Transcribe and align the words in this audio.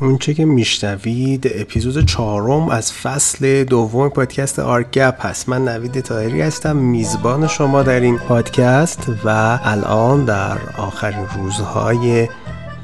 اونچه 0.00 0.34
که 0.34 0.44
میشنوید 0.44 1.50
اپیزود 1.54 2.06
چهارم 2.06 2.68
از 2.68 2.92
فصل 2.92 3.64
دوم 3.64 4.08
پادکست 4.08 4.58
آرگپ 4.58 5.26
هست. 5.26 5.48
من 5.48 5.68
نوید 5.68 6.00
طاهری 6.00 6.40
هستم 6.40 6.76
میزبان 6.76 7.46
شما 7.46 7.82
در 7.82 8.00
این 8.00 8.18
پادکست 8.18 9.08
و 9.24 9.58
الان 9.62 10.24
در 10.24 10.58
آخرین 10.78 11.26
روزهای 11.36 12.28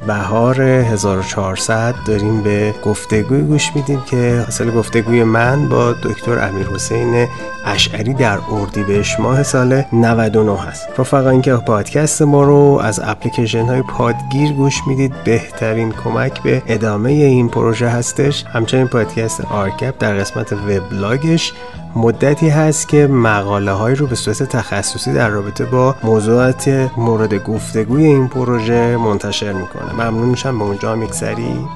بهار 0.06 0.60
1400 0.60 1.94
داریم 2.06 2.42
به 2.42 2.74
گفتگوی 2.85 3.42
گوش 3.42 3.71
میدیم 3.76 4.00
که 4.00 4.42
حاصل 4.44 4.71
گفتگوی 4.71 5.24
من 5.24 5.69
با 5.69 5.92
دکتر 5.92 6.38
امیر 6.38 6.67
حسین 6.67 7.26
اشعری 7.64 8.14
در 8.14 8.38
اردیبهشت 8.50 9.21
ماه 9.21 9.42
سال 9.42 9.82
99 9.92 10.58
هست. 10.58 10.88
رفقا 10.99 11.31
اینکه 11.31 11.54
پادکست 11.54 12.22
ما 12.22 12.42
رو 12.42 12.81
از 12.82 13.00
اپلیکیشن 13.04 13.64
های 13.67 13.82
پادگیر 13.82 14.53
گوش 14.53 14.81
می‌دید 14.86 15.24
بهترین 15.24 15.92
کمک 15.92 16.42
به 16.42 16.62
ادامه 16.66 17.10
این 17.10 17.48
پروژه 17.48 17.88
هستش. 17.88 18.45
همچنین 18.45 18.88
پادکست 18.88 19.40
آرکپ 19.40 19.95
در 19.98 20.14
قسمت 20.14 20.52
وبلاگش 20.52 21.52
مدتی 21.96 22.48
هست 22.48 22.88
که 22.88 23.06
مقاله 23.06 23.72
های 23.72 23.94
رو 23.94 24.06
به 24.06 24.14
صورت 24.14 24.42
تخصصی 24.42 25.12
در 25.12 25.28
رابطه 25.28 25.64
با 25.64 25.94
موضوعات 26.02 26.90
مورد 26.96 27.34
گفتگوی 27.34 28.04
این 28.04 28.28
پروژه 28.28 28.96
منتشر 28.96 29.52
می‌کنه. 29.52 29.92
ممنون 29.92 30.28
میشم 30.28 30.58
به 30.58 30.64
اونجا 30.64 30.92
هم 30.92 31.02
یک 31.02 31.14
سری 31.14 31.66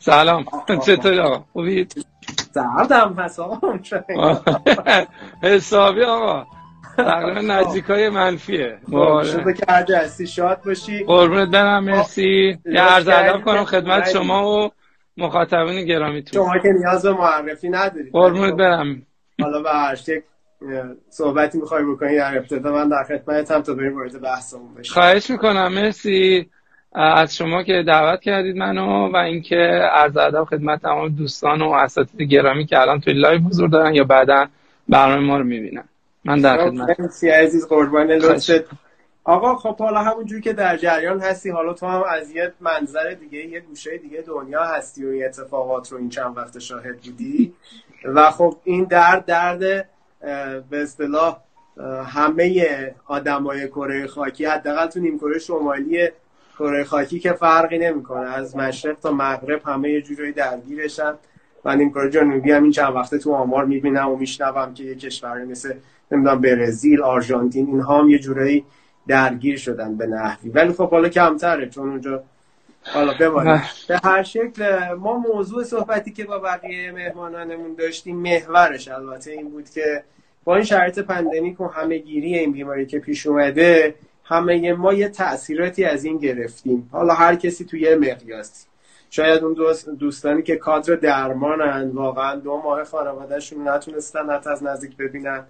سلام. 0.00 0.44
چطوری 0.86 1.18
آقا؟ 1.18 1.44
خوبید 1.52 2.06
سردم 2.54 3.14
پس 3.18 3.38
آقا 3.38 3.78
حسابی 5.42 6.02
آقا. 6.02 6.46
تقریبا 6.96 7.40
نزدیک 7.40 7.84
های 7.84 8.08
منفیه. 8.08 8.78
شده 9.24 9.52
که 9.52 9.64
هر 9.68 9.94
هستی 9.94 10.26
شاد 10.26 10.60
باشی. 10.66 11.04
قربونت 11.04 11.48
برم 11.48 11.84
مرسی. 11.84 12.58
یه 12.66 12.80
عرض 12.80 13.08
ادب 13.08 13.44
کنم 13.44 13.64
خدمت 13.64 14.10
شما 14.10 14.66
و 14.66 14.70
مخاطبین 15.16 15.86
گرامی 15.86 16.22
تو 16.22 16.34
شما 16.34 16.58
که 16.58 16.68
نیاز 16.68 17.02
به 17.02 17.12
معرفی 17.12 17.68
ندارید. 17.68 18.12
قربونت 18.12 18.54
برم. 18.54 19.02
حالا 19.42 19.62
به 19.62 19.70
هر 19.70 19.98
صحبتی 21.10 21.58
می‌خوای 21.58 21.84
بکنی 21.84 22.16
در 22.16 22.38
ابتدا. 22.38 22.72
من 22.72 22.88
در 22.88 23.04
خدمتم 23.08 23.62
تا 23.62 23.74
بریم 23.74 23.96
وارد 23.96 24.20
بحثمون 24.20 24.74
بشیم 24.74 24.92
خواهش 24.92 25.30
می‌کنم 25.30 25.72
مرسی. 25.74 26.50
از 26.92 27.36
شما 27.36 27.62
که 27.62 27.84
دعوت 27.86 28.20
کردید 28.20 28.56
منو 28.56 29.12
و 29.12 29.16
اینکه 29.16 29.56
عرض 29.92 30.16
ادب 30.16 30.44
خدمت 30.44 30.82
تمام 30.82 31.08
دوستان 31.08 31.62
و 31.62 31.70
اساتید 31.70 32.22
گرامی 32.22 32.66
که 32.66 32.80
الان 32.80 33.00
توی 33.00 33.12
live 33.12 33.40
حضور 33.40 33.68
دارن 33.68 33.94
یا 33.94 34.04
بعدا 34.04 34.46
برنامه 34.88 35.26
ما 35.26 35.38
رو 35.38 35.44
می‌بینن. 35.44 35.84
من 36.24 36.40
در 36.40 36.64
خدمت. 36.64 37.24
عزیز 37.24 37.68
قربان 37.68 38.06
لطفت. 38.06 38.70
آقا 39.24 39.54
خب 39.54 39.78
حالا 39.78 39.98
همونجوری 39.98 40.42
که 40.42 40.52
در 40.52 40.76
جریان 40.76 41.20
هستی 41.20 41.50
حالا 41.50 41.72
تو 41.72 41.86
هم 41.86 42.02
از 42.08 42.30
یه 42.30 42.52
منظر 42.60 43.10
دیگه 43.20 43.38
یه 43.38 43.60
گوشه 43.60 43.98
دیگه 43.98 44.22
دنیا 44.26 44.64
هستی 44.64 45.04
و 45.04 45.08
این 45.08 45.24
اتفاقات 45.24 45.92
رو 45.92 45.98
این 45.98 46.08
چند 46.08 46.36
وقت 46.36 46.58
شاهد 46.58 47.00
بودی. 47.00 47.54
و 48.04 48.30
خب 48.30 48.56
این 48.64 48.84
درد 48.84 49.24
درد 49.24 49.58
به 50.70 50.82
اصطلاح 50.82 51.36
همه 52.06 52.94
آدمای 53.06 53.68
کره 53.68 54.06
خاکی 54.06 54.44
حداقل 54.44 54.86
تو 54.86 55.00
نیم 55.00 55.18
کره 55.18 55.38
شمالی 55.38 56.08
کره 56.60 56.84
خاکی 56.84 57.18
که 57.18 57.32
فرقی 57.32 57.78
نمی‌کنه. 57.78 58.30
از 58.30 58.56
مشرق 58.56 58.98
تا 58.98 59.12
مغرب 59.12 59.62
همه 59.68 59.90
یه 59.90 60.02
جوری 60.02 60.32
درگیرشن. 60.32 61.14
و 61.64 61.68
این 61.68 61.90
کره 61.90 62.10
جنوبی 62.10 62.52
هم 62.52 62.62
این 62.62 62.72
چند 62.72 62.94
وقته 62.94 63.18
تو 63.18 63.34
آمار 63.34 63.64
می‌بینم 63.64 64.10
و 64.10 64.16
میشنوم 64.16 64.74
که 64.74 64.84
یه 64.84 64.94
کشوری 64.94 65.44
مثل 65.44 65.74
نمی‌دونم 66.10 66.40
برزیل 66.40 67.02
آرژانتین 67.02 67.66
اینها 67.66 67.98
هم 67.98 68.08
یه 68.08 68.18
جورایی 68.18 68.64
درگیر 69.08 69.58
شدن 69.58 69.96
به 69.96 70.06
نحوی. 70.06 70.50
ولی 70.50 70.72
خب 70.72 70.90
حالا 70.90 71.08
کمتره 71.08 71.68
چون 71.68 71.88
اونجا 71.88 72.22
حالا 72.84 73.12
بمانیم. 73.20 73.62
به 73.88 74.00
هر 74.04 74.22
شکل 74.22 74.94
ما 74.94 75.18
موضوع 75.18 75.64
صحبتی 75.64 76.10
که 76.12 76.24
با 76.24 76.38
بقیه 76.38 76.92
مهمانانمون 76.92 77.74
داشتیم 77.74 78.16
محورش 78.16 78.88
البته 78.88 79.30
این 79.30 79.50
بود 79.50 79.70
که 79.70 80.02
با 80.44 80.54
این 80.54 80.64
شرایط 80.64 80.98
پندمیک 80.98 81.60
و 81.60 81.66
همه 81.66 81.98
گیری 81.98 82.38
این 82.38 82.52
بیماری 82.52 82.86
که 82.86 82.98
پیش 82.98 83.26
اومده 83.26 83.94
همه 84.30 84.72
ما 84.72 84.92
یه 84.92 85.08
تاثیراتی 85.08 85.84
از 85.84 86.04
این 86.04 86.18
گرفتیم. 86.18 86.88
حالا 86.92 87.14
هر 87.14 87.34
کسی 87.34 87.64
توی 87.64 87.80
یه 87.80 87.96
مقیاسی. 87.96 88.66
شاید 89.10 89.44
اون 89.44 89.52
دوست 89.52 89.88
دوستانی 89.88 90.42
که 90.42 90.56
کادر 90.56 90.94
درمانن 90.94 91.90
واقعا 91.90 92.36
دو 92.36 92.62
ماه 92.64 92.84
خانوادهشون 92.84 93.68
نتونستن 93.68 94.30
حتی 94.30 94.50
از 94.50 94.62
نزدیک 94.62 94.96
ببینن. 94.96 95.44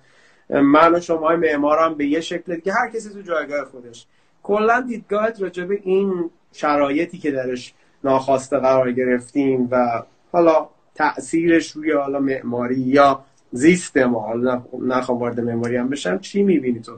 من 0.50 0.94
و 0.94 1.00
شما 1.00 1.36
معمارم 1.36 1.94
به 1.94 2.06
یه 2.06 2.20
شکل 2.20 2.54
دیگه. 2.54 2.72
هر 2.72 2.88
کسی 2.88 3.10
تو 3.10 3.22
جایگاه 3.22 3.64
خودش. 3.64 4.06
کلا 4.42 4.80
دیدگاهت 4.80 5.42
راجع 5.42 5.64
به 5.64 5.80
این 5.82 6.30
شرایطی 6.52 7.18
که 7.18 7.30
درش 7.30 7.74
ناخواسته 8.04 8.58
قرار 8.58 8.92
گرفتیم 8.92 9.68
و 9.70 10.02
حالا 10.32 10.68
تاثیرش 10.94 11.70
روی 11.70 11.92
حالا 11.92 12.18
معماری 12.18 12.80
یا 12.80 13.24
زیست 13.52 13.96
ما 13.96 14.20
حالا 14.20 14.62
نخوام 14.82 15.18
وارد 15.18 15.40
معماری 15.40 15.76
هم 15.76 15.88
بشم 15.88 16.18
چی 16.18 16.42
می‌بینی 16.42 16.80
تو؟ 16.80 16.92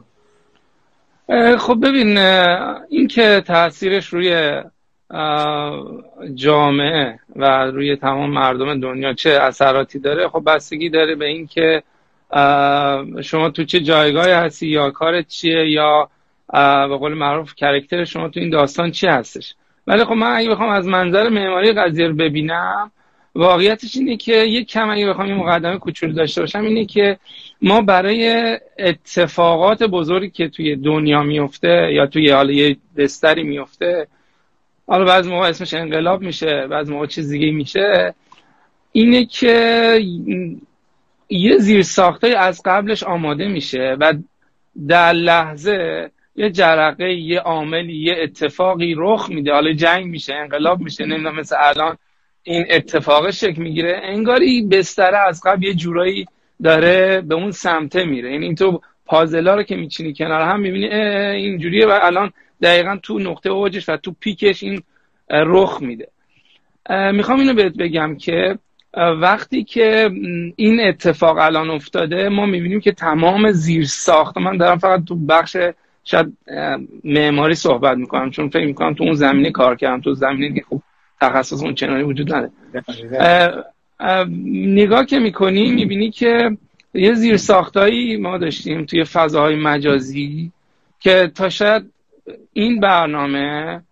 خب 1.59 1.78
ببین 1.82 2.19
این 2.88 3.09
که 3.09 3.43
تاثیرش 3.47 4.06
روی 4.06 4.62
جامعه 6.34 7.19
و 7.37 7.65
روی 7.65 7.97
تمام 7.97 8.31
مردم 8.31 8.81
دنیا 8.81 9.12
چه 9.12 9.31
اثراتی 9.31 9.98
داره 9.98 10.28
خب 10.28 10.42
بستگی 10.47 10.88
داره 10.91 11.15
به 11.15 11.25
این 11.25 11.47
که 11.47 11.82
شما 13.22 13.50
تو 13.50 13.65
چه 13.65 13.81
جایگاهی 13.81 14.32
هستی 14.32 14.66
یا 14.66 14.91
کارت 14.91 15.28
چیه 15.28 15.71
یا 15.71 16.09
به 16.88 16.97
قول 16.97 17.15
معروف 17.15 17.54
کرکتر 17.54 18.04
شما 18.04 18.28
تو 18.28 18.41
این 18.41 18.50
داستان 18.50 18.91
چی 18.91 19.06
هستش. 19.06 19.54
ولی 19.87 20.04
خب 20.04 20.12
من 20.12 20.37
اگه 20.37 20.50
بخوام 20.50 20.69
از 20.71 20.87
منظر 20.87 21.28
معماری 21.28 21.72
قضیه 21.72 22.06
رو 22.06 22.15
ببینم 22.15 22.91
واقعیتش 23.34 23.97
اینه 23.97 24.16
که 24.16 24.37
یک 24.37 24.69
کم 24.69 24.91
اگه 24.91 25.09
بخوام 25.09 25.28
یه 25.28 25.34
مقدمه 25.34 25.78
کوچولو 25.78 26.12
داشته 26.12 26.41
باشم 26.41 26.60
اینه 26.60 26.84
که 26.84 27.19
ما 27.62 27.80
برای 27.80 28.58
اتفاقات 28.78 29.82
بزرگی 29.82 30.30
که 30.30 30.48
توی 30.48 30.76
دنیا 30.76 31.22
میفته 31.22 31.92
یا 31.92 32.06
توی 32.06 32.30
حالا 32.30 32.52
یه 32.52 32.76
بستری 32.96 33.42
میفته 33.42 34.06
حالا 34.86 35.04
بعض 35.04 35.28
موقع 35.28 35.48
اسمش 35.48 35.74
انقلاب 35.74 36.22
میشه 36.22 36.66
بعض 36.66 36.90
موقع 36.90 37.06
چیز 37.06 37.28
دیگه 37.28 37.50
میشه 37.50 38.14
اینه 38.92 39.24
که 39.24 39.98
یه 41.28 41.56
زیر 41.56 41.82
ساخته 41.82 42.28
از 42.28 42.62
قبلش 42.64 43.02
آماده 43.02 43.48
میشه 43.48 43.96
و 44.00 44.14
در 44.88 45.12
لحظه 45.12 46.10
یه 46.36 46.50
جرقه 46.50 47.12
یه 47.12 47.40
عاملی 47.40 47.96
یه 47.96 48.16
اتفاقی 48.22 48.94
رخ 48.98 49.30
میده. 49.30 49.52
حالا 49.52 49.72
جنگ 49.72 50.04
میشه 50.04 50.34
انقلاب 50.34 50.80
میشه 50.80 51.04
نمی‌دونم 51.04 51.36
مثل 51.36 51.56
الان 51.58 51.96
این 52.42 52.64
اتفاق 52.70 53.30
شکل 53.30 53.62
می‌گیره. 53.62 54.00
انگاری 54.04 54.62
بستره 54.62 55.18
از 55.28 55.42
قبل 55.44 55.64
یه 55.64 55.74
جورایی 55.74 56.26
داره 56.62 57.20
به 57.20 57.34
اون 57.34 57.50
سمته 57.50 58.04
میره. 58.04 58.32
یعنی 58.32 58.44
این 58.44 58.54
تو 58.54 58.80
پازلا 59.06 59.54
رو 59.54 59.62
که 59.62 59.76
میچینی 59.76 60.14
کنار 60.14 60.40
هم 60.40 60.60
می‌بینی 60.60 60.86
اینجوریه 60.86 61.86
و 61.86 61.98
الان 62.02 62.32
دقیقا 62.62 62.98
تو 63.02 63.18
نقطه 63.18 63.50
اوجش 63.50 63.88
و 63.88 63.96
تو 63.96 64.14
پیکش 64.20 64.62
این 64.62 64.82
رخ 65.30 65.78
میده. 65.80 66.09
می‌خوام 67.12 67.41
اینو 67.41 67.54
بهت 67.54 67.76
بگم 67.76 68.16
که 68.16 68.59
وقتی 68.97 69.64
که 69.64 70.10
این 70.56 70.80
اتفاق 70.80 71.38
الان 71.38 71.70
افتاده 71.70 72.28
ما 72.28 72.47
می‌بینیم 72.47 72.80
که 72.80 72.92
تمام 72.92 73.53
زیر 73.53 73.84
ساخت 73.84 74.38
من 74.38 74.56
دارم 74.56 74.78
فقط 74.78 75.04
تو 75.04 75.16
بخش 75.16 75.56
شاید 76.04 76.36
معماری 77.04 77.54
صحبت 77.54 77.97
می‌کنم 77.97 78.30
چون 78.30 78.48
فکر 78.48 78.66
می‌کنم 78.66 78.94
تو 78.94 79.04
اون 79.04 79.15
زمینه 79.15 79.50
کار 79.50 79.76
کردم 79.76 80.00
تو 80.00 80.15
زمینه 80.15 80.54
که 80.54 80.65
خوب 80.68 80.82
تخصص 81.20 81.62
اون 81.62 81.74
چنانی 81.74 82.03
وجود 82.03 82.34
نداره. 82.34 82.53
نگاه 84.75 85.07
که 85.07 85.19
می‌کنی 85.19 85.71
می‌بینی 85.71 86.10
که 86.10 86.57
یه 86.95 87.15
زیر 87.15 87.37
ساختایی 87.37 88.16
ما 88.16 88.39
داشتیم 88.39 88.84
توی 88.84 89.04
فضاهای 89.04 89.57
مجازی 89.57 90.53
که 91.01 91.33
تا 91.34 91.49
شاید 91.49 91.93
این 92.53 92.81
برنامه 92.81 93.83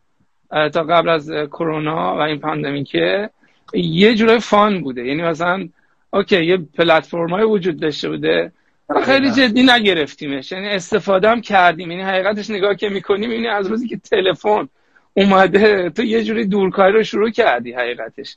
تا 0.50 0.82
قبل 0.82 1.08
از 1.08 1.30
کرونا 1.30 2.16
و 2.16 2.20
این 2.20 2.38
پاندمیکه 2.38 3.30
یه 3.74 4.14
جورای 4.14 4.40
فان 4.40 4.80
بوده. 4.80 5.06
یعنی 5.06 5.22
مثلا 5.22 5.68
اوکی 6.10 6.44
یه 6.44 6.56
پلتفرم 6.56 7.30
های 7.30 7.44
وجود 7.44 7.80
داشته 7.80 8.08
بوده 8.08 8.52
خیلی 9.04 9.30
جدی 9.30 9.62
نگرفتیمش. 9.62 10.52
یعنی 10.52 10.68
استفاده 10.68 11.30
هم 11.30 11.40
کردیم. 11.40 11.90
یعنی 11.90 12.02
حقیقتش 12.02 12.50
نگاه 12.50 12.74
که 12.74 12.88
می‌کنیم 12.88 13.32
یعنی 13.32 13.48
از 13.48 13.66
روزی 13.66 13.88
که 13.88 13.96
تلفن 13.96 14.68
اومده 15.14 15.90
تو 15.90 16.02
یه 16.02 16.24
جوری 16.24 16.44
دورکاری 16.44 16.92
رو 16.92 17.02
شروع 17.02 17.30
کردی 17.30 17.72
حقیقتش. 17.72 18.36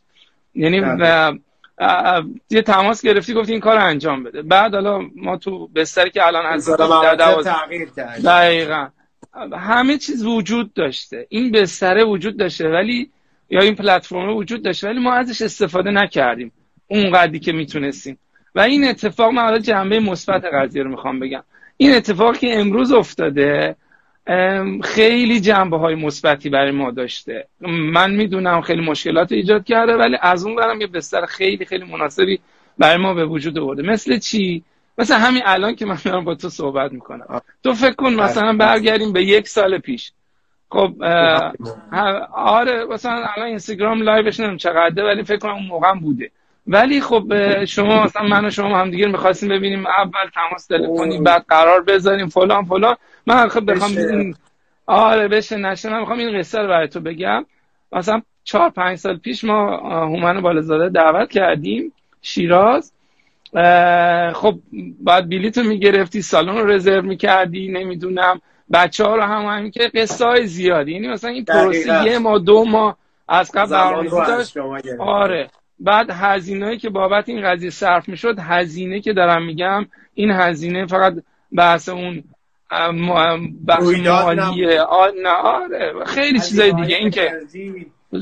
یعنی 0.55 0.81
بله. 0.81 1.39
یه 2.49 2.61
تماس 2.61 3.01
گرفتی 3.01 3.33
گفتی 3.33 3.51
این 3.51 3.61
کار 3.61 3.77
انجام 3.77 4.23
بده. 4.23 4.41
بعد 4.41 4.73
حالا 4.73 5.01
ما 5.15 5.37
تو 5.37 5.67
بستری 5.67 6.09
که 6.09 6.27
الان 6.27 6.45
از 6.45 6.69
دقیقا. 8.25 8.87
همه 9.53 9.97
چیز 9.97 10.25
وجود 10.25 10.73
داشته. 10.73 11.25
این 11.29 11.51
بستره 11.51 12.03
وجود 12.03 12.37
داشته 12.37 12.69
ولی 12.69 13.09
یا 13.49 13.61
این 13.61 13.75
پلتفرم 13.75 14.35
وجود 14.35 14.63
داشته 14.63 14.87
ولی 14.87 14.99
ما 14.99 15.13
ازش 15.13 15.41
استفاده 15.41 15.91
نکردیم. 15.91 16.51
اون 16.87 17.11
قدری 17.11 17.39
که 17.39 17.51
می‌تونستیم. 17.51 18.17
و 18.55 18.59
این 18.59 18.87
اتفاق 18.87 19.31
من 19.31 19.43
حالا 19.43 19.59
جنبه 19.59 19.99
مثبت 19.99 20.45
قضیه 20.45 20.83
رو 20.83 20.89
می‌خوام 20.89 21.19
بگم. 21.19 21.43
این 21.77 21.95
اتفاقی 21.95 22.37
که 22.37 22.59
امروز 22.59 22.91
افتاده 22.91 23.75
خیلی 24.83 25.39
جنبه 25.39 25.77
های 25.77 25.95
مثبتی 25.95 26.49
برای 26.49 26.71
ما 26.71 26.91
داشته. 26.91 27.47
من 27.61 28.11
می‌دونم 28.11 28.61
خیلی 28.61 28.81
مشکلات 28.81 29.31
ایجاد 29.31 29.63
کرده 29.63 29.93
ولی 29.93 30.17
از 30.21 30.45
اون 30.45 30.55
برم 30.55 30.81
یه 30.81 30.87
بستر 30.87 31.25
خیلی 31.25 31.65
خیلی 31.65 31.85
مناسبی 31.85 32.39
برای 32.77 32.97
ما 32.97 33.13
به 33.13 33.25
وجود 33.25 33.59
آورده. 33.59 33.83
مثل 33.83 34.17
چی؟ 34.17 34.63
مثل 34.97 35.15
همین 35.15 35.41
الان 35.45 35.75
که 35.75 35.85
من 35.85 35.97
دارم 36.05 36.23
با 36.23 36.35
تو 36.35 36.49
صحبت 36.49 36.91
می‌کنم. 36.91 37.41
تو 37.63 37.73
فکر 37.73 37.93
کن 37.93 38.13
مثلا 38.13 38.53
برگردیم 38.53 39.13
به 39.13 39.23
یک 39.23 39.47
سال 39.47 39.77
پیش. 39.77 40.11
خب 40.69 41.03
آره 42.33 42.85
مثلا 42.85 43.25
الان 43.35 43.47
اینستاگرام 43.47 44.01
لایوش 44.01 44.39
نمیم 44.39 44.57
چقدر 44.57 45.03
ولی 45.03 45.23
فکر 45.23 45.37
کنم 45.37 45.53
اون 45.53 45.65
موقع 45.65 45.93
بوده. 45.93 46.31
ولی 46.67 47.01
خب 47.01 47.23
شما 47.65 48.03
مثلا 48.03 48.23
من 48.23 48.45
و 48.45 48.49
شما 48.49 48.79
هم 48.79 48.91
دیگه 48.91 49.07
می‌خواستیم 49.07 49.49
ببینیم 49.49 49.87
اول 49.87 50.29
تماس 50.35 50.67
تلفنی 50.67 51.21
بعد 51.21 51.45
قرار 51.49 51.83
بزنیم 51.83 52.27
فلان 52.27 52.65
فلان. 52.65 52.95
من 53.27 53.47
خب 53.47 53.71
بخوام 53.71 53.97
این 53.97 54.35
آره 54.85 55.27
بشه 55.27 55.57
نشه. 55.57 55.89
من 55.89 55.99
می‌خوام 55.99 56.19
این 56.19 56.39
قصه 56.39 56.59
رو 56.59 56.67
برای 56.67 56.87
تو 56.87 56.99
بگم. 56.99 57.45
مثلا 57.91 58.21
چهار 58.43 58.69
پنج 58.69 58.97
سال 58.97 59.17
پیش 59.17 59.43
ما 59.43 59.77
هومن 60.05 60.41
بالزاده 60.41 60.89
دعوت 60.89 61.29
کردیم 61.29 61.93
شیراز. 62.21 62.93
خب 64.33 64.59
بعد 64.99 65.29
بلیتو 65.29 65.63
می‌گرفتی 65.63 66.21
سالن 66.21 66.57
رو 66.57 66.67
رزرو 66.67 67.01
می‌کردی 67.01 67.67
نمی‌دونم. 67.67 68.41
بچه 68.73 69.05
ها 69.05 69.15
رو 69.15 69.21
هم 69.21 69.45
همین 69.45 69.71
که 69.71 69.91
قصه 69.95 70.25
های 70.25 70.47
زیادی. 70.47 70.91
یعنی 70.91 71.07
مثلا 71.07 71.29
این 71.29 71.45
پروسه 71.45 72.05
یه 72.05 72.17
ما 72.17 72.37
دو 72.37 72.65
ما 72.65 72.97
از 73.27 73.51
قبل 73.51 73.71
برنامه‌ریزی 73.71 74.15
داشت. 74.15 74.57
آره. 74.99 75.49
بعد 75.79 76.09
هزینه‌ای 76.09 76.77
که 76.77 76.89
بابت 76.89 77.29
این 77.29 77.41
قضیه 77.41 77.69
صرف 77.69 78.09
می‌شد 78.09 78.39
هزینه 78.39 79.01
که 79.01 79.13
دارم 79.13 79.45
میگم 79.45 79.85
این 80.13 80.31
هزینه 80.31 80.85
فقط 80.85 81.13
بحث 81.55 81.89
اون 81.89 82.23
بحث 83.67 83.83
مالیه 83.83 84.81
نه 85.23 85.29
آره 85.29 85.93
خیلی 86.05 86.39
چیزای 86.39 86.71
دیگه. 86.71 86.95
این 86.95 87.09
که 87.09 87.31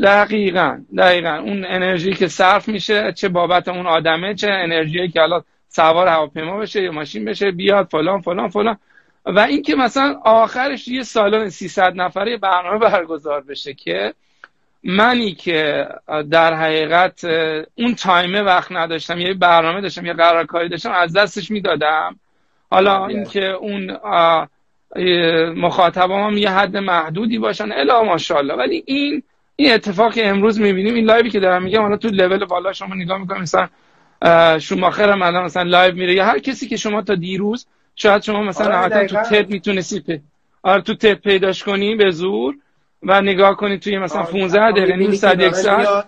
دقیقا 0.03 0.81
دقیقا. 0.97 1.35
اون 1.35 1.65
انرژی 1.65 2.13
که 2.13 2.27
صرف 2.27 2.67
میشه 2.67 3.13
چه 3.13 3.29
بابت 3.29 3.67
اون 3.67 3.87
آدمه 3.87 4.35
چه 4.35 4.47
انرژی 4.51 5.07
که 5.07 5.21
الان 5.21 5.43
سوار 5.69 6.07
هواپیما 6.07 6.57
بشه 6.57 6.81
یا 6.81 6.91
ماشین 6.91 7.25
بشه 7.25 7.51
بیاد 7.51 7.87
فلان 7.91 8.21
فلان 8.21 8.49
فلان. 8.49 8.77
و 9.25 9.39
اینکه 9.39 9.75
مثلا 9.75 10.19
آخرش 10.25 10.87
یه 10.87 11.03
سالن 11.03 11.49
300 11.49 11.93
نفره 11.95 12.37
برنامه 12.37 12.77
برگزار 12.77 13.41
بشه 13.41 13.73
که 13.73 14.13
منی 14.83 15.31
که 15.31 15.87
در 16.31 16.53
حقیقت 16.53 17.23
اون 17.75 17.95
تایمه 17.95 18.41
وقت 18.41 18.71
نداشتم 18.71 19.19
یه 19.19 19.33
برنامه 19.33 19.81
داشتم 19.81 20.05
یه 20.05 20.13
قرارکاری 20.13 20.69
داشتم 20.69 20.91
از 20.91 21.13
دستش 21.13 21.51
می‌دادم. 21.51 22.19
حالا 22.71 23.05
اینکه 23.05 23.45
اون 23.45 23.97
مخاطبام 25.55 26.31
هم 26.31 26.37
یه 26.37 26.49
حد 26.49 26.77
محدودی 26.77 27.39
باشن 27.39 27.71
الا 27.71 28.03
ماشاءالله. 28.03 28.53
ولی 28.53 28.83
این 28.85 29.23
این 29.55 29.73
اتفاق 29.73 30.13
که 30.13 30.27
امروز 30.27 30.59
می‌بینیم 30.59 30.93
این 30.93 31.05
لایوی 31.05 31.29
که 31.29 31.39
دارم 31.39 31.63
میگم 31.63 31.81
حالا 31.81 31.97
تو 31.97 32.07
لول 32.07 32.45
بالا 32.45 32.73
شما 32.73 32.95
نگاه 32.95 33.17
می‌کنیم 33.17 33.41
مثلا 33.41 33.67
شوماخر 34.59 35.09
هم 35.11 35.21
الان 35.21 35.43
مثلا 35.43 35.63
live 35.63 35.95
میره 35.95 36.13
یا 36.13 36.25
هر 36.25 36.39
کسی 36.39 36.67
که 36.67 36.77
شما 36.77 37.01
تا 37.01 37.15
دیروز 37.15 37.67
شاید 37.95 38.21
شما 38.21 38.43
مثلا 38.43 38.79
آره 38.79 39.07
تو 39.07 39.15
TED 39.15 39.49
می‌تونستی 39.49 40.21
آره 40.63 40.81
تو 40.81 40.95
TED 40.95 41.13
پیداش 41.13 41.63
کنی 41.63 41.95
به 41.95 42.11
زور 42.11 42.55
و 43.03 43.21
نگاه 43.21 43.55
کنید 43.55 43.79
توی 43.79 43.97
مثلا 43.97 44.23
15 44.23 44.71
دقیقه 44.71 44.95
نیم 44.95 45.11
ساعت 45.11 45.39
یک 45.39 45.53
ساعت. 45.53 46.05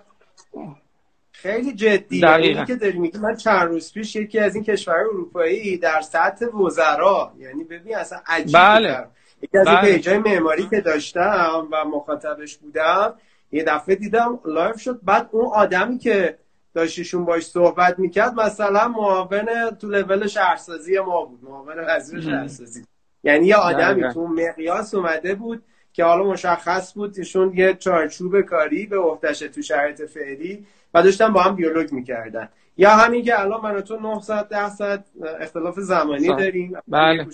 خیلی 1.44 1.74
جدی 1.74 2.18
یعنی 2.18 2.66
که 2.66 2.76
داری 2.76 3.00
میگی 3.00 3.18
من 3.18 3.36
چند 3.36 3.68
روز 3.68 3.94
پیش 3.94 4.16
یکی 4.16 4.40
از 4.40 4.56
این 4.56 4.64
کشورهای 4.64 5.06
اروپایی 5.06 5.78
در 5.78 6.02
سطح 6.02 6.46
وزرا 6.46 7.34
یعنی 7.40 7.64
ببین 7.64 7.96
اصلا 7.96 8.20
عجیب 8.28 8.58
بله. 8.58 9.06
یکی 9.42 9.58
از 9.58 9.68
بله. 9.68 9.82
page 9.82 10.11
ای 10.11 10.18
معماری 10.18 10.68
که 10.70 10.82
داشتم 10.82 11.68
و 11.72 11.86
مخاطبش 11.86 12.58
بودم 12.58 13.14
یه 13.52 13.64
دفعه 13.64 13.96
دیدم 13.96 14.40
live 14.46 14.80
شد. 14.80 15.00
بعد 15.04 15.30
اون 15.32 15.46
آدمی 15.54 15.98
که 15.98 16.38
داشتیشون 16.74 17.26
باش 17.26 17.46
صحبت 17.46 18.00
می‌کرد 18.00 18.40
مثلا 18.40 18.88
معاون 18.88 19.70
تو 19.82 19.88
لول 19.88 20.28
شهرسازی 20.28 21.00
ما 21.00 21.26
بود. 21.26 21.44
معاون 21.44 21.76
وزیر 21.88 22.22
شهرسازی. 22.22 22.86
یعنی 23.24 23.48
یه 23.48 23.56
آدمی 23.56 24.14
تو 24.14 24.28
مقیاس 24.28 24.94
اومده 24.94 25.36
بود 25.36 25.64
که 25.94 26.04
حالا 26.04 26.24
مشخص 26.24 26.94
بود 26.94 27.18
ایشون 27.18 27.54
یه 27.58 27.74
چارچوب 27.74 28.42
کاری 28.42 28.86
به 28.86 28.98
عهدهش 28.98 29.40
تو 29.40 29.62
شرایط 29.62 30.02
فعلی 30.02 30.66
و 30.94 31.04
داشتن 31.04 31.34
با 31.34 31.42
هم 31.42 31.56
دیالوگ 31.56 31.92
می‌کردن. 31.92 32.50
یا 32.78 32.90
همین 32.90 33.24
که 33.24 33.40
الان 33.40 33.62
من 33.62 33.82
تو 33.82 34.00
9 34.00 34.22
ساعت 34.22 34.50
10 34.50 34.70
ساعت 34.70 35.06
اختلاف 35.40 35.80
زمانی 35.80 36.28
داریم. 36.28 36.74
بله. 36.88 37.28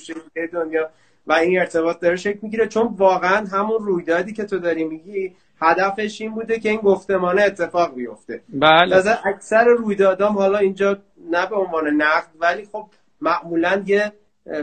دنیا. 0.53 0.89
و 1.27 1.33
این 1.33 1.59
ارتباط 1.59 1.99
داره 1.99 2.15
شکل 2.15 2.39
می‌گیره. 2.41 2.67
چون 2.67 2.95
واقعا 2.97 3.45
همون 3.45 3.85
رویدادی 3.85 4.33
که 4.33 4.43
تو 4.43 4.59
داری 4.59 4.83
میگی 4.83 5.35
هدفش 5.61 6.21
این 6.21 6.31
بوده 6.31 6.59
که 6.59 6.69
این 6.69 6.79
گفتمانه 6.79 7.41
اتفاق 7.41 7.95
بیفته. 7.95 8.41
بله. 8.49 9.27
اکثر 9.27 9.65
رویدادام 9.65 10.37
حالا 10.37 10.57
اینجا 10.57 10.97
نه 11.31 11.45
به 11.45 11.55
عنوان 11.55 11.87
نقد 11.87 12.27
ولی 12.39 12.67
خب 12.71 12.85
معمولا 13.21 13.83
یه 13.85 14.11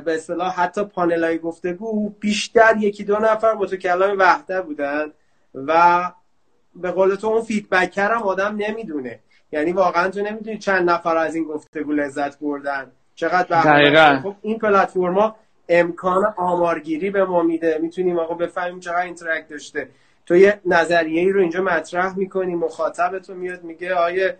به 0.05 0.15
اصطلاح 0.15 0.61
حتی 0.61 0.85
پانل 0.85 1.25
های 1.25 1.39
گفتگو 1.39 2.11
بیشتر 2.21 2.77
یکی 2.77 3.05
دو 3.05 3.19
نفر 3.19 3.53
متکلم 3.53 4.19
وحده 4.19 4.63
بودن 4.63 5.13
و 5.55 6.01
به 6.83 6.91
قول 6.91 7.15
تو 7.15 7.27
اون 7.27 7.43
feedback 7.43 7.97
رو 7.97 8.11
هم 8.11 8.23
آدم 8.23 8.57
نمی‌دونه. 8.59 9.19
یعنی 9.53 9.73
واقعا 9.73 10.09
تو 10.09 10.23
نمی‌دونی 10.23 10.59
چند 10.59 10.91
نفر 10.91 11.17
از 11.17 11.35
این 11.35 11.45
گفتگو 11.45 11.93
لذت 11.93 12.39
بردن. 12.39 12.91
چقدر 13.15 14.21
خب 14.23 14.35
این 14.43 14.59
پلتفرما 14.59 15.37
امکان 15.69 16.35
آمارگیری 16.37 17.11
به 17.11 17.25
ما 17.25 17.43
میده. 17.43 17.79
می‌تونیم 17.83 18.19
آقا 18.19 18.35
بفهمیم 18.35 18.81
چقدر 18.81 19.03
interact 19.03 19.49
داشته. 19.49 19.89
تو 20.27 20.37
یه 20.37 20.61
نظریه 20.67 21.21
ای 21.21 21.31
رو 21.31 21.41
اینجا 21.41 21.63
مطرح 21.63 22.19
می‌کنی 22.19 22.55
مخاطب 22.55 23.19
تو 23.19 23.35
میاد 23.35 23.65
میگه 23.65 23.95
آیه 23.95 24.37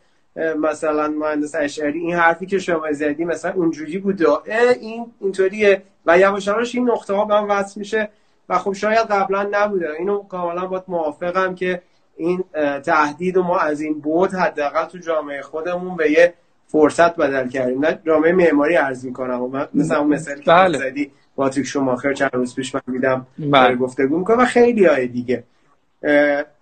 مثلا 0.59 1.09
مهندس 1.09 1.55
اشعری 1.55 1.99
این 2.01 2.15
حرفی 2.15 2.47
که 2.47 2.59
شما 2.59 2.93
زدی 2.93 3.25
مثلا 3.25 3.53
اونجوری 3.53 3.99
بوده 3.99 4.27
این 4.81 5.13
اینطوریه. 5.21 5.83
و 6.07 6.19
یواش 6.19 6.47
یواش 6.47 6.75
این 6.75 6.91
نقطه 6.91 7.15
ها 7.15 7.25
به 7.25 7.35
هم 7.35 7.51
وصل 7.51 7.81
میشه. 7.81 8.09
و 8.49 8.59
خب 8.59 8.73
شاید 8.73 9.07
قبلا 9.07 9.49
نبوده. 9.51 9.91
اینو 9.99 10.23
کاملا 10.23 10.67
باید 10.67 10.83
موافقم 10.89 11.55
که 11.55 11.83
این 12.17 12.45
تهدید 12.85 13.37
و 13.37 13.43
ما 13.43 13.59
از 13.59 13.81
این 13.81 14.01
بود 14.01 14.35
حداقل 14.35 14.85
تو 14.85 14.99
جامعه 14.99 15.43
خودمون 15.43 15.97
به 15.97 16.11
یه 16.11 16.35
فرصت 16.67 17.17
بدل 17.17 17.49
کردیم. 17.49 17.85
نه 17.85 17.99
جامعه 18.07 18.33
معماری 18.33 18.75
عرض 18.75 19.05
می‌کنم. 19.05 19.69
مثلا 19.75 19.99
اون 19.99 20.17
که 20.17 20.35
بله. 20.47 20.79
زدی 20.79 21.11
باتریک 21.37 21.67
شوماخر 21.67 22.13
چند 22.13 22.31
روز 22.33 22.55
پیش 22.55 22.75
من 22.75 22.81
دیدم 22.93 23.27
بله. 23.39 23.77
گفتگو 23.77 24.19
می‌کنه 24.19 24.37
و 24.37 24.45
خیلی 24.45 24.85
های 24.85 25.07
دیگه. 25.07 25.45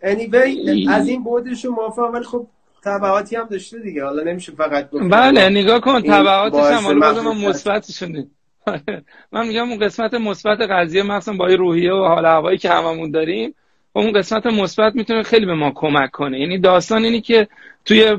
anyway 0.03 0.89
از 0.91 1.09
این 1.09 1.25
بودش 1.25 1.65
موافقم 1.65 2.13
ولی 2.13 2.25
خب 2.25 2.47
تبعاتی 2.85 3.37
هم 3.37 3.47
داشته 3.51 3.79
دیگه. 3.79 4.05
حالا 4.05 4.23
نمیشه 4.23 4.53
فقط 4.53 4.91
بله 4.91 5.49
نگاه 5.49 5.81
کن 5.81 6.01
تبعاتش 6.01 6.57
هم 6.57 6.85
حالا 6.85 7.23
من 7.23 7.49
مثبتشونه 7.49 8.27
من 9.33 9.47
میگم 9.47 9.69
اون 9.69 9.79
قسمت 9.79 10.15
مثبت 10.15 10.61
قضیه 10.61 11.03
مثلا 11.03 11.37
با 11.37 11.47
روحیه 11.47 11.93
و 11.93 12.05
حال 12.05 12.27
هوایی 12.27 12.59
که 12.59 12.71
هممون 12.71 13.11
داریم 13.11 13.55
اون 13.97 14.13
قسمت 14.13 14.47
مثبت 14.47 14.95
می‌تونه 14.95 15.23
خیلی 15.23 15.47
به 15.47 15.55
ما 15.55 15.71
کمک 15.75 16.11
کنه. 16.11 16.41
یعنی 16.41 16.59
داستان 16.59 17.05
اینی 17.05 17.21
که 17.21 17.49
توی 17.85 18.17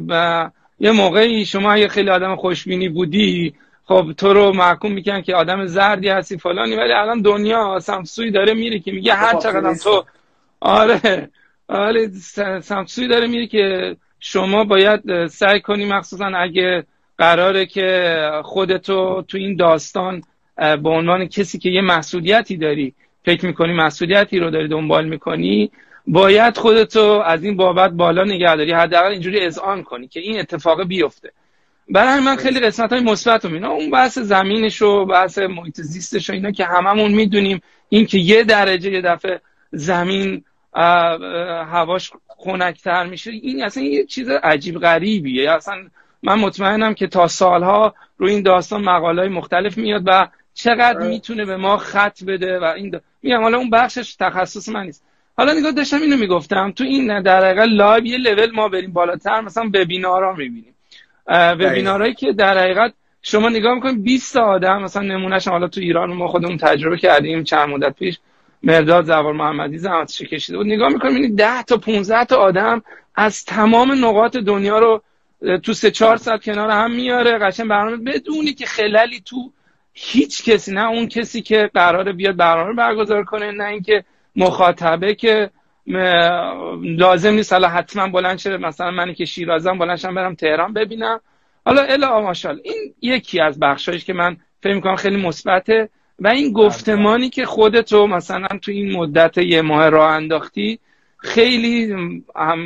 یه 0.80 0.92
موقعی 0.92 1.46
شما 1.46 1.72
اگه 1.72 1.88
خیلی 1.88 2.10
آدم 2.10 2.36
خوشبینی 2.36 2.90
بودی 2.90 3.54
خب 3.86 4.12
تو 4.18 4.34
رو 4.34 4.54
محکوم 4.54 4.92
می‌کنن 4.92 5.22
که 5.22 5.36
آدم 5.36 5.66
زردی 5.66 6.10
هستی 6.10 6.38
فلانی 6.38 6.76
ولی 6.76 6.92
الان 6.94 7.22
دنیا 7.22 7.80
سمسوی 7.80 8.32
داره 8.32 8.54
میره 8.54 8.80
که 8.80 8.92
میگه 8.92 9.14
هر 9.14 9.40
چقدر 9.40 9.74
تو 9.74 10.04
آره. 10.60 11.30
آره 11.68 12.08
سمسوی 12.62 13.08
داره 13.08 13.28
میره 13.28 13.48
که 13.48 13.96
شما 14.20 14.64
باید 14.64 15.28
سعی 15.28 15.62
کنی 15.62 15.86
مخصوصا 15.86 16.26
اگه 16.26 16.84
قراره 17.18 17.66
که 17.66 18.20
خودتو 18.44 19.24
تو 19.28 19.38
این 19.38 19.56
داستان 19.56 20.24
به 20.58 20.90
عنوان 20.90 21.26
کسی 21.26 21.60
که 21.60 21.70
یه 21.70 21.82
مسئولیتی 21.82 22.58
داری 22.58 22.94
فکر 23.26 23.46
می‌کنی 23.46 23.74
مسئولیتی 23.74 24.40
رو 24.40 24.50
داری 24.50 24.68
دنبال 24.68 25.08
می‌کنی؟ 25.08 25.72
باید 26.08 26.58
خودتو 26.58 27.24
از 27.26 27.44
این 27.44 27.58
بابت 27.58 27.92
بالا 27.92 28.24
نگه 28.24 28.56
داری 28.56 28.72
حداقل 28.72 29.12
اینجوری 29.12 29.46
اذعان 29.46 29.84
کنی 29.84 30.08
که 30.08 30.20
این 30.20 30.40
اتفاق 30.40 30.84
بیفته. 30.84 31.32
برای 31.90 32.20
من 32.20 32.36
خیلی 32.36 32.60
قسمت 32.60 32.94
های 32.94 33.02
مثبت 33.02 33.46
رو 33.46 33.66
اون 33.66 33.92
بحث 33.92 34.18
زمینش 34.18 34.82
و 34.82 35.06
بحث 35.06 35.38
محیط 35.38 35.82
زیستش 35.82 36.30
و 36.30 36.34
اینا 36.34 36.52
که 36.52 36.66
هممون 36.66 37.12
می‌دونیم. 37.12 37.62
این 37.90 38.06
که 38.06 38.18
یه 38.18 38.44
درجه 38.44 38.92
یه 38.92 39.02
دفعه 39.02 39.42
زمین 39.72 40.44
هواش 41.72 42.12
خنکتر 42.28 43.06
میشه 43.06 43.32
این 43.32 43.64
اصلا 43.64 43.84
یه 43.84 44.06
چیز 44.06 44.30
عجیب 44.30 44.80
غریبیه. 44.80 45.52
اصلا 45.52 45.76
من 46.24 46.40
مطمئنم 46.40 46.94
که 46.94 47.08
تا 47.08 47.28
سالها 47.28 47.96
روی 48.18 48.32
این 48.32 48.44
داستان 48.44 48.82
مقاله 48.82 49.22
های 49.22 49.30
مختلف 49.30 49.78
میاد 49.78 50.04
و 50.06 50.28
چقدر 50.56 50.98
آره. 50.98 51.08
می‌تونه 51.08 51.46
به 51.46 51.58
ما 51.58 51.78
خط 51.78 52.24
بده 52.24 52.60
و 52.60 52.64
این 52.64 53.00
میگم 53.22 53.42
حالا 53.42 53.58
اون 53.58 53.70
بخشش 53.70 54.16
تخصص 54.16 54.70
من 54.70 54.84
نیست. 54.84 55.04
حالا 55.38 55.54
نگاه 55.54 55.72
داشتم 55.72 56.02
اینو 56.02 56.18
می‌گفتم 56.18 56.72
تو 56.72 56.84
این 56.84 57.22
در 57.22 57.46
حقیقت 57.46 57.68
live 57.70 58.06
یه 58.06 58.18
لول 58.18 58.52
ما 58.52 58.70
بریم 58.70 58.94
بالاتر 58.94 59.42
مثلا 59.42 59.64
وبینارا 59.74 60.34
می‌بینیم. 60.34 60.76
وبینارهایی 61.28 62.14
که 62.14 62.34
در 62.34 62.58
حقیقت 62.58 62.94
شما 63.22 63.50
نگاه 63.50 63.74
می‌کنید 63.74 64.04
20 64.04 64.38
آدم 64.38 64.82
مثلا 64.82 65.04
نمونهش 65.04 65.48
حالا 65.48 65.68
تو 65.68 65.82
ایران 65.82 66.14
ما 66.14 66.28
خودمون 66.28 66.58
تجربه 66.58 66.98
کردیم 66.98 67.44
چند 67.44 67.70
مدت 67.70 67.96
پیش 67.96 68.20
مرداد 68.64 69.06
زوار 69.06 69.34
محمدی 69.34 69.78
زحمتش 69.78 70.22
کشیده 70.22 70.58
بود. 70.58 70.68
نگاه 70.68 70.90
می‌کنیم 70.90 71.36
10 71.36 71.64
تا 71.64 71.78
15 71.78 72.26
تا 72.26 72.38
آدم 72.38 72.82
از 73.16 73.46
تمام 73.46 74.06
نقاط 74.06 74.38
دنیا 74.38 74.80
رو 74.80 75.02
تو 75.64 75.74
سه 75.74 75.92
چهار 75.92 76.18
ساعت 76.18 76.44
کنار 76.44 76.70
هم 76.70 76.92
میاره. 76.92 77.38
قشنگ 77.38 77.68
برنامه 77.68 77.98
بدونی 77.98 78.54
که 78.54 78.66
خلالی 78.66 79.22
تو 79.26 79.52
هیچ 79.98 80.50
کسی 80.50 80.74
نه 80.74 80.88
اون 80.88 81.08
کسی 81.08 81.42
که 81.42 81.70
قراره 81.74 82.14
بیاد 82.14 82.36
برنامه 82.36 82.74
برگزار 82.74 83.24
کنه 83.24 83.52
نه 83.52 83.64
اینکه 83.64 84.04
مخاطبه 84.36 85.16
که 85.16 85.50
لازم 86.82 87.34
نیست. 87.34 87.54
حالا 87.54 87.68
حتما 87.68 88.08
بلند 88.08 88.38
شه 88.38 88.58
مثلا 88.58 88.92
منی 88.92 89.14
که 89.14 89.26
شیرازم 89.26 89.78
بلند 89.78 89.98
شم 89.98 90.16
برم 90.16 90.36
تهران 90.36 90.74
ببینم. 90.74 91.20
حالا 91.66 91.82
الا 91.82 92.22
ماشال 92.22 92.62
این 92.64 92.94
یکی 93.02 93.40
از 93.40 93.60
بخشایش 93.60 94.06
که 94.06 94.14
من 94.14 94.38
فکر 94.62 94.74
می‌کنم 94.74 94.96
خیلی 94.96 95.18
مثبته 95.18 95.90
و 96.20 96.28
این 96.28 96.54
گفتمانی 96.54 97.30
که 97.30 97.46
خودت 97.46 97.94
رو 97.94 98.08
مثلا 98.08 98.48
تو 98.62 98.72
این 98.72 98.98
مدت 98.98 99.38
یه 99.38 99.62
ماه 99.62 99.90
راه 99.90 100.12
انداختی 100.12 100.80
خیلی 101.18 101.96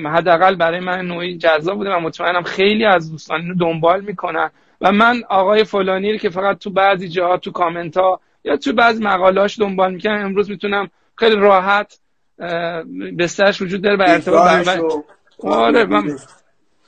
حداقل 0.06 0.56
برای 0.56 0.80
من 0.80 1.06
نوعی 1.06 1.38
جذاب 1.38 1.78
بوده 1.78 1.90
و 1.90 2.00
مطمئنم 2.00 2.44
خیلی 2.44 2.86
از 2.86 3.12
دوستان 3.12 3.54
دنبال 3.54 4.02
می‌کنن. 4.02 4.52
و 4.82 4.92
من 4.92 5.24
آقای 5.30 5.64
فلانی 5.64 6.12
رو 6.12 6.18
که 6.18 6.30
فقط 6.30 6.58
تو 6.58 6.70
بعضی 6.70 7.10
جاها 7.10 7.38
تو 7.38 7.52
کامنت 7.52 7.98
ها 7.98 8.20
یا 8.44 8.58
تو 8.58 8.74
بعضی 8.74 9.04
مقالاش 9.04 9.60
دنبال 9.60 9.94
می‌کنم 9.94 10.26
امروز 10.26 10.50
می‌تونم 10.50 10.90
خیلی 11.16 11.36
راحت 11.36 12.00
بسترش 13.20 13.62
وجود 13.62 13.82
داره 13.82 13.96
و 13.96 14.02
ارتباط 14.08 14.80
آره 15.44 15.86
من, 15.86 16.18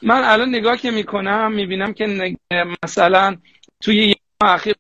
من 0.02 0.24
الان 0.24 0.50
نگاه 0.50 0.78
که 0.78 0.92
می‌کنم 0.92 1.52
می‌بینم 1.52 1.94
که 1.94 2.36
مثلا 2.84 3.38
توی 3.82 4.08
یه 4.08 4.16
اخیر 4.42 4.76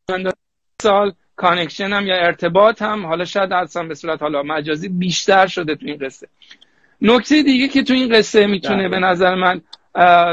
سال 0.81 1.13
connection 1.35 1.93
هم 1.93 2.07
یا 2.07 2.15
ارتباط 2.15 2.81
هم 2.81 3.05
حالا 3.05 3.25
شاید 3.25 3.53
اصلا 3.53 3.83
به 3.83 3.95
صورت 3.95 4.21
حالا 4.21 4.43
مجازی 4.43 4.89
بیشتر 4.89 5.47
شده 5.47 5.75
تو 5.75 5.85
این 5.85 5.97
قصه. 5.97 6.27
نکته 7.01 7.43
دیگه 7.43 7.67
که 7.67 7.83
تو 7.83 7.93
این 7.93 8.15
قصه 8.15 8.47
می‌تونه 8.47 8.89
به 8.89 8.99
نظر 8.99 9.35
من 9.35 9.61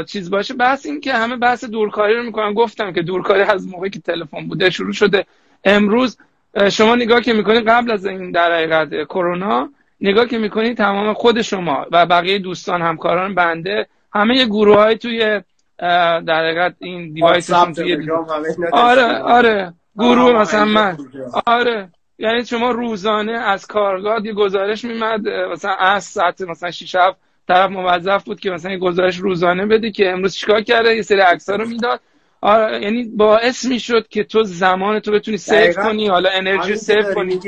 چیز 0.07 0.29
باشه. 0.29 0.53
بحث 0.53 0.85
این 0.85 1.01
که 1.01 1.13
همه 1.13 1.35
بحث 1.35 1.63
دورکاری 1.63 2.15
رو 2.15 2.23
می‌کنن. 2.23 2.53
گفتم 2.53 2.93
که 2.93 3.01
دورکاری 3.01 3.41
از 3.41 3.67
موقعی 3.67 3.89
که 3.89 3.99
تلفن 3.99 4.47
بوده 4.47 4.69
شروع 4.69 4.93
شده. 4.93 5.25
امروز 5.63 6.17
شما 6.71 6.95
نگاه 6.95 7.21
که 7.21 7.33
می‌کنید 7.33 7.69
قبل 7.69 7.91
از 7.91 8.05
این 8.05 8.31
در 8.31 8.53
حقیقت 8.53 8.89
کرونا 9.07 9.69
نگاه 10.01 10.25
که 10.25 10.37
می‌کنید 10.37 10.77
تمام 10.77 11.13
خود 11.13 11.41
شما 11.41 11.85
و 11.91 12.05
بقیه 12.05 12.39
دوستان 12.39 12.81
همکاران 12.81 13.35
بنده 13.35 13.87
همه 14.13 14.37
یه 14.37 14.45
گروه 14.45 14.77
های 14.77 14.97
توی 14.97 15.41
در 16.27 16.45
حقیقت 16.45 16.75
این 16.79 17.13
دیوایس 17.13 17.47
توی 17.47 18.07
آره 18.71 19.17
آره. 19.17 19.73
گروه 19.97 20.41
مثلا 20.41 20.65
من. 20.65 20.97
آره. 21.45 21.89
یعنی 22.17 22.45
شما 22.45 22.71
روزانه 22.71 23.31
از 23.31 23.67
کارگاه 23.67 24.25
یه 24.25 24.33
گزارش 24.33 24.85
میمد 24.85 25.27
مثلا 25.27 25.71
از 25.71 26.03
ساعت 26.03 26.41
مثلا 26.41 26.71
6 26.71 26.95
7 26.95 27.17
طرف 27.49 27.71
موظف 27.71 28.23
بود 28.23 28.39
که 28.39 28.49
مثلا 28.49 28.71
یه 28.71 28.77
گزارش 28.77 29.17
روزانه 29.17 29.65
بده 29.65 29.91
که 29.91 30.11
امروز 30.11 30.35
چیکار 30.35 30.61
کرده؟ 30.61 30.95
یه 30.95 31.01
سری 31.01 31.19
عکس‌ها 31.19 31.55
رو 31.55 31.67
می‌داد. 31.67 31.99
آره 32.41 32.81
یعنی 32.81 33.03
باعث 33.03 33.65
می‌شد 33.65 34.07
که 34.07 34.23
تو 34.23 34.43
زمان 34.43 34.99
تو 34.99 35.11
بتونی 35.11 35.37
سیو 35.37 35.73
کنی 35.73 36.07
حالا 36.07 36.29
انرژی 36.33 36.75
سیو 36.75 37.13
کنی. 37.13 37.39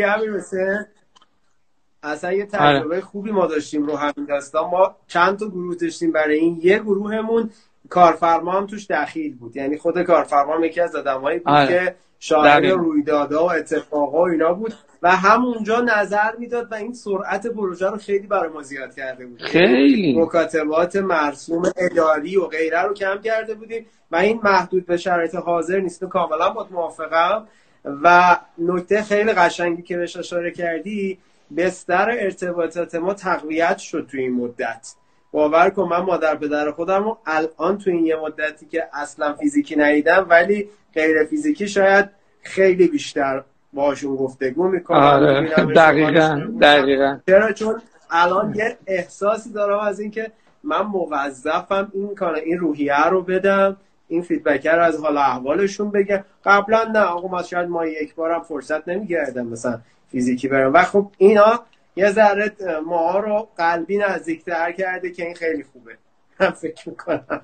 اصلا 2.04 2.34
یه 2.34 2.46
تجربه 2.46 2.96
آره. 2.96 3.02
خوبی 3.02 3.32
ما 3.32 3.46
داشتیم 3.46 3.86
رو 3.86 3.96
همین 3.96 4.26
داستان. 4.30 4.70
ما 4.70 4.96
چند 5.08 5.40
تا 5.40 5.48
گروه 5.48 5.76
داشتیم 5.76 6.12
برای 6.12 6.38
این 6.38 6.60
یه 6.64 6.80
گروهمون. 6.80 7.50
کارفرما 7.90 8.52
هم 8.52 8.68
توش 8.68 8.88
دخیل 8.90 9.36
بود. 9.36 9.56
یعنی 9.56 9.78
خود 9.78 10.04
کارفرما 10.04 10.66
یکی 10.66 10.82
از 10.82 10.96
آدمایی 10.96 11.40
بود 11.40 11.48
آره. 11.54 11.68
که 11.68 11.96
شاهد 12.20 12.66
رویدادها 12.66 13.46
و 13.46 13.52
اتفاقا 13.52 14.22
و 14.22 14.30
اینا 14.30 14.54
بود. 14.54 14.74
و 15.02 15.12
همونجا 15.12 15.82
نظر 15.82 16.36
می‌داد 16.40 16.72
و 16.72 16.76
این 16.76 16.94
سرعت 16.94 17.48
پروژه 17.48 17.90
رو 17.90 17.98
خیلی 17.98 18.28
برای 18.28 18.50
ما 18.50 18.62
زیاد 18.62 18.96
کرده 18.96 19.26
بود 19.26 19.42
خیلی. 19.42 20.20
مکاتبات 20.20 20.96
مرسوم 20.96 21.64
اداری 21.78 22.38
و 22.38 22.46
غیره 22.46 22.82
رو 22.82 22.94
کم 22.94 23.22
کرده 23.22 23.54
بودیم 23.54 23.86
و 24.12 24.16
این 24.16 24.40
محدود 24.44 24.86
به 24.86 24.98
شرایط 24.98 25.36
حاضر 25.36 25.80
نیست. 25.80 26.04
کاملا 26.04 26.50
با 26.50 26.68
موافقم 26.72 27.48
و 27.86 28.38
نکته 28.58 29.02
خیلی 29.02 29.34
قشنگی 29.34 29.82
که 29.82 29.98
بهش 29.98 30.18
اشاره 30.18 30.52
کردی 30.52 31.18
بستر 31.58 32.10
ارتباطات 32.12 32.96
ما 32.96 33.14
تقویت 33.14 33.78
شد 33.78 34.08
تو 34.12 34.18
این 34.18 34.34
مدت. 34.34 34.94
باور 35.32 35.70
کن 35.70 35.84
من 35.84 36.00
مادر 36.00 36.36
پدر 36.36 36.72
خودم 36.72 37.04
رو 37.04 37.18
الان 37.26 37.78
تو 37.78 37.90
این 37.90 38.06
یه 38.06 38.16
مدتی 38.16 38.66
که 38.66 38.88
اصلا 38.94 39.34
فیزیکی 39.34 39.76
ندیدم 39.76 40.26
ولی 40.30 40.70
غیر 40.94 41.24
فیزیکی 41.24 41.68
شاید 41.68 42.10
خیلی 42.42 42.88
بیشتر 42.88 43.44
باشون 43.74 44.16
گفتگو 44.16 44.68
می‌کنم 44.68 44.98
آره. 45.00 45.42
دقیقا 45.76 46.42
دقیقا. 46.62 47.20
چرا؟ 47.28 47.52
چون 47.52 47.82
الان 48.12 48.56
یه 48.56 48.78
احساسی 48.88 49.52
دارم 49.52 49.80
از 49.80 50.00
اینکه 50.00 50.32
من 50.64 50.82
موظفم 50.82 51.92
این 51.94 52.16
کار 52.16 52.36
این 52.36 52.58
روحیه 52.58 53.04
رو 53.10 53.22
بدم 53.22 53.78
این 54.08 54.22
فیدبک 54.22 54.68
رو 54.68 54.84
از 54.84 55.00
حال 55.00 55.18
احوالشون 55.18 55.92
بگم. 55.92 56.24
قبلا 56.46 56.84
نه 56.84 57.00
آقا 57.00 57.28
ما 57.28 57.44
شاید 57.44 57.70
ما 57.70 57.86
یک 57.86 58.16
بارم 58.16 58.42
فرصت 58.42 58.88
نمیگردم 58.88 59.48
مثلا 59.48 59.80
فیزیکی 60.12 60.48
برم. 60.48 60.74
و 60.74 60.84
خب 60.84 61.12
اینا 61.18 61.60
یه 61.96 62.12
ذره 62.12 62.52
ما 62.86 63.20
رو 63.20 63.48
قلبی 63.58 63.98
نزدیکتر 63.98 64.72
کرده 64.72 65.12
که 65.12 65.26
این 65.26 65.36
خیلی 65.36 65.64
خوبه. 65.74 65.92
من 66.40 66.50
فکر 66.52 66.90
می‌کنم. 66.90 67.42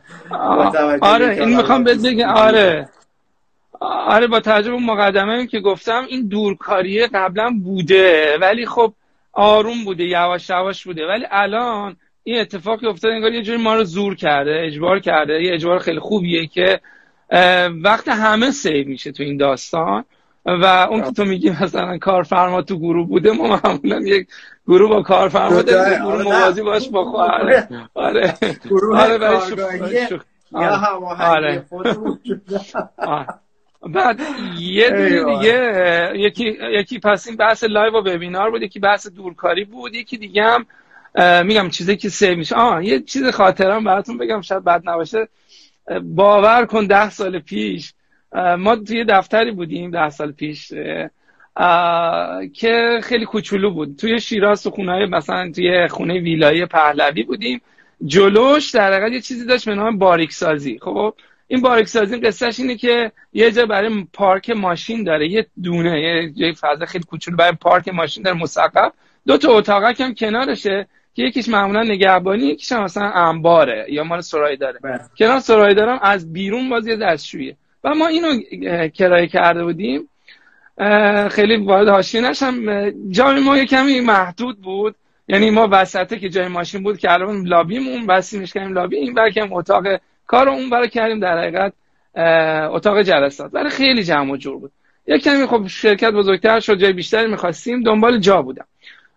آره 1.01 1.29
این 1.29 1.57
می‌خوام 1.57 1.83
بهت 1.83 2.05
بگم. 2.05 2.29
آره. 2.29 2.89
آره 3.81 4.27
با 4.27 4.39
توجه 4.39 4.71
به 4.71 4.77
مقدمه 4.77 5.47
که 5.47 5.59
گفتم 5.59 6.05
این 6.09 6.27
دورکاریه 6.27 7.07
قبلا 7.07 7.59
بوده. 7.63 8.37
ولی 8.41 8.65
خب 8.65 8.93
آروم 9.33 9.83
بوده 9.85 10.03
یواش 10.03 10.49
یواش 10.49 10.83
بوده. 10.83 11.07
ولی 11.07 11.25
الان 11.31 11.95
این 12.23 12.39
اتفاقی 12.39 12.87
افتاده 12.87 13.13
انگار 13.13 13.33
یه 13.33 13.41
جوری 13.41 13.57
ما 13.57 13.75
رو 13.75 13.83
زور 13.83 14.15
کرده 14.15 14.61
اجبار 14.65 14.99
کرده. 14.99 15.43
یه 15.43 15.53
اجبار 15.53 15.79
خیلی 15.79 15.99
خوبیه 15.99 16.47
که 16.47 16.79
وقت 17.83 18.07
همه 18.07 18.51
سیو 18.51 18.87
میشه 18.87 19.11
تو 19.11 19.23
این 19.23 19.37
داستان. 19.37 20.05
و 20.47 20.65
اون 20.65 21.03
که 21.03 21.11
تو 21.11 21.25
میگی 21.25 21.49
مثلا 21.49 21.97
کارفرما 21.97 22.61
تو 22.61 22.77
گروه 22.79 23.07
بوده 23.07 23.31
ما 23.31 23.59
معمولا 23.63 23.99
یک 23.99 24.27
گروه 24.67 24.89
با 24.89 25.01
کارفرما 25.01 25.61
داریم 25.61 26.03
گروه 26.03 26.23
موازی 26.23 26.61
باش 26.61 26.89
با 26.89 27.23
آره 27.23 27.67
آره 27.93 28.33
گروه 28.65 29.01
آره. 29.01 29.19
یا 30.51 30.75
هماهنگی 30.75 31.61
آره. 33.07 33.37
بعد 33.81 34.19
یه 34.59 34.89
دیگه 35.25 36.11
یکی 36.15 36.57
یکی 36.61 36.99
پس 36.99 37.27
این 37.27 37.35
بحث 37.35 37.63
live 37.63 37.93
و 37.93 37.97
وبینار 37.97 38.51
بود 38.51 38.61
یکی 38.61 38.79
بحث 38.79 39.07
دورکاری 39.07 39.65
بود 39.65 39.95
یکی 39.95 40.17
دیگه 40.17 40.43
هم 40.43 40.65
میگم 41.45 41.69
چیزی 41.69 41.97
که 41.97 42.09
save 42.09 42.37
میشه. 42.37 42.55
آه 42.55 42.85
یه 42.85 42.99
چیز 42.99 43.27
خاطرم 43.27 43.83
براتون 43.83 44.17
بگم 44.17 44.41
شاید 44.41 44.63
بد 44.63 44.81
نباشه. 44.85 45.27
باور 46.01 46.65
کن 46.65 46.85
ده 46.85 47.09
سال 47.09 47.39
پیش 47.39 47.93
ما 48.57 48.75
توی 48.75 49.05
دفتری 49.05 49.51
بودیم 49.51 49.91
ده 49.91 50.09
سال 50.09 50.31
پیش 50.31 50.73
که 52.53 52.99
خیلی 53.03 53.25
کوچولو 53.25 53.71
بود. 53.71 53.95
توی 53.95 54.19
شیراز 54.19 54.63
تو 54.63 54.69
خونه 54.69 55.05
مثلا 55.05 55.51
توی 55.51 55.87
خونه 55.87 56.19
ویلایی 56.19 56.65
پهلوی 56.65 57.23
بودیم. 57.23 57.61
جلوش 58.05 58.71
در 58.71 59.11
یه 59.11 59.21
چیزی 59.21 59.45
داشت 59.45 59.65
به 59.65 59.75
نام 59.75 59.97
باریک 59.97 60.33
سازی 60.33 60.79
خب 60.81 61.13
این 61.47 61.61
باریک 61.61 61.87
سازی 61.87 62.17
قصهش 62.17 62.59
اینه 62.59 62.75
که 62.75 63.11
یه 63.33 63.51
جا 63.51 63.65
برای 63.65 64.07
پارک 64.13 64.49
ماشین 64.49 65.03
داره 65.03 65.27
یه 65.27 65.47
دونه 65.63 66.01
یه 66.01 66.31
جای 66.31 66.53
فضا 66.53 66.85
خیلی 66.85 67.03
کوچولو 67.03 67.37
برای 67.37 67.51
پارک 67.61 67.89
ماشین 67.89 68.23
داره 68.23 68.37
مسقف 68.37 68.91
دو 69.27 69.37
تا 69.37 69.51
اتاقک 69.51 70.01
هم 70.01 70.13
کنارشه 70.13 70.87
که 71.13 71.23
یکیش 71.23 71.49
معمولا 71.49 71.83
نگهبانی 71.83 72.43
یکیش 72.43 72.71
هم 72.71 72.83
مثلا 72.83 73.11
انباره 73.11 73.85
یا 73.89 74.03
مال 74.03 74.21
سرای 74.21 74.57
داره 74.57 74.79
بله. 74.83 74.99
کنار 75.17 75.39
سرای 75.39 75.73
دارم 75.73 75.99
از 76.01 76.33
بیرون 76.33 76.69
باز 76.69 76.87
یه 76.87 76.95
دستشویه. 76.95 77.57
و 77.83 77.95
ما 77.95 78.07
اینو 78.07 78.39
کرایه 78.89 79.27
کرده 79.27 79.63
بودیم. 79.63 80.09
خیلی 81.29 81.57
وارد 81.57 81.87
حاشیه 81.87 82.21
نشم. 82.21 82.89
جای 83.09 83.39
ما 83.39 83.57
یه 83.57 83.65
کمی 83.65 84.01
محدود 84.01 84.61
بود. 84.61 84.95
یعنی 85.27 85.49
ما 85.49 85.67
وسطه 85.71 86.19
که 86.19 86.29
جای 86.29 86.47
ماشین 86.47 86.83
بود 86.83 86.97
که 86.97 87.11
الان 87.11 87.47
لابیمون 87.47 88.07
بسیمش 88.07 88.53
کردیم 88.53 88.73
لابی. 88.73 88.97
این 88.97 89.13
برکم 89.13 89.53
اتاق 89.53 89.83
کار 90.27 90.49
اون 90.49 90.69
برای 90.69 90.89
کردیم 90.89 91.19
در 91.19 91.37
حقیقت 91.37 91.73
اتاق 92.71 93.01
جلسات. 93.01 93.51
برای 93.51 93.69
خیلی 93.69 94.03
جمع 94.03 94.31
و 94.31 94.37
جور 94.37 94.59
بود. 94.59 94.71
یک 95.07 95.23
کمی 95.23 95.45
خب 95.45 95.67
شرکت 95.67 96.11
بزرگتر 96.11 96.59
شد 96.59 96.77
جای 96.77 96.93
بیشتری 96.93 97.27
می‌خواستیم 97.27 97.83
دنبال 97.83 98.19
جا 98.19 98.41
بودم. 98.41 98.65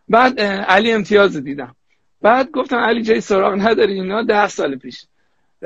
بعد 0.08 0.40
علی 0.40 0.92
امتیاز 0.92 1.36
دیدم. 1.36 1.76
بعد 2.22 2.50
گفتم 2.50 2.76
علی 2.76 3.02
جای 3.02 3.20
سراغ 3.20 3.54
نداری 3.54 3.92
اینا 3.92 4.22
ده 4.22 4.48
سال 4.48 4.76
پیش. 4.76 5.04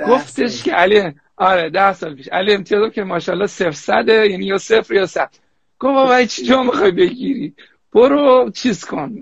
گفتش 0.09 0.63
که 0.63 0.73
علی 0.73 1.13
آره 1.37 1.71
ده 1.71 1.93
سال 1.93 2.15
پیش. 2.15 2.29
علی 2.29 2.55
امتیاز 2.55 2.93
که 2.93 3.05
ماشاءالله 3.05 3.47
صفر 3.47 3.71
صده 3.71 4.31
یعنی 4.31 4.47
یا 4.47 4.59
صفر 4.59 4.95
یا 4.95 5.07
صد. 5.07 5.31
گفت 5.79 5.95
بابا 5.95 6.25
چی 6.25 6.45
جا 6.45 6.63
می‌خوای 6.63 6.91
بگیری. 6.91 7.55
برو 7.95 8.51
چیز 8.55 8.85
کن 8.85 9.21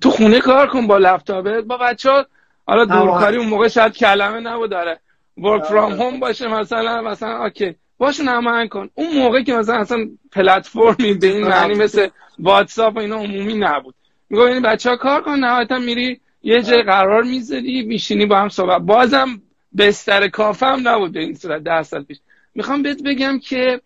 تو 0.00 0.10
خونه 0.10 0.40
کار 0.40 0.66
کن 0.66 0.86
با 0.86 0.98
لپتاپت. 0.98 1.64
با 1.64 1.76
بچه 1.76 2.10
ها 2.10 2.26
حالا 2.66 2.84
دورکاری 2.84 3.36
اون 3.36 3.48
موقع 3.48 3.68
شاید 3.68 3.96
کلمه 3.96 4.40
نبود 4.40 4.70
داره 4.70 5.00
ورک 5.38 5.64
فرام 5.64 5.92
هوم 5.92 6.20
باشه 6.20 6.48
مثلا 6.48 7.02
مثلا 7.02 7.44
اوکی. 7.44 7.74
باشون 7.98 8.28
عمل 8.28 8.68
کن. 8.68 8.90
اون 8.94 9.18
موقع 9.18 9.42
که 9.42 9.54
مثلا 9.54 9.76
اصلا 9.76 10.08
پلتفرمی 10.32 11.14
به 11.14 11.26
این 11.26 11.48
معنی 11.48 11.74
مثل 11.74 12.08
واتساپ 12.38 12.96
و 12.96 12.98
اینا 12.98 13.16
عمومی 13.16 13.54
نبود. 13.54 13.94
میگم 14.30 14.48
یعنی 14.48 14.60
بچه 14.60 14.90
ها 14.90 14.96
کار 14.96 15.22
کن 15.22 15.38
نهایتا 15.38 15.78
میری 15.78 16.20
یه 16.42 16.62
جای 16.62 16.82
قرار 16.82 17.22
می‌ذاری 17.22 17.82
میشینی 17.82 18.26
با 18.26 18.36
هم 18.36 18.48
صحبت. 18.48 18.80
بازم 18.80 19.42
بستر 19.78 20.28
کافم 20.28 20.80
نبود 20.84 21.12
به 21.12 21.20
این 21.20 21.34
صورت 21.34 21.62
ده 21.62 21.82
سال 21.82 22.02
پیش. 22.02 22.18
می‌خوام 22.54 22.82
بهت 22.82 23.02
بگم 23.02 23.38
که 23.38 23.80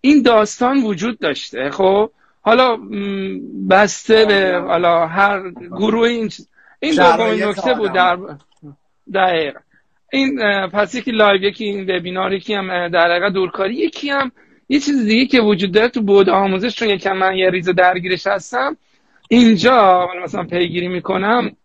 این 0.00 0.22
داستان 0.22 0.82
وجود 0.82 1.18
داشته 1.18 1.70
خب؟ 1.70 2.10
حالا 2.40 2.78
بسته 3.70 4.24
به 4.24 4.62
حالا 4.66 5.06
هر 5.06 5.50
گروه 5.50 6.08
این 6.08 6.28
چیز. 6.28 6.48
این 6.80 6.94
دومین 6.94 7.44
نکته 7.44 7.74
بود 7.74 7.92
در 7.92 8.18
دقیقا. 9.14 9.60
این 10.12 10.40
پس 10.66 10.94
یکی 10.94 11.10
live 11.10 11.42
یکی 11.42 11.64
این 11.64 11.96
وبینار 11.96 12.32
یکی 12.32 12.54
هم 12.54 12.88
در 12.88 13.10
حقیقت 13.10 13.32
دورکاری 13.32 13.74
یکی 13.74 14.10
هم 14.10 14.32
یه 14.68 14.80
چیز 14.80 15.06
دیگه 15.06 15.26
که 15.26 15.40
وجود 15.40 15.72
داره 15.72 15.88
تو 15.88 16.02
بود 16.02 16.28
آموزش 16.28 16.76
چون 16.76 16.88
یکم 16.88 17.16
من 17.16 17.36
یه 17.36 17.50
ریز 17.50 17.68
درگیرش 17.68 18.26
هستم. 18.26 18.76
اینجا 19.28 20.08
مثلا 20.24 20.44
پیگیری 20.44 20.88
می‌کنم 20.88 21.56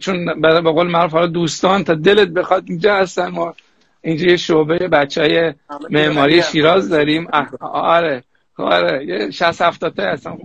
چون 0.00 0.40
به 0.40 0.60
قول 0.60 0.86
معروف 0.86 1.12
حالا 1.12 1.26
دوستان 1.26 1.84
تا 1.84 1.94
دلت 1.94 2.28
بخواد 2.28 2.64
اینجا 2.68 2.96
هستن 2.96 3.28
ما. 3.28 3.54
اینجا 4.02 4.26
یه 4.26 4.36
شعبه 4.36 4.88
بچه 4.88 5.20
های 5.20 5.54
معماری 5.90 6.42
شیراز 6.42 6.88
داریم. 6.88 7.28
آره 7.60 8.22
آره 8.56 9.06
یه 9.06 9.30
60 9.30 9.62
70 9.62 9.94
تا 9.94 10.02
هستم. 10.02 10.38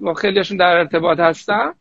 با 0.00 0.14
خیلیشون 0.14 0.56
در 0.56 0.76
ارتباط 0.78 1.20
هستم. 1.20 1.74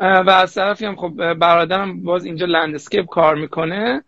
و 0.00 0.30
از 0.30 0.54
طرفی 0.54 0.86
هم 0.86 0.96
خب 0.96 1.34
برادرم 1.34 2.02
باز 2.02 2.24
اینجا 2.24 2.46
لندسکیپ 2.46 3.06
کار 3.06 3.34
می‌کنه. 3.34 4.02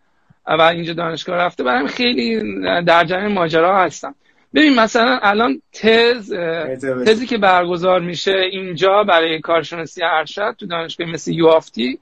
و 0.47 0.61
اینجا 0.61 0.93
دانشگاه 0.93 1.35
رفته 1.35 1.63
برای 1.63 1.87
خیلی 1.87 2.41
در 2.81 3.03
جریان 3.03 3.31
ماجرا 3.33 3.83
هستم. 3.83 4.15
ببین 4.53 4.79
مثلا 4.79 5.19
الان 5.21 5.61
تز 5.73 6.33
تزی 7.05 7.25
که 7.27 7.37
برگزار 7.37 7.99
میشه 7.99 8.35
اینجا 8.51 9.03
برای 9.03 9.39
کارشناسی 9.39 10.03
ارشد 10.03 10.55
تو 10.59 10.65
دانشگاه 10.65 11.07
مثل 11.07 11.31
یوافتی 11.31 11.99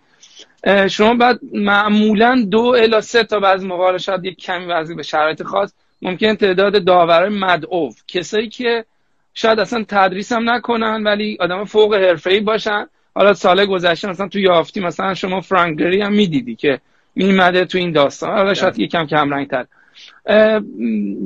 شما 0.90 1.14
بعد 1.14 1.40
معمولا 1.54 2.46
دو 2.52 2.62
الا 2.62 3.02
سه 3.02 3.24
تا 3.24 3.40
بعض 3.40 3.66
موقع 3.66 3.98
شاید 3.98 4.26
یک 4.26 4.38
کمی 4.38 4.66
وضعی 4.66 4.96
به 4.96 5.04
شرایط 5.04 5.44
خاص 5.44 5.74
ممکن 6.02 6.36
تعداد 6.36 6.86
داورای 6.86 7.30
مدعو 7.30 7.90
کسایی 8.08 8.50
که 8.50 8.86
شاید 9.34 9.60
اصلا 9.60 9.86
تدریس 9.88 10.32
هم 10.32 10.50
نکنن 10.50 11.04
ولی 11.04 11.38
آدم 11.40 11.66
فوق 11.66 11.94
حرفه‌ای 11.94 12.40
باشن. 12.40 12.88
حالا 13.16 13.34
سال 13.34 13.66
گذشته 13.66 14.10
مثلا 14.10 14.28
تو 14.28 14.40
یافتی 14.40 14.80
مثلا 14.80 15.14
شما 15.14 15.42
فرانک 15.42 15.79
گری 15.79 16.01
هم 16.02 16.14
می‌دیدی 16.14 16.56
که 16.56 16.80
میومده 17.15 17.65
تو 17.65 17.77
این 17.77 17.91
داستان. 17.91 18.38
حالا 18.38 18.53
شاید 18.53 18.79
یکم 18.79 19.05
کم 19.05 19.34
رنگ 19.34 19.48
تر 19.48 19.65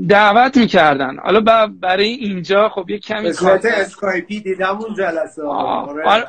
دعوت 0.09 0.57
می‌کردن. 0.57 1.17
حالا 1.17 1.67
برای 1.67 2.07
اینجا 2.07 2.69
خب 2.69 2.89
یه 2.89 2.99
کمی 2.99 3.33
صورت 3.33 3.65
اسکایپی 3.65 4.39
دیدم 4.39 4.77
اون 4.77 4.95
جلسه 4.95 5.43
آره. 5.43 6.25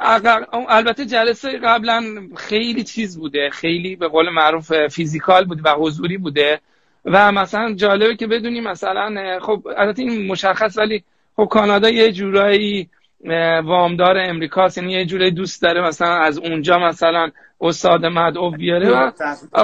البته 0.68 1.06
جلسه 1.06 1.58
قبلا 1.58 2.04
خیلی 2.36 2.84
چیز 2.84 3.18
بوده. 3.18 3.50
خیلی 3.52 3.96
به 3.96 4.08
قول 4.08 4.30
معروف 4.30 4.86
physical 4.86 5.44
بوده 5.44 5.62
و 5.62 5.74
حضوری 5.74 6.18
بوده. 6.18 6.60
و 7.04 7.32
مثلا 7.32 7.74
جالبه 7.74 8.16
که 8.16 8.26
بدونی 8.26 8.60
مثلا 8.60 9.38
خب 9.42 9.68
البته 9.76 10.02
این 10.02 10.26
مشخص 10.26 10.78
ولی 10.78 11.04
خب 11.36 11.48
کانادا 11.50 11.90
یه 11.90 12.12
جورایی 12.12 12.88
وامدار 13.64 14.18
امریکاست 14.18 14.78
یعنی 14.78 14.92
یه 14.92 15.04
جوری 15.04 15.30
دوست 15.30 15.62
داره 15.62 15.80
مثلا 15.80 16.16
از 16.16 16.38
اونجا 16.38 16.78
مثلا 16.78 17.30
استاد 17.60 18.06
مدعو 18.06 18.50
بیاره 18.50 18.90
و 18.90 19.10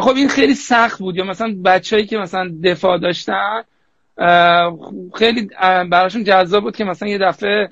خب 0.01 0.17
این 0.17 0.29
خیلی 0.29 0.55
سخت 0.55 0.99
بود. 0.99 1.17
یا 1.17 1.25
مثلا 1.25 1.55
بچهایی 1.65 2.07
که 2.07 2.19
مثلا 2.19 2.53
دفاع 2.65 2.99
داشتن 2.99 3.63
خیلی 5.15 5.49
براشون 5.91 6.25
جذاب 6.25 6.63
بود 6.63 6.77
که 6.77 6.85
مثلا 6.85 7.09
یه 7.09 7.19
دفعه 7.19 7.69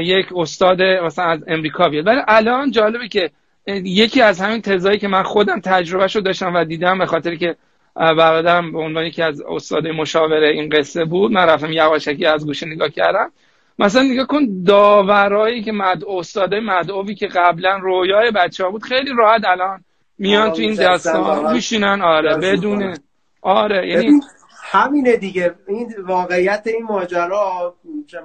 یک 0.00 0.26
استاد 0.36 0.82
مثلا 0.82 1.24
از 1.24 1.40
امریکا 1.46 1.88
بیاد. 1.88 2.06
ولی 2.06 2.20
الان 2.28 2.70
جالبه 2.70 3.08
که 3.08 3.30
یکی 3.66 4.20
از 4.22 4.40
همین 4.40 4.60
تزایی 4.62 4.98
که 4.98 5.08
من 5.08 5.22
خودم 5.22 5.60
تجربه 5.60 6.08
شو 6.08 6.20
داشتم 6.20 6.54
و 6.54 6.64
دیدم 6.64 6.98
به 6.98 7.06
خاطر 7.06 7.34
که 7.34 7.56
برادرم 7.94 8.72
به 8.72 8.78
عنوان 8.78 9.04
یکی 9.04 9.22
از 9.22 9.40
استاد 9.40 9.86
مشاوره 9.86 10.48
این 10.48 10.68
قصه 10.68 11.04
بود. 11.04 11.32
من 11.32 11.46
رفتم 11.46 11.72
یواشکی 11.72 12.26
از 12.26 12.46
گوشه 12.46 12.66
نگاه 12.66 12.88
کردم. 12.88 13.32
مثلا 13.78 14.02
نگاه 14.02 14.26
کن 14.26 14.62
داورایی 14.66 15.62
که 15.62 15.72
مد 15.72 16.04
استاده 16.04 16.60
مدعوی 16.60 17.14
که 17.14 17.26
قبلا 17.26 17.78
رویای 17.82 18.30
بچه 18.30 18.64
ها 18.64 18.70
بود 18.70 18.82
خیلی 18.82 19.10
راحت 19.16 19.44
الان 19.44 19.84
میان 20.18 20.52
تو 20.52 20.62
این 20.62 20.74
داستان 20.74 21.52
میشینن 21.52 22.02
آره 22.02 22.36
بدون 22.36 22.96
آره 23.42 23.88
یعنی 23.88 24.20
همینه 24.62 25.16
دیگه. 25.16 25.54
این 25.68 25.94
واقعیت 26.06 26.62
این 26.66 26.84
ماجرا 26.84 27.74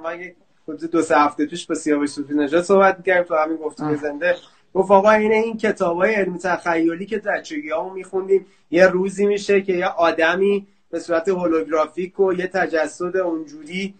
من 0.04 0.20
یک 0.20 0.34
دو 0.92 1.02
سه 1.02 1.16
هفته 1.16 1.46
پیش 1.46 1.66
با 1.66 1.74
سیاوش 1.74 2.10
صوفی 2.10 2.34
نژاد 2.34 2.62
صحبت 2.62 2.98
می‌کردیم 2.98 3.22
تو 3.22 3.34
همین 3.34 3.56
گفتگو 3.56 3.96
زنده. 3.96 4.36
گفت 4.74 4.90
آقا 4.90 5.10
اینه 5.10 5.34
این 5.34 5.56
کتابای 5.56 6.14
علمی 6.14 6.38
تخیلی 6.38 7.06
که 7.06 7.18
بچگی 7.18 7.70
ها 7.70 7.88
میخوندیم 7.94 8.46
یه 8.70 8.86
روزی 8.86 9.26
میشه 9.26 9.62
که 9.62 9.72
یه 9.72 9.86
آدمی 9.86 10.66
به 10.90 10.98
صورت 10.98 11.28
هولوگرافیک 11.28 12.20
و 12.20 12.32
یه 12.32 12.46
تجسد 12.46 13.16
اونجوری 13.16 13.94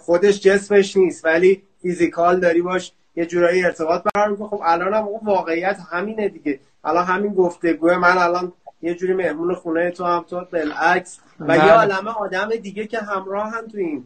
خودش 0.00 0.40
جسمش 0.40 0.96
نیست 0.96 1.24
ولی 1.24 1.62
فیزیکال 1.82 2.40
داری 2.40 2.62
باش 2.62 2.92
یه 3.16 3.26
جورایی 3.26 3.64
ارتباط 3.64 4.02
برقرار 4.14 4.36
خب 4.36 4.60
الان 4.64 4.94
هم 4.94 5.08
واقعیت 5.22 5.78
همینه 5.92 6.28
دیگه. 6.28 6.60
الان 6.84 7.04
همین 7.04 7.34
گفتگوه. 7.34 7.96
من 7.96 8.18
الان 8.18 8.52
یه 8.82 8.94
جوری 8.94 9.14
مهمون 9.14 9.54
خونه 9.54 9.90
تو 9.90 10.04
هم 10.04 10.24
تو 10.30 10.44
بالعکس. 10.52 11.18
و 11.40 11.56
یه 11.56 11.62
بله. 11.62 11.72
عالمه 11.72 12.10
آدم 12.10 12.48
دیگه 12.48 12.86
که 12.86 12.98
همراه 12.98 13.50
هم 13.50 13.66
تو 13.66 13.78
این 13.78 14.04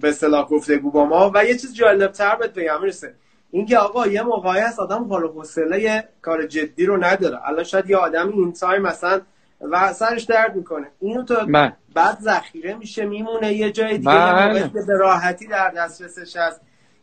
به 0.00 0.08
اصطلاح 0.08 0.48
گفتگو 0.48 0.90
با 0.90 1.04
ما. 1.04 1.30
و 1.34 1.44
یه 1.44 1.56
چیز 1.56 1.74
جالب 1.74 2.12
تر 2.12 2.36
بهت 2.36 2.54
بگم 2.54 2.80
می‌رسه. 2.80 3.14
اینکه 3.50 3.78
آقا 3.78 4.06
یه 4.06 4.22
موقعی 4.22 4.60
هست 4.60 4.78
آدم 4.80 5.04
حال 5.04 5.26
حوصله 5.26 6.08
کار 6.22 6.46
جدی 6.46 6.86
رو 6.86 7.04
نداره. 7.04 7.48
الان 7.48 7.64
شاید 7.64 7.90
یه 7.90 7.96
آدمی 7.96 8.32
این 8.32 8.52
تایم 8.52 8.82
مثلا 8.82 9.20
و 9.60 9.92
سرش 9.92 10.22
درد 10.22 10.56
می‌کنه 10.56 10.86
اینو 11.00 11.24
تو 11.24 11.46
بله. 11.46 11.72
بعد 11.94 12.18
ذخیره 12.20 12.74
میشه 12.74 13.06
میمونه 13.06 13.52
یه 13.52 13.72
جای 13.72 13.98
دیگه 13.98 14.10
بله. 14.10 14.70
به 14.86 14.96
راحتی 14.98 15.46
در 15.46 15.70
دسترسش 15.70 16.36
هست 16.36 16.60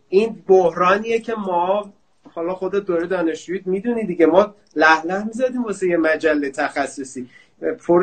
این 0.09 0.43
بحرانیه 0.47 1.19
که 1.19 1.33
ما 1.33 1.93
حالا 2.33 2.55
خود 2.55 2.85
دوره 2.85 3.07
دانشجویت 3.07 3.67
می‌دونی 3.67 4.05
دیگه 4.05 4.25
ما 4.25 4.55
لح 4.75 5.25
می‌زدیم 5.25 5.63
واسه 5.63 5.87
یه 5.87 5.97
مجله 5.97 6.49
تخصصی 6.49 7.29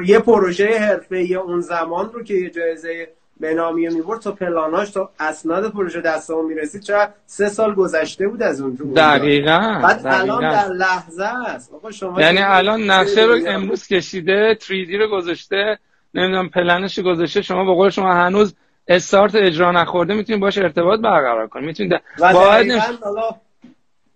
یه 0.06 0.18
پروژه 0.18 0.78
حرفه 0.78 1.22
یه 1.22 1.38
اون 1.38 1.60
زمان 1.60 2.12
رو 2.12 2.22
که 2.22 2.34
یه 2.34 2.50
جایزه 2.50 3.08
به 3.42 3.54
نامیه 3.54 3.90
می‌برد 3.90 4.20
تا 4.20 4.32
پلاناش 4.32 4.90
تا 4.90 5.10
اسناد 5.20 5.72
پروژه 5.72 6.00
دستمون 6.00 6.46
می‌رسید. 6.46 6.82
چرا 6.82 7.08
سه 7.26 7.48
سال 7.48 7.74
گذشته 7.74 8.28
بود 8.28 8.42
از 8.42 8.60
اون 8.60 8.74
دقیقا 8.96 9.80
بعد 9.82 10.06
الان 10.06 10.40
در 10.40 10.68
لحظه 10.68 11.24
است. 11.24 11.72
شما 11.90 12.20
یعنی 12.20 12.38
الان 12.38 12.82
نقشه 12.90 13.24
رو 13.24 13.38
امروز 13.46 13.86
کشیده 13.86 14.58
3D 14.60 14.94
رو 15.00 15.08
گذاشته 15.08 15.78
نمی‌دونم 16.14 16.48
پلنش 16.48 16.98
گذاشته 16.98 17.42
شما 17.42 17.64
به 17.64 17.74
قول 17.74 17.90
شما 17.90 18.14
هنوز 18.14 18.54
استارت 18.88 19.34
اجرا 19.34 19.72
نخورده 19.72 20.14
می‌تونید 20.14 20.40
باش 20.40 20.58
ارتباط 20.58 21.00
برقرار 21.00 21.46
کنید. 21.46 21.66
می‌تونید 21.66 22.00
باید 22.32 22.82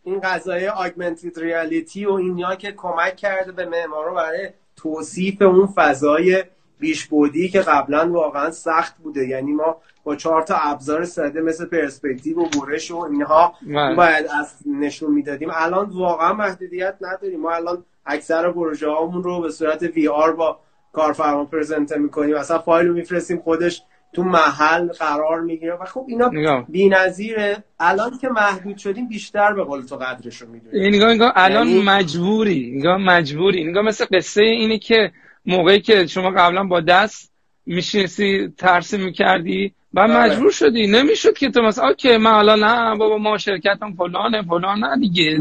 این 0.04 0.20
قضایه 0.20 0.70
آگمنتید 0.70 1.40
ریالیتی 1.40 2.04
و 2.04 2.12
اینیا 2.12 2.54
که 2.54 2.72
کمک 2.72 3.16
کرده 3.16 3.52
به 3.52 3.66
معمارا 3.66 4.14
برای 4.14 4.48
توصیف 4.76 5.42
اون 5.42 5.68
فضای 5.74 6.44
بیش 6.78 7.06
بودی 7.06 7.48
که 7.48 7.60
قبلا 7.60 8.10
واقعا 8.12 8.50
سخت 8.50 8.96
بوده. 8.98 9.28
یعنی 9.28 9.52
ما 9.52 9.76
با 10.04 10.16
چهار 10.16 10.42
تا 10.42 10.56
ابزار 10.56 11.04
ساده 11.04 11.40
مثل 11.40 11.66
پرسپکتیو 11.66 12.38
و 12.38 12.48
برش 12.48 12.90
و 12.90 12.96
اینها 12.96 13.54
بله. 13.62 13.94
باید 13.94 14.26
از 14.40 14.54
نشون 14.80 15.14
می‌دادیم. 15.14 15.48
الان 15.52 15.90
واقعا 15.90 16.32
محدودیت 16.32 16.94
نداریم. 17.00 17.40
ما 17.40 17.52
الان 17.52 17.84
اکثر 18.06 18.52
پروژه 18.52 18.88
هامون 18.88 19.22
رو 19.22 19.40
به 19.40 19.50
صورت 19.50 19.82
وی 19.82 20.08
آر 20.08 20.32
با 20.32 20.58
کارفرما 20.92 21.44
پرزنت 21.44 21.96
می‌کنیم. 21.96 22.36
اصلا 22.36 22.58
فایل 22.58 22.86
رو 22.86 22.94
میفرستیم 22.94 23.38
خودش 23.38 23.82
تو 24.12 24.22
محل 24.22 24.88
قرار 24.88 25.40
می‌گیره. 25.40 25.74
و 25.74 25.84
خب 25.84 26.06
اینا 26.08 26.30
بی‌نظیره. 26.68 27.64
الان 27.80 28.18
که 28.18 28.28
محدود 28.28 28.76
شدیم 28.76 29.08
بیشتر 29.08 29.52
به 29.52 29.64
قول 29.64 29.82
تو 29.82 29.96
قدرش 29.96 30.42
رو 30.42 30.48
می‌دونیم 30.48 30.94
نگاه 30.94 31.14
نگاه 31.14 31.32
الان 31.34 31.68
یعنی... 31.68 31.82
مجبوری. 31.82 32.78
نگاه 32.78 32.96
مجبوری. 32.96 33.64
نگاه 33.64 33.82
مثل 33.82 34.04
قصه 34.12 34.42
اینه 34.42 34.78
که 34.78 35.12
موقعی 35.46 35.80
که 35.80 36.06
شما 36.06 36.30
قبلا 36.30 36.64
با 36.64 36.80
دست 36.80 37.32
میشنسی 37.66 38.52
ترسیم 38.58 39.00
می‌کردی 39.00 39.72
و 39.94 40.08
بله. 40.08 40.18
مجبور 40.18 40.50
شدی. 40.50 40.86
نمی‌شد 40.86 41.34
که 41.34 41.50
تو 41.50 41.62
مثلا 41.62 41.88
اوکی 41.88 42.16
من 42.16 42.30
حالا 42.30 42.56
نه 42.56 42.96
بابا 42.96 43.18
ما 43.18 43.38
شرکتم 43.38 43.92
فلانه 43.92 44.42
فلان 44.42 44.78
نه 44.84 44.98
دیگه 45.00 45.38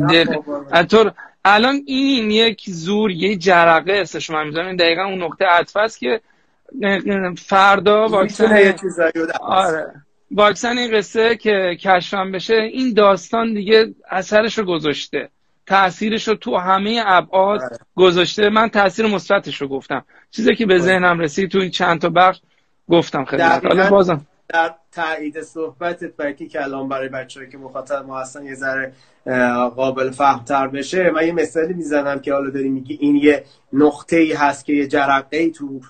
تو 0.89 1.11
الان 1.45 1.81
این 1.85 2.31
یک 2.31 2.63
زور 2.67 3.11
یه 3.11 3.35
جرقه 3.35 3.93
استش 3.93 4.29
من 4.29 4.47
می‌ذارم. 4.47 4.75
دقیقا 4.75 5.03
اون 5.03 5.23
نقطه 5.23 5.45
عطف 5.45 5.77
است 5.77 5.99
که 5.99 6.21
فردا 7.37 8.07
واکسن 8.07 8.75
آره. 9.41 9.93
واکسن 10.31 10.77
این 10.77 10.97
قصه 10.97 11.35
که 11.35 11.77
کشفم 11.79 12.31
بشه 12.31 12.55
این 12.55 12.93
داستان 12.93 13.53
دیگه 13.53 13.93
اثرش 14.09 14.57
رو 14.57 14.65
گذاشته. 14.65 15.29
تاثیرش 15.67 16.27
رو 16.27 16.35
تو 16.35 16.57
همه 16.57 17.03
ابعاد 17.05 17.61
آره. 17.61 17.77
گذاشته. 17.95 18.49
من 18.49 18.69
تاثیر 18.69 19.07
مثبتش 19.07 19.61
رو 19.61 19.67
گفتم. 19.67 20.05
چیزی 20.31 20.55
که 20.55 20.65
به 20.65 20.79
ذهنم 20.79 21.19
رسید 21.19 21.51
تو 21.51 21.59
این 21.59 21.71
چند 21.71 22.01
تا 22.01 22.09
بخش 22.09 22.41
گفتم 22.89 23.25
خدمت 23.25 23.65
حالا 23.65 23.89
بازم. 23.89 24.25
در 24.49 24.73
تایید 24.91 25.41
صحبتت 25.41 26.15
برای 26.15 26.33
که 26.33 26.63
الان 26.63 26.89
برای 26.89 27.09
بچه‌ای 27.09 27.49
که 27.49 27.57
مخاطب 27.57 28.05
ما 28.05 28.19
هستن 28.19 28.45
یه 28.45 28.55
ذره 28.55 28.93
قابل 29.75 30.11
فهمتر 30.11 30.67
بشه. 30.67 31.11
من 31.11 31.27
یه 31.27 31.31
مثالی 31.31 31.73
می‌زنم 31.73 32.19
که 32.19 32.33
حالا 32.33 32.49
داری 32.49 32.69
میگی 32.69 32.97
این 33.01 33.15
یه 33.15 33.43
نقطه 33.73 34.17
ای 34.17 34.33
هست 34.33 34.65
که 34.65 34.73
یه 34.73 34.87
جرقه 34.87 35.37
ای 35.37 35.51
تو 35.51 35.81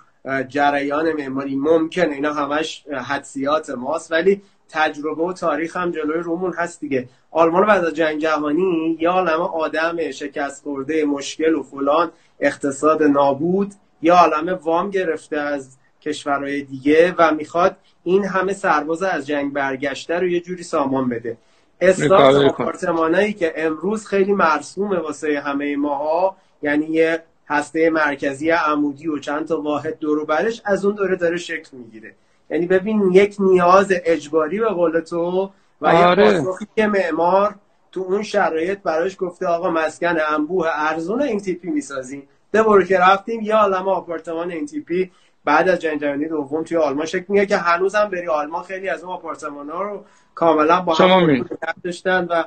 جریان 0.47 1.13
معماری 1.13 1.55
ممکنه. 1.55 2.13
اینا 2.13 2.33
همش 2.33 2.85
حدسیات 3.07 3.69
ماست. 3.69 4.11
ولی 4.11 4.41
تجربه 4.69 5.23
و 5.23 5.33
تاریخ 5.33 5.77
هم 5.77 5.91
جلوی 5.91 6.19
رومون 6.19 6.53
هست 6.53 6.79
دیگه. 6.79 7.09
آلمان 7.31 7.65
بعد 7.65 7.85
از 7.85 7.93
جنگ 7.93 8.21
جهانی 8.21 8.97
یا 8.99 9.11
عالم 9.11 9.41
آدم 9.41 10.11
شکست 10.11 10.63
خورده 10.63 11.05
مشکل 11.05 11.55
و 11.55 11.63
فلان 11.63 12.11
اقتصاد 12.39 13.03
نابود 13.03 13.73
یا 14.01 14.15
عالم 14.15 14.59
وام 14.63 14.89
گرفته 14.89 15.37
از 15.37 15.77
کشورهای 16.01 16.61
دیگه 16.61 17.15
و 17.17 17.33
می‌خواد 17.33 17.75
این 18.03 18.25
همه 18.25 18.53
سرباز 18.53 19.03
از 19.03 19.27
جنگ 19.27 19.53
برگشته 19.53 20.19
رو 20.19 20.27
یه 20.27 20.39
جوری 20.39 20.63
سامان 20.63 21.09
بده. 21.09 21.37
اصلاح 21.81 22.45
آپارتمانایی 22.45 23.33
که 23.33 23.53
امروز 23.55 24.05
خیلی 24.05 24.33
مرسومه 24.33 24.99
واسه 24.99 25.39
همه 25.39 25.75
ماها 25.75 26.35
یعنی 26.61 26.85
یه 26.85 27.23
هسته 27.47 27.89
مرکزی 27.89 28.49
عمودی 28.49 29.07
و 29.07 29.19
چند 29.19 29.47
تا 29.47 29.61
واحد 29.61 29.99
دور 29.99 30.25
برش 30.25 30.61
از 30.65 30.85
اون 30.85 30.95
دوره 30.95 31.15
داره 31.15 31.37
شکل 31.37 31.77
می‌گیره. 31.77 32.15
یعنی 32.49 32.65
ببین 32.65 33.11
یک 33.11 33.35
نیاز 33.39 33.93
اجباری 34.05 34.59
به 34.59 34.69
قول 34.69 34.99
تو 34.99 35.51
و 35.81 35.87
آره. 35.87 36.27
یک 36.27 36.41
پاسخی 36.43 36.67
که 36.75 36.87
معمار 36.87 37.55
تو 37.91 38.01
اون 38.01 38.23
شرایط 38.23 38.79
براش 38.79 39.15
گفته 39.19 39.47
آقا 39.47 39.69
مسکن 39.69 40.15
انبوه 40.27 40.67
ارزون 40.73 41.21
این 41.21 41.39
تیپی 41.39 41.69
می‌سازیم 41.69 42.27
ده 42.51 42.63
برو 42.63 42.83
که 42.83 42.99
رفتیم 42.99 43.41
یا 43.41 43.57
عالم 43.57 43.87
آپارتمان 43.87 44.51
این 44.51 44.65
تیپی 44.65 45.11
بعد 45.45 45.69
از 45.69 45.79
جنگ 45.79 46.01
جهانی 46.01 46.27
دوم 46.27 46.63
توی 46.63 46.77
آلمان 46.77 47.05
شکل 47.05 47.25
میگه 47.27 47.45
که 47.45 47.57
هنوزم 47.57 48.09
بری 48.09 48.27
آلمان 48.27 48.63
خیلی 48.63 48.89
از 48.89 49.03
اون 49.03 49.13
آپارتمان 49.13 49.69
ها 49.69 49.81
رو 49.81 50.05
کاملا 50.35 50.81
با 50.81 50.93
هم 50.93 51.45
داشتن 51.83 52.27
و 52.29 52.43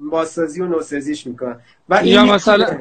بازسازی 0.00 0.60
و 0.60 0.66
نوسازیش 0.66 1.26
می‌کنن. 1.26 1.60
و 1.88 1.94
این 1.94 2.14
یا 2.14 2.24
مثلا 2.24 2.78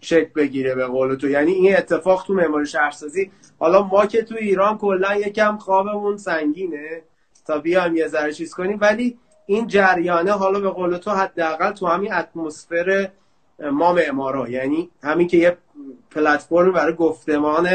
شکل 0.00 0.30
بگیره 0.36 0.74
به 0.74 0.86
قول 0.86 1.14
تو. 1.14 1.28
یعنی 1.28 1.52
این 1.52 1.76
اتفاق 1.76 2.24
تو 2.26 2.34
معماری 2.34 2.66
شهرسازی 2.66 3.30
حالا 3.58 3.82
ما 3.82 4.06
که 4.06 4.22
تو 4.22 4.34
ایران 4.34 4.78
کلا 4.78 5.14
یکم 5.16 5.56
خوابمون 5.56 6.16
سنگینه 6.16 7.02
تا 7.46 7.58
بیایم 7.58 7.96
یه 7.96 8.08
ذره 8.08 8.32
چیز 8.32 8.54
کنیم 8.54 8.78
ولی 8.80 9.18
این 9.46 9.66
جریانه 9.66 10.32
حالا 10.32 10.60
به 10.60 10.70
قول 10.70 10.96
تو 10.96 11.10
حداقل 11.10 11.72
تو 11.72 11.86
همین 11.86 12.12
اتمسفر 12.12 13.08
ما 13.72 13.92
معمارا. 13.92 14.48
یعنی 14.48 14.90
همین 15.02 15.28
که 15.28 15.36
یه 15.36 15.56
پلتفرم 16.10 16.72
برای 16.72 16.94
گفتمان 16.94 17.68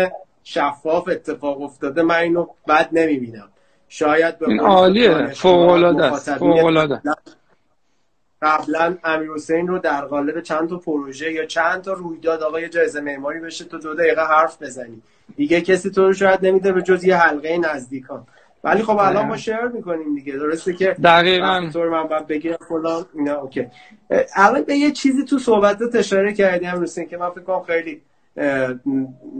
شفاف 0.43 1.09
اتفاق 1.09 1.61
افتاده 1.61 2.03
من 2.03 2.15
اینو 2.15 2.47
بد 2.67 2.89
نمی‌بینم. 2.91 3.49
شاید 3.87 4.39
به 4.39 4.45
عالیه. 4.61 5.27
فوق 5.27 5.69
العاده 5.69 7.01
قبلا 8.43 8.97
امیر 9.03 9.31
حسین 9.31 9.67
رو 9.67 9.79
در 9.79 10.01
قالب 10.01 10.41
چند 10.41 10.69
تا 10.69 10.77
پروژه 10.77 11.31
یا 11.31 11.45
چند 11.45 11.81
تا 11.81 11.93
رویداد 11.93 12.43
آقا 12.43 12.59
یه 12.59 12.69
جایزه 12.69 13.01
معماری 13.01 13.39
بشه 13.39 13.65
تو 13.65 13.77
دو 13.77 13.95
دقیقه 13.95 14.21
حرف 14.21 14.61
بزنی. 14.61 15.01
دیگه 15.35 15.61
کسی 15.61 15.89
تو 15.89 16.01
رو 16.07 16.13
شاید 16.13 16.45
نمیده 16.45 16.71
به 16.71 16.81
جز 16.81 17.03
یه 17.03 17.17
حلقه 17.17 17.57
نزدیکان. 17.57 18.27
ولی 18.63 18.83
خب 18.83 18.97
الان 18.97 19.25
ما 19.25 19.37
شیر 19.37 19.61
می‌کنیم 19.61 20.15
دیگه. 20.15 20.33
درسته 20.33 20.73
که 20.73 20.95
دقیقاً. 21.03 21.69
طور 21.73 21.89
من 21.89 22.03
باید 22.03 22.27
بگیرم 22.27 22.57
فلان 22.69 23.05
اینا 23.13 23.35
اوکی. 23.35 23.67
الان 24.35 24.61
به 24.61 24.75
یه 24.75 24.91
چیزی 24.91 25.25
تو 25.25 25.39
صحبتات 25.39 25.95
اشاره 25.95 26.33
کردی 26.33 26.65
امیر 26.65 26.83
حسین 26.83 27.07
که 27.07 27.17
من 27.17 27.29
فکر 27.29 27.41
کنم 27.41 27.63
خیلی 27.63 28.01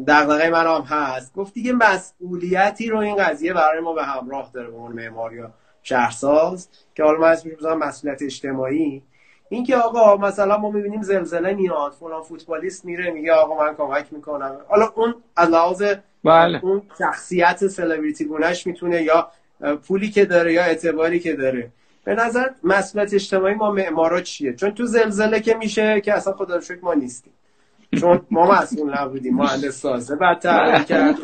دغدغه 0.08 0.50
من 0.50 0.68
هم 0.68 0.82
هست. 0.82 1.34
گفت 1.34 1.54
دیگه 1.54 1.74
مسئولیتی 1.74 2.90
رو 2.90 2.98
این 2.98 3.16
قضیه 3.16 3.54
برای 3.54 3.80
ما 3.82 3.94
به 3.94 4.04
همراه 4.04 4.52
داره 4.54 4.70
به 4.70 4.78
عنوان 4.78 4.92
معمار 4.92 5.34
یا 5.34 5.52
شهرساز 5.84 6.68
که 6.96 7.04
حالا 7.04 7.20
من 7.20 7.28
اسمش 7.28 7.54
مسئولیت 7.80 8.22
اجتماعی. 8.22 9.04
این 9.50 9.64
که 9.64 9.76
آقا 9.76 10.18
مثلا 10.18 10.58
ما 10.58 10.72
می‌بینیم 10.72 11.02
زلزله 11.02 11.54
میاد 11.54 11.92
فلان 12.00 12.22
فوتبالیست 12.22 12.86
میره 12.86 13.12
میگه 13.12 13.34
آقا 13.34 13.66
من 13.66 13.76
کمک 13.76 14.06
می‌کنم. 14.12 14.58
حالا 14.68 14.92
اون 14.96 15.16
از 15.36 15.50
لحاظ 15.50 15.84
بله. 16.24 16.60
اون 16.64 16.82
شخصیت 16.98 17.68
سلبریتی 17.68 18.26
گونش 18.26 18.68
می‌تونه 18.68 19.04
یا 19.04 19.32
پولی 19.88 20.12
که 20.12 20.26
داره 20.26 20.54
یا 20.54 20.64
اعتباری 20.64 21.20
که 21.20 21.36
داره. 21.36 21.72
به 22.04 22.16
نظر 22.16 22.50
مسئولیت 22.64 23.14
اجتماعی 23.14 23.54
ما 23.54 23.72
معمارا 23.72 24.22
چیه؟ 24.22 24.54
چون 24.54 24.72
تو 24.72 24.86
زلزله 24.86 25.40
که 25.40 25.54
میشه 25.54 26.02
که 26.02 26.14
اصلا 26.14 26.34
خدا 26.34 26.56
رو 26.56 26.62
ما 26.82 26.94
نیستیم. 26.94 27.34
چون 28.00 28.22
ما 28.32 28.52
مسئول 28.52 28.94
نبودیم 29.00 29.36
مهندس 29.36 29.82
سازه 29.82 30.16
بعد 30.16 30.40
تعریف 30.40 30.86
کرد 30.86 31.16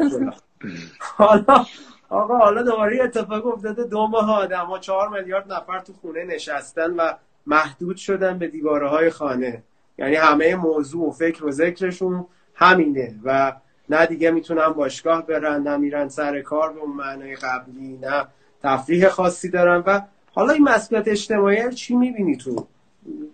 حالا 0.99 1.65
آقا 2.09 2.37
حالا 2.37 2.63
دوباره 2.63 3.03
اتفاق 3.03 3.47
افتاده. 3.47 3.83
دو 3.83 4.07
ماه 4.07 4.31
آدم 4.39 4.65
ها 4.65 4.79
چهار 4.79 5.09
میلیارد 5.09 5.53
نفر 5.53 5.79
تو 5.79 5.93
خونه 5.93 6.23
نشستن 6.23 6.91
و 6.91 7.13
محدود 7.47 7.97
شدن 7.97 8.37
به 8.37 8.47
دیواره 8.47 8.87
های 8.87 9.09
خانه. 9.09 9.63
یعنی 9.97 10.15
همه 10.15 10.55
موضوع 10.55 11.07
و 11.07 11.11
فکر 11.11 11.45
و 11.45 11.51
ذکرشون 11.51 12.25
همینه 12.55 13.15
و 13.23 13.53
نه 13.89 14.05
دیگه 14.05 14.31
می‌تونن 14.31 14.69
باشگاه 14.69 15.25
برن 15.25 15.63
نه 15.63 15.77
میرن 15.77 16.09
سر 16.09 16.41
کار 16.41 16.73
به 16.73 16.79
اون 16.79 16.95
معنای 16.95 17.35
قبلی 17.35 17.97
نه 18.01 18.25
تفریح 18.63 19.09
خاصی 19.09 19.49
دارن. 19.49 19.83
و 19.85 20.01
حالا 20.33 20.53
این 20.53 20.63
مسئولیت 20.63 21.07
اجتماعی 21.07 21.73
چی 21.73 21.95
می‌بینی 21.95 22.37
تو؟ 22.37 22.67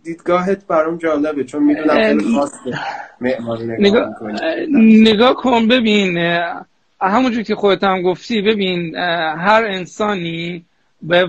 دیدگاهت 0.03 0.67
برام 0.67 0.97
جالبه 0.97 1.43
چون 1.43 1.63
می‌دونم 1.63 1.95
خیلی 1.95 2.35
خاصه. 2.35 2.79
نگاه, 3.79 4.09
نگاه 4.77 5.33
کن 5.33 5.67
ببین 5.67 6.17
همونجور 7.01 7.43
که 7.43 7.55
خودت 7.55 7.83
هم 7.83 8.01
گفتی 8.01 8.41
ببین 8.41 8.95
هر 8.95 9.63
انسانی 9.65 10.65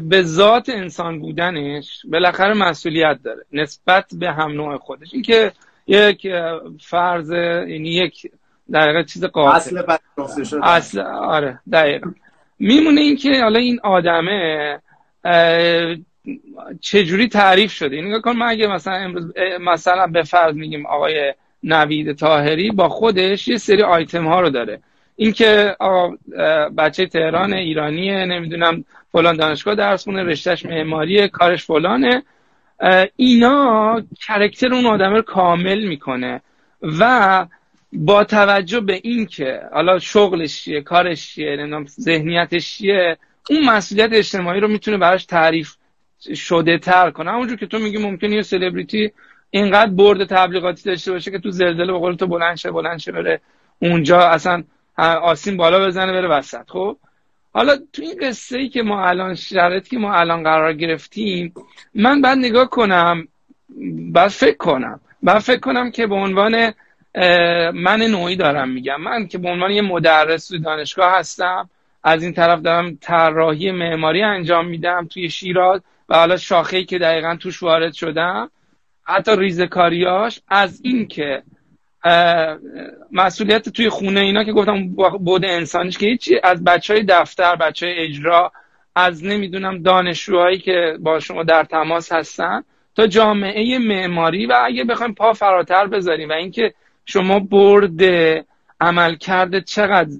به 0.02 0.22
ذات 0.22 0.68
انسان 0.68 1.18
بودنش 1.18 2.02
بالاخره 2.12 2.54
مسئولیت 2.54 3.18
داره 3.24 3.44
نسبت 3.52 4.06
به 4.18 4.32
هم 4.32 4.52
نوع 4.52 4.78
خودش. 4.78 5.08
این 5.12 5.22
که 5.22 5.52
یک 5.86 6.28
فرض 6.80 7.30
یعنی 7.68 7.88
یک 7.88 8.30
دقیقه 8.72 9.04
چیز 9.04 9.24
قاطع. 9.24 9.56
اصل 9.56 9.82
اصل 10.62 11.00
آره 11.00 11.60
دقیقا. 11.72 12.10
میمونه 12.58 13.00
این 13.00 13.16
که 13.16 13.42
حالا 13.42 13.58
این 13.58 13.80
آدمه 13.82 14.78
چجوری 16.80 17.28
تعریف 17.28 17.72
شده؟ 17.72 18.00
نگاه 18.00 18.20
کن 18.20 18.36
من 18.36 18.46
اگه 18.46 18.66
مثلا 18.66 18.94
امروز 18.94 19.32
مثلا 19.60 20.06
به 20.06 20.22
فرض 20.22 20.54
میگیم 20.54 20.86
آقای 20.86 21.34
نوید 21.62 22.12
تاهری 22.12 22.70
با 22.70 22.88
خودش 22.88 23.48
یه 23.48 23.58
سری 23.58 23.82
آیتم 23.82 24.26
ها 24.26 24.40
رو 24.40 24.50
داره. 24.50 24.80
اینکه 25.16 25.76
بچه 26.78 27.06
تهران 27.06 27.52
ایرانیه 27.52 28.24
نمی‌دونم 28.24 28.84
فلان 29.12 29.36
دانشگاه 29.36 29.74
درس 29.74 30.04
خونه 30.04 30.22
رشتهش 30.22 30.66
معماری 30.66 31.28
کارش 31.28 31.64
فلانه. 31.64 32.22
اینا 33.16 34.02
کرکتر 34.26 34.74
اون 34.74 34.86
آدم 34.86 35.14
رو 35.14 35.22
کامل 35.22 35.84
می‌کنه 35.84 36.40
و 36.82 37.46
با 37.92 38.24
توجه 38.24 38.80
به 38.80 39.00
اینکه 39.02 39.60
حالا 39.72 39.98
شغلش 39.98 40.62
چیه 40.62 40.80
کارش 40.80 41.28
چیه 41.28 41.56
نمی‌دونم 41.56 41.86
ذهنیتش 41.86 42.76
چیه 42.76 43.16
اون 43.50 43.64
مسئولیت 43.64 44.12
اجتماعی 44.12 44.60
رو 44.60 44.68
می‌تونه 44.68 44.96
براش 44.96 45.24
تعریف 45.24 45.74
شده 46.34 46.78
تر 46.78 47.10
کنه. 47.10 47.30
همونجور 47.30 47.56
که 47.56 47.66
تو 47.66 47.78
میگی 47.78 47.98
ممکنه 47.98 48.36
یه 48.36 48.42
سلبریتی 48.42 49.12
اینقدر 49.50 49.90
برد 49.90 50.24
تبلیغاتی 50.24 50.90
داشته 50.90 51.12
باشه 51.12 51.30
که 51.30 51.38
تو 51.38 51.50
زلزله 51.50 51.92
به 51.92 51.98
قول 51.98 52.14
تو 52.14 52.26
بلند 52.26 52.56
شه 52.56 52.70
بلند 52.70 52.98
شه 52.98 53.12
بره 53.12 53.40
اونجا. 53.78 54.20
اصلا 54.20 54.64
آسین 54.98 55.56
بالا 55.56 55.86
بزنه 55.86 56.12
بره 56.12 56.28
وسط. 56.28 56.70
خب؟ 56.70 56.96
حالا 57.52 57.76
تو 57.92 58.02
این 58.02 58.18
قصه 58.22 58.58
ای 58.58 58.68
که 58.68 58.82
ما 58.82 59.04
الان 59.04 59.34
شرایطی 59.34 59.90
که 59.90 59.98
ما 59.98 60.14
الان 60.14 60.42
قرار 60.42 60.72
گرفتیم 60.72 61.54
من 61.94 62.20
بعد 62.20 62.38
نگاه 62.38 62.70
کنم 62.70 63.28
بعد 64.12 64.28
فکر 64.28 64.56
کنم. 64.56 65.00
بعد 65.22 65.38
فکر 65.38 65.60
کنم 65.60 65.90
که 65.90 66.06
به 66.06 66.14
عنوان 66.14 66.72
من 67.74 68.02
نوعی 68.02 68.36
دارم 68.36 68.68
میگم. 68.68 69.00
من 69.00 69.26
که 69.26 69.38
به 69.38 69.48
عنوان 69.48 69.70
یه 69.70 69.82
مدرس 69.82 70.48
تو 70.48 70.58
دانشگاه 70.58 71.18
هستم 71.18 71.70
از 72.04 72.22
این 72.22 72.32
طرف 72.32 72.60
دارم 72.60 72.98
طراحی 73.00 73.70
معماری 73.70 74.22
انجام 74.22 74.66
میدم 74.66 75.06
توی 75.10 75.30
شیراز 75.30 75.80
و 76.08 76.16
حالا 76.16 76.36
شاخه‌ای 76.36 76.84
که 76.84 76.98
دقیقا 76.98 77.36
توش 77.36 77.62
وارد 77.62 77.92
شدم. 77.92 78.50
حتی 79.04 79.36
ریزکاریاش 79.36 80.40
از 80.48 80.80
این 80.82 81.08
که 81.08 81.42
مسئولیت 83.12 83.68
توی 83.68 83.88
خونه 83.88 84.20
اینا 84.20 84.44
که 84.44 84.52
گفتم 84.52 84.88
بود 85.18 85.44
انسانیش 85.44 85.98
که 85.98 86.06
هیچی 86.06 86.40
از 86.42 86.64
بچه 86.64 86.94
های 86.94 87.02
دفتر 87.02 87.56
بچه 87.56 87.86
های 87.86 87.94
اجرا 87.98 88.52
از 88.94 89.24
نمی‌دونم 89.24 89.82
دانشجوهایی 89.82 90.58
که 90.58 90.96
با 91.00 91.20
شما 91.20 91.42
در 91.42 91.64
تماس 91.64 92.12
هستن 92.12 92.64
تا 92.96 93.06
جامعه 93.06 93.78
معماری 93.78 94.46
و 94.46 94.62
اگه 94.64 94.84
بخوایم 94.84 95.14
پا 95.14 95.32
فراتر 95.32 95.86
بذاریم 95.86 96.28
و 96.28 96.32
اینکه 96.32 96.74
شما 97.04 97.38
برد 97.38 98.02
عمل 98.80 99.14
کرده 99.16 99.60
چقدر 99.60 100.10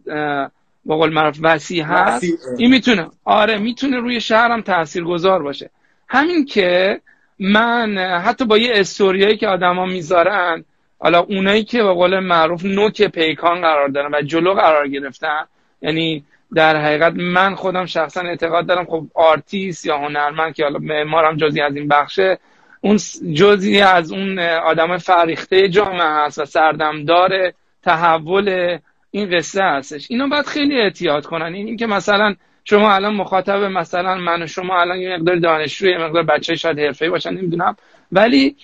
با 0.85 0.96
قول 0.96 1.12
معروف 1.12 1.38
وسیع 1.42 1.85
هست 1.85 2.25
این 2.59 2.70
می‌تونه 2.70 3.07
آره 3.25 3.59
می‌تونه 3.59 3.96
روی 3.96 4.20
شهرم 4.20 4.61
تاثیرگذار 4.61 5.42
باشه. 5.42 5.70
همین 6.09 6.44
که 6.44 7.01
من 7.38 7.99
حتی 7.99 8.44
با 8.44 8.59
یه 8.59 8.70
استوریایی 8.75 9.37
که 9.37 9.49
آدما 9.49 9.87
می‌ذارن 9.87 10.64
حالا 10.98 11.20
اونایی 11.20 11.64
که 11.64 11.82
به 11.82 11.92
قول 11.92 12.18
معروف 12.18 12.64
نوک 12.64 13.02
پیکان 13.02 13.61
قرار 13.61 13.88
دارن 13.88 14.14
و 14.14 14.22
جلو 14.22 14.54
قرار 14.54 14.88
گرفتن 14.88 15.44
یعنی 15.82 16.24
در 16.54 16.76
حقیقت 16.76 17.12
من 17.16 17.54
خودم 17.54 17.87
شخصا 17.87 18.20
اعتقاد 18.20 18.66
دارم 18.66 18.85
خب 18.85 19.06
آرتیست 19.14 19.87
یا 19.87 19.98
هنرمند 19.98 20.54
که 20.54 20.62
حالا 20.64 20.78
معمارم 20.78 21.37
جزی 21.37 21.61
از 21.61 21.76
این 21.76 21.88
بخشه 21.88 22.38
اون 22.80 22.96
جزی 23.35 23.80
از 23.80 24.12
اون 24.12 24.38
آدم 24.38 24.98
فریخته 24.98 25.68
جامعه 25.68 26.09
هست 26.09 26.38
و 26.38 26.44
سردمدار 26.44 27.52
تحول 27.82 28.78
این 29.11 29.37
قصه 29.37 29.62
هستش. 29.62 30.06
اینا 30.11 30.26
باید 30.26 30.46
خیلی 30.46 30.80
احتیاط 30.80 31.26
کنن. 31.26 31.54
این 31.54 31.76
که 31.76 31.87
مثلا 31.87 32.35
شما 32.64 32.94
الان 32.94 33.14
مخاطب 33.14 33.62
مثلا 33.62 34.14
من 34.14 34.42
و 34.42 34.46
شما 34.46 34.80
الان 34.80 34.98
یه 34.98 35.16
مقدار 35.16 35.37
دانشجو 35.37 35.87
یه 35.87 35.98
مقدار 35.98 36.22
بچه 36.22 36.54
شاید 36.54 36.78
حرفه‌ای 36.78 37.11
باشن 37.11 37.30
نمی‌دونم. 37.30 37.76
ولی 38.12 38.56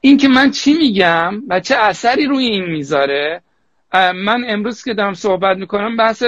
این 0.00 0.16
که 0.16 0.28
من 0.28 0.50
چی 0.50 0.72
میگم 0.72 1.42
و 1.48 1.60
چه 1.60 1.76
اثری 1.76 2.26
روی 2.26 2.46
این 2.46 2.64
می‌ذاره 2.64 3.40
من 4.14 4.44
امروز 4.48 4.84
که 4.84 4.94
دارم 4.94 5.14
صحبت 5.14 5.56
می‌کنم 5.56 5.96
بحث 5.96 6.22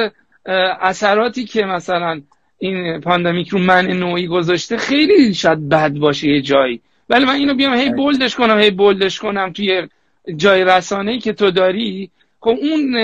اثراتی 0.80 1.44
که 1.44 1.64
مثلا 1.64 2.20
این 2.58 3.00
pandemic 3.00 3.48
رو 3.48 3.58
من 3.58 3.86
نوعی 3.86 4.26
گذاشته 4.26 4.76
خیلی 4.76 5.34
شاید 5.34 5.68
بد 5.68 5.92
باشه 5.92 6.28
یه 6.28 6.42
جایی. 6.42 6.80
ولی 7.08 7.24
من 7.24 7.34
اینو 7.34 7.54
بیام 7.54 7.74
هی 7.74 7.90
bold 7.90 8.21
ش 8.21 8.36
کنم 8.36 8.58
هی 8.58 8.70
bold 8.70 9.02
ش 9.02 9.18
کنم 9.18 9.52
توی 9.52 9.88
جای 10.36 10.64
رسانه‌ای 10.64 11.18
که 11.18 11.32
تو 11.32 11.50
داری. 11.50 12.10
خب 12.40 12.56
اون 12.60 12.96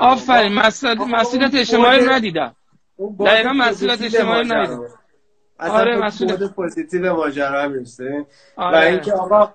آفرین 0.00 0.52
مسئولیت 0.52 1.54
اجتماعی 1.54 2.06
ندیدم. 2.06 2.54
دقیقا 3.26 3.52
مسئولیت 3.52 4.02
اجتماعی 4.02 4.44
ندیدم. 4.44 4.80
آره 5.58 5.96
مسئولیت 5.96 6.42
positive 6.42 7.16
ماجرا 7.16 7.68
می‌رسه. 7.68 8.26
آره. 8.56 8.78
و 8.78 8.80
اینکه 8.80 9.12
آقا 9.12 9.52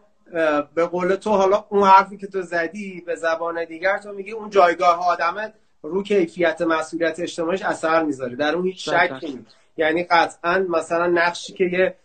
به 0.75 0.85
قول 0.85 1.15
تو 1.15 1.29
حالا 1.29 1.65
اون 1.69 1.83
حرفی 1.83 2.17
که 2.17 2.27
تو 2.27 2.41
زدی 2.41 3.03
به 3.05 3.15
زبان 3.15 3.65
دیگر 3.65 3.97
تو 3.97 4.11
میگی 4.13 4.31
اون 4.31 4.49
جایگاه 4.49 5.07
آدمت 5.07 5.53
رو 5.81 6.03
کیفیت 6.03 6.61
مسئولیت 6.61 7.19
اجتماعیش 7.19 7.61
اثر 7.61 8.03
می‌ذاره. 8.03 8.35
در 8.35 8.55
اون 8.55 8.65
هیچ 8.65 8.89
شکی 8.89 9.25
نیست. 9.25 9.55
یعنی 9.77 10.03
قطعا 10.03 10.65
مثلا 10.69 11.07
نقشی 11.07 11.53
که 11.53 11.63
یه 11.63 11.95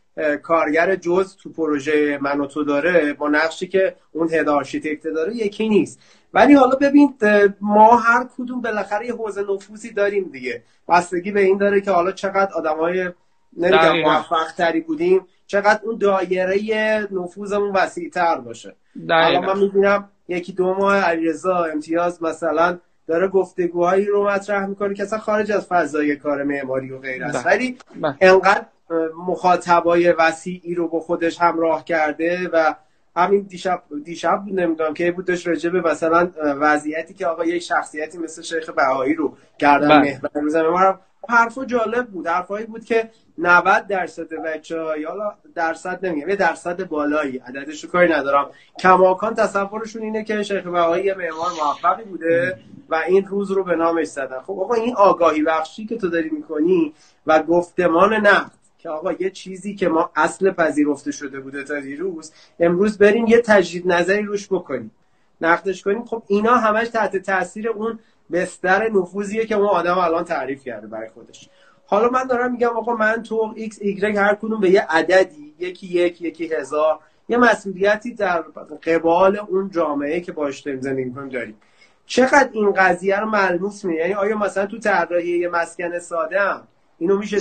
کارگر 0.43 0.97
جز 0.97 1.37
تو 1.37 1.51
پروژه 1.51 2.19
من 2.23 2.41
و 2.41 2.47
تو 2.47 2.65
داره 2.65 3.13
با 3.13 3.29
نقشی 3.29 3.69
که 3.69 3.97
اون 4.13 4.35
head 4.35 4.49
architect 4.49 5.03
داره 5.03 5.37
یکی 5.37 5.69
نیست. 5.69 6.01
ولی 6.35 6.55
حالا 6.55 6.77
ببین 6.77 7.15
ما 7.61 7.97
هر 7.97 8.27
کدوم 8.39 8.61
بالاخره 8.61 9.07
یه 9.07 9.15
حوزه 9.15 9.43
نفوذی 9.53 9.93
داریم 9.93 10.25
دیگه. 10.33 10.63
بستگی 10.89 11.33
به 11.33 11.41
این 11.41 11.59
داره 11.59 11.81
که 11.81 11.91
حالا 11.91 12.13
چقدر 12.13 12.53
آدمای 12.53 13.11
نمیگم 13.57 14.01
موفق 14.01 14.53
تری 14.57 14.81
بودیم 14.81 15.27
چقدر 15.47 15.81
اون 15.83 15.99
دایره 15.99 17.09
نفوذمون 17.11 17.71
وسیع 17.71 18.11
تر 18.11 18.39
باشه 18.39 18.77
حالا 19.09 19.41
من 19.41 19.59
می‌بینم 19.59 20.09
یکی 20.29 20.53
دو 20.53 20.75
ماه 20.75 20.97
علیرضا 20.97 21.65
امتیاز 21.65 22.23
مثلا 22.23 22.79
داره 23.07 23.29
گفتگوهایی 23.29 24.07
رو 24.07 24.29
مطرح 24.29 24.67
می‌کنه 24.67 24.95
که 24.95 25.03
اصلا 25.03 25.19
خارج 25.19 25.53
از 25.53 25.67
فضای 25.67 26.17
کار 26.17 26.43
معماری 26.43 26.91
و 26.91 26.99
غیر 26.99 27.25
است 27.25 27.45
بله. 27.45 27.55
ولی 27.55 27.79
بله. 28.01 28.15
انقدر 28.21 28.65
مخاطبای 29.27 30.13
وسیعی 30.13 30.75
رو 30.75 30.89
با 30.89 31.01
خودش 31.01 31.41
همراه 31.41 31.85
کرده 31.85 32.49
و 32.53 32.75
همین 33.17 33.41
دیشب 33.41 33.83
دیشب 34.05 34.43
بود 34.45 34.61
نمی‌دونم 34.61 34.95
که 34.95 35.13
بودش 35.13 35.47
راجع 35.47 35.71
به 35.71 35.81
مثلا 35.81 36.31
وضعیتی 36.39 37.15
که 37.15 37.27
آقا 37.27 37.45
یک 37.45 37.63
شخصیتی 37.63 38.19
مثل 38.19 38.43
شیخ 38.43 38.71
بهایی 38.71 39.15
رو 39.15 39.37
گردن 39.59 39.89
بله. 39.89 39.99
محور 39.99 40.43
روزنامه 40.43 40.95
حرف 41.29 41.59
جالب 41.67 42.07
بود. 42.07 42.27
حرفایی 42.27 42.67
بود 42.67 42.85
که 42.85 43.11
90 43.39 43.87
درصد 43.87 44.29
بچه 44.29 44.81
های 44.81 45.05
حالا 45.05 45.35
درصد 45.55 46.07
نمیگم 46.07 46.29
یه 46.29 46.37
درصد 46.37 46.89
بالایی. 46.89 47.39
عددش 47.39 47.85
رو 47.85 47.91
کاری 47.91 48.13
ندارم. 48.13 48.51
کماکان 48.79 49.35
تصورشون 49.35 50.03
اینه 50.03 50.25
که 50.25 50.43
شیخ 50.43 50.67
بهایی 50.67 51.05
یه 51.05 51.15
معمار 51.15 51.51
موفقی 51.65 52.05
بوده 52.05 52.59
و 52.89 52.95
این 52.95 53.27
روز 53.27 53.51
رو 53.51 53.65
به 53.65 53.77
نامش 53.77 54.07
زدن. 54.07 54.39
خب 54.39 54.61
آقا 54.61 54.75
این 54.75 54.97
آگاهی 54.97 55.43
بخشی 55.43 55.87
که 55.87 55.97
تو 55.97 56.09
داری 56.09 56.31
می‌کنی 56.31 56.95
و 57.27 57.43
گفتمان 57.43 58.15
نقد 58.15 58.51
که 58.79 58.89
آقا 58.89 59.13
یه 59.13 59.31
چیزی 59.31 59.75
که 59.75 59.89
ما 59.89 60.11
اصل 60.17 60.51
پذیرفته 60.51 61.13
شده 61.13 61.41
بوده 61.41 61.65
تا 61.65 61.81
دیروز 61.81 62.33
امروز 62.61 62.99
بریم 62.99 63.27
یه 63.27 63.41
تجدید 63.41 63.93
نظری 63.93 64.23
روش 64.23 64.47
بکنیم. 64.47 64.91
نقدش 65.41 65.83
کنیم. 65.83 66.05
خب 66.05 66.23
اینا 66.27 66.55
همش 66.55 66.89
تحت 66.89 67.17
تاثیر 67.17 67.69
اون 67.69 67.99
بستر 68.33 68.89
نفوذیه 68.89 69.47
که 69.47 69.55
اون 69.55 69.67
آدم 69.67 69.99
الان 69.99 70.25
تعریف 70.25 70.65
کرده 70.65 70.87
برای 70.87 71.09
خودش. 71.09 71.49
حالا 71.87 72.09
من 72.09 72.27
دارم 72.27 72.53
میگم 72.53 72.69
آقا 72.69 72.95
من 72.95 73.23
تو 73.23 73.53
ایکس 73.57 73.79
ایگرگ 73.81 74.17
هر 74.17 74.35
کدوم 74.35 74.61
به 74.61 74.71
یه 74.71 74.87
عددی 74.91 75.55
یکی 75.59 75.87
یک 75.87 76.23
یکی 76.23 76.55
هزار 76.55 76.99
یه 77.29 77.39
مسئولیتی 77.39 78.15
در 78.15 78.45
قبال 78.87 79.37
اون 79.37 79.71
جامعه 79.71 80.21
که 80.21 80.33
باش 80.33 80.61
داریم 80.61 80.81
زندگی 80.81 81.05
می‌کنیم 81.05 81.29
داریم. 81.29 81.57
چقدر 82.07 82.49
این 82.53 82.73
قضیه 82.73 83.21
رو 83.21 83.31
ملموس 83.31 83.85
می 83.85 83.95
یعنی 83.95 84.15
آیا 84.15 84.39
مثلا 84.39 84.67
تو 84.67 84.79
طراحی 84.79 85.39
یه 85.39 85.49
مسکن 85.49 85.99
ساده 85.99 86.41
هم 86.41 86.63
اینو 86.99 87.19
میشه 87.19 87.41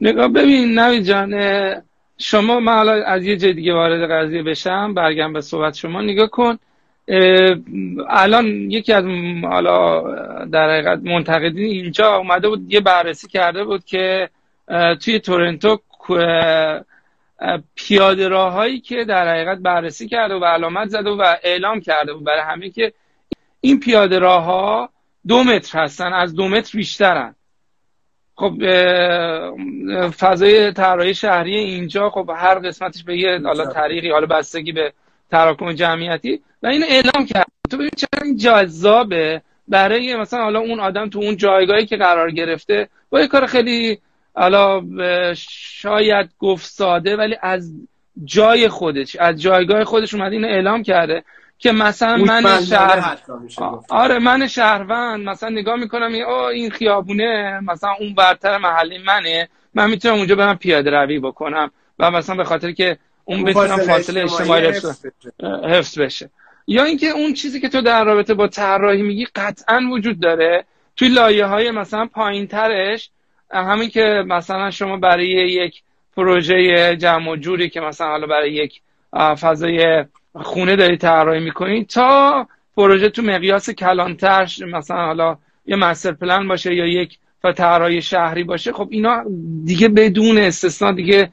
نگاه 0.00 0.28
ببین 0.28 0.78
نوید 0.78 1.02
جان 1.02 1.32
شما 2.18 2.60
من 2.60 2.72
حالا 2.72 3.04
از 3.04 3.24
یه 3.24 3.36
جای 3.36 3.52
دیگه 3.52 3.74
وارد 3.74 4.10
قضیه 4.10 4.42
بشم 4.42 4.94
برگم 4.94 5.32
به 5.32 5.40
صحبت 5.40 5.74
شما 5.74 6.02
نگاه 6.02 6.28
کن. 6.28 6.58
الان 8.08 8.46
یکی 8.46 8.92
از 8.92 9.04
حالا 9.42 10.02
در 10.44 10.70
حقیقت 10.70 10.98
منتقدین 11.02 11.64
اینجا 11.64 12.16
اومده 12.16 12.48
بود 12.48 12.72
یه 12.72 12.80
بررسی 12.80 13.28
کرده 13.28 13.64
بود 13.64 13.84
که 13.84 14.30
توی 15.00 15.18
تورنتو 15.18 15.78
پیاده 17.74 18.28
راههایی 18.28 18.80
که 18.80 19.04
در 19.04 19.28
حقیقت 19.28 19.58
بررسی 19.58 20.08
کرده 20.08 20.34
و 20.34 20.44
علامت 20.44 20.88
زده 20.88 21.10
و 21.10 21.36
اعلام 21.42 21.80
کرده 21.80 22.14
بود 22.14 22.24
برای 22.24 22.40
همه 22.40 22.70
که 22.70 22.92
این 23.60 23.80
پیاده 23.80 24.18
راه 24.18 24.44
ها 24.44 24.90
دو 25.26 25.44
متر 25.44 25.78
هستن 25.78 26.12
از 26.12 26.34
دو 26.34 26.48
متر 26.48 26.76
بیشترن. 26.76 27.34
خب 28.34 28.52
فضای 30.10 30.72
طراحی 30.72 31.14
شهری 31.14 31.56
اینجا 31.56 32.10
خب 32.10 32.30
هر 32.36 32.54
قسمتش 32.58 33.04
به 33.04 33.18
یه 33.18 33.40
حالا 33.44 33.66
طریقی 33.66 34.10
حالا 34.10 34.26
بستگی 34.26 34.72
به 34.72 34.92
تراکم 35.30 35.72
جمعیتی 35.72 36.40
و 36.62 36.66
اینو 36.66 36.86
اعلام 36.88 37.26
کرد. 37.26 37.46
تو 37.70 37.76
ببین 37.76 37.90
چقدر 37.96 38.24
این 38.24 38.36
جذابه 38.36 39.42
برای 39.68 40.16
مثلا 40.16 40.42
حالا 40.42 40.58
اون 40.58 40.80
آدم 40.80 41.08
تو 41.08 41.18
اون 41.18 41.36
جایگاهی 41.36 41.86
که 41.86 41.96
قرار 41.96 42.30
گرفته 42.30 42.88
با 43.10 43.20
یه 43.20 43.28
کار 43.28 43.46
خیلی 43.46 43.98
حالا 44.34 44.82
شاید 45.36 46.30
گفت 46.38 46.66
ساده 46.66 47.16
ولی 47.16 47.36
از 47.42 47.72
جای 48.24 48.68
خودش 48.68 49.16
از 49.16 49.40
جایگاه 49.40 49.84
خودش 49.84 50.14
اومد 50.14 50.32
اینو 50.32 50.48
اعلام 50.48 50.82
کرده 50.82 51.24
که 51.58 51.72
مثلا 51.72 52.16
من 52.16 52.64
شهر 52.64 53.18
آره 53.88 54.18
من 54.18 54.46
شهروند 54.46 55.28
مثلا 55.28 55.48
نگاه 55.48 55.76
می‌کنم 55.76 56.12
این 56.12 56.24
این 56.24 56.70
خیابونه 56.70 57.60
مثلا 57.60 57.90
اون 58.00 58.14
برتر 58.14 58.58
محلی 58.58 58.98
منه 58.98 59.48
من 59.74 59.90
می‌تونم 59.90 60.14
اونجا 60.14 60.34
برم 60.34 60.58
پیاده 60.58 60.90
روی 60.90 61.18
بکنم. 61.18 61.70
و 61.98 62.10
مثلا 62.10 62.36
به 62.36 62.44
خاطر 62.44 62.72
که 62.72 62.98
اون 63.26 63.44
بتونم 63.44 63.76
فاصله 63.76 64.22
اجتماعی 64.22 64.66
حفظ 65.64 65.98
بشه. 65.98 66.30
یا 66.66 66.84
اینکه 66.84 67.06
اون 67.06 67.34
چیزی 67.34 67.60
که 67.60 67.68
تو 67.68 67.80
در 67.80 68.04
رابطه 68.04 68.34
با 68.34 68.48
طراحی 68.48 69.02
میگی 69.02 69.26
قطعا 69.34 69.80
وجود 69.92 70.20
داره. 70.20 70.64
توی 70.96 71.08
لایه 71.08 71.44
های 71.44 71.70
مثلا 71.70 72.06
پایین 72.06 72.46
ترش 72.46 73.10
همین 73.50 73.88
که 73.88 74.24
مثلا 74.26 74.70
شما 74.70 74.96
برای 74.96 75.28
یک 75.28 75.82
پروژه 76.16 76.96
جمع 76.96 77.30
و 77.30 77.36
جوری 77.36 77.68
که 77.68 77.80
مثلا 77.80 78.06
حالا 78.06 78.26
برای 78.26 78.52
یک 78.52 78.80
فضای 79.40 80.04
خونه 80.34 80.76
داری 80.76 80.96
طراحی 80.96 81.40
می‌کنی 81.40 81.84
تا 81.84 82.46
پروژه 82.76 83.08
تو 83.08 83.22
مقیاس 83.22 83.70
کلانتر 83.70 84.48
مثلا 84.72 84.96
حالا 84.96 85.38
یه 85.66 85.76
مستر 85.76 86.12
پلن 86.12 86.48
باشه 86.48 86.74
یا 86.74 86.86
یک 86.86 87.18
طراحی 87.56 88.02
شهری 88.02 88.44
باشه 88.44 88.72
خب 88.72 88.88
اینا 88.90 89.24
دیگه 89.64 89.88
بدون 89.88 90.38
استثنا 90.38 90.92
دیگه 90.92 91.32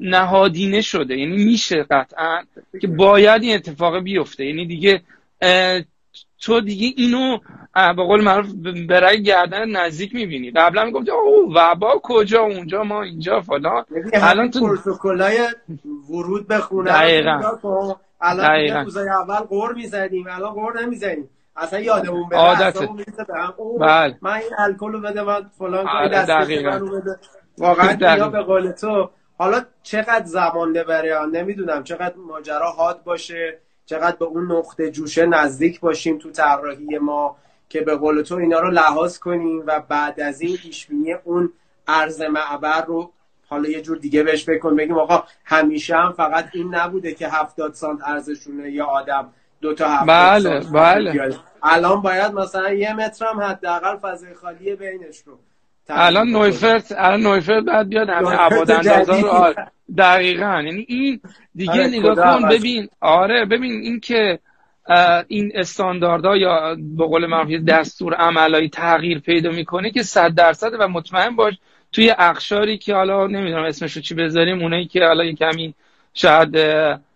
نهادینه 0.00 0.80
شده. 0.80 1.16
یعنی 1.16 1.44
میشه 1.44 1.82
قطعا 1.90 2.42
که 2.80 2.86
باید 2.86 3.42
این 3.42 3.54
اتفاق 3.54 3.98
بیفته. 3.98 4.44
یعنی 4.44 4.66
دیگه 4.66 5.02
تو 6.40 6.60
دیگه 6.60 6.94
اینو 6.96 7.38
به 7.74 8.02
قول 8.02 8.24
معروف 8.24 8.46
برای 8.88 9.22
گردن 9.22 9.70
نزدیک 9.70 10.14
می‌بینی. 10.14 10.50
قبلا 10.50 10.84
می‌گفتی 10.84 11.10
او 11.10 11.52
وبا 11.54 12.00
کجا 12.02 12.42
اونجا 12.42 12.82
ما 12.82 13.02
اینجا 13.02 13.40
فلان. 13.40 13.84
الان 14.12 14.50
تو 14.50 14.60
پروتکلای 14.60 15.38
ورود 16.10 16.48
به 16.48 16.58
خونه 16.58 16.90
دقیقاً. 16.90 17.40
الان 18.20 18.84
روزای 18.84 19.08
اول 19.08 19.36
قور 19.36 19.74
می‌زدیم 19.74 20.26
الان 20.30 20.52
قور 20.52 20.82
نمی‌زنیم. 20.82 21.30
اصلا 21.56 21.80
یادمون 21.80 22.28
بره 22.28 22.72
بله. 23.80 24.18
من 24.20 24.32
این 24.32 24.50
الکل 24.58 24.92
رو 24.92 25.00
بده 25.00 25.22
من 25.22 25.50
فلان 25.58 25.84
کنی 25.84 25.92
آره، 25.94 26.08
دست 26.08 26.30
بده. 26.30 26.80
واقعا 27.58 27.98
یا 28.18 28.28
به 28.28 28.42
قول 28.42 28.70
تو. 28.70 29.10
حالا 29.38 29.64
چقدر 29.82 30.24
زمان 30.24 30.72
ببره 30.72 31.26
نمی‌دونم. 31.26 31.84
چقدر 31.84 32.16
ماجرا 32.16 32.70
حاد 32.70 33.02
باشه؟ 33.04 33.58
چقدر 33.86 34.16
به 34.16 34.24
اون 34.24 34.52
نقطه 34.52 34.90
جوشه 34.90 35.26
نزدیک 35.26 35.80
باشیم 35.80 36.18
تو 36.18 36.30
طراحی 36.30 36.98
ما 36.98 37.36
که 37.68 37.80
به 37.80 37.96
قول 37.96 38.22
تو 38.22 38.34
اینا 38.34 38.60
رو 38.60 38.70
لحاظ 38.70 39.18
کنیم 39.18 39.62
و 39.66 39.80
بعد 39.80 40.20
از 40.20 40.40
این 40.40 40.56
پیشبینی 40.56 41.12
اون 41.12 41.52
ارز 41.88 42.22
معبر 42.22 42.84
رو 42.84 43.12
حالا 43.46 43.68
یه 43.68 43.82
جور 43.82 43.96
دیگه 43.96 44.22
بهش 44.22 44.48
بکن 44.48 44.76
بگیم 44.76 44.98
آقا 44.98 45.22
همیشه 45.44 45.96
هم 45.96 46.12
فقط 46.12 46.48
این 46.52 46.74
نبوده 46.74 47.14
که 47.14 47.28
هفتاد 47.28 47.74
سانت 47.74 48.00
ارزشونه 48.04 48.70
یا 48.70 48.86
آدم 48.86 49.32
دو 49.60 49.74
تا 49.74 49.88
هفتاد 49.88 50.08
بله 50.08 50.60
بله. 50.60 51.36
الان 51.62 52.02
باید 52.02 52.32
مثلا 52.32 52.72
یه 52.72 52.94
متر 52.94 53.26
هم 53.26 53.40
حداقل 53.40 53.96
فضای 53.96 54.34
خالی 54.34 54.76
بینش 54.76 55.22
رو. 55.26 55.38
الان 55.88 56.28
نویفرت 56.28 56.94
الان 56.96 57.20
نویفرت 57.20 57.64
بعد 57.64 57.88
بیاد 57.88 58.08
همه 58.08 58.30
عباد 58.30 58.70
اندازا 58.70 59.20
رو 59.20 59.28
آره. 59.28 59.70
دقیقا. 59.98 60.62
یعنی 60.62 60.86
این 60.88 61.20
دیگه 61.54 61.72
آره 61.72 61.86
نگاه 61.86 62.14
کن 62.14 62.48
ببین 62.48 62.88
آره 63.00 63.44
ببین 63.44 63.72
این 63.72 64.00
که 64.00 64.38
این 65.28 65.52
استانداردها 65.54 66.36
یا 66.36 66.76
به 66.96 67.04
قول 67.04 67.26
معروف 67.26 67.60
دستور 67.68 68.14
عملایی 68.14 68.68
تغییر 68.68 69.18
پیدا 69.18 69.50
می‌کنه 69.50 69.90
که 69.90 70.02
صد 70.02 70.34
درصد 70.34 70.72
و 70.78 70.88
مطمئن 70.88 71.36
باش 71.36 71.54
توی 71.92 72.14
اقشاری 72.18 72.78
که 72.78 72.94
حالا 72.94 73.26
نمی‌دونم 73.26 73.64
اسمش 73.64 73.92
رو 73.96 74.02
چی 74.02 74.14
بذاریم 74.14 74.62
اونایی 74.62 74.86
که 74.86 75.04
حالا 75.04 75.24
یه 75.24 75.34
کمی 75.34 75.74
شاید 76.14 76.56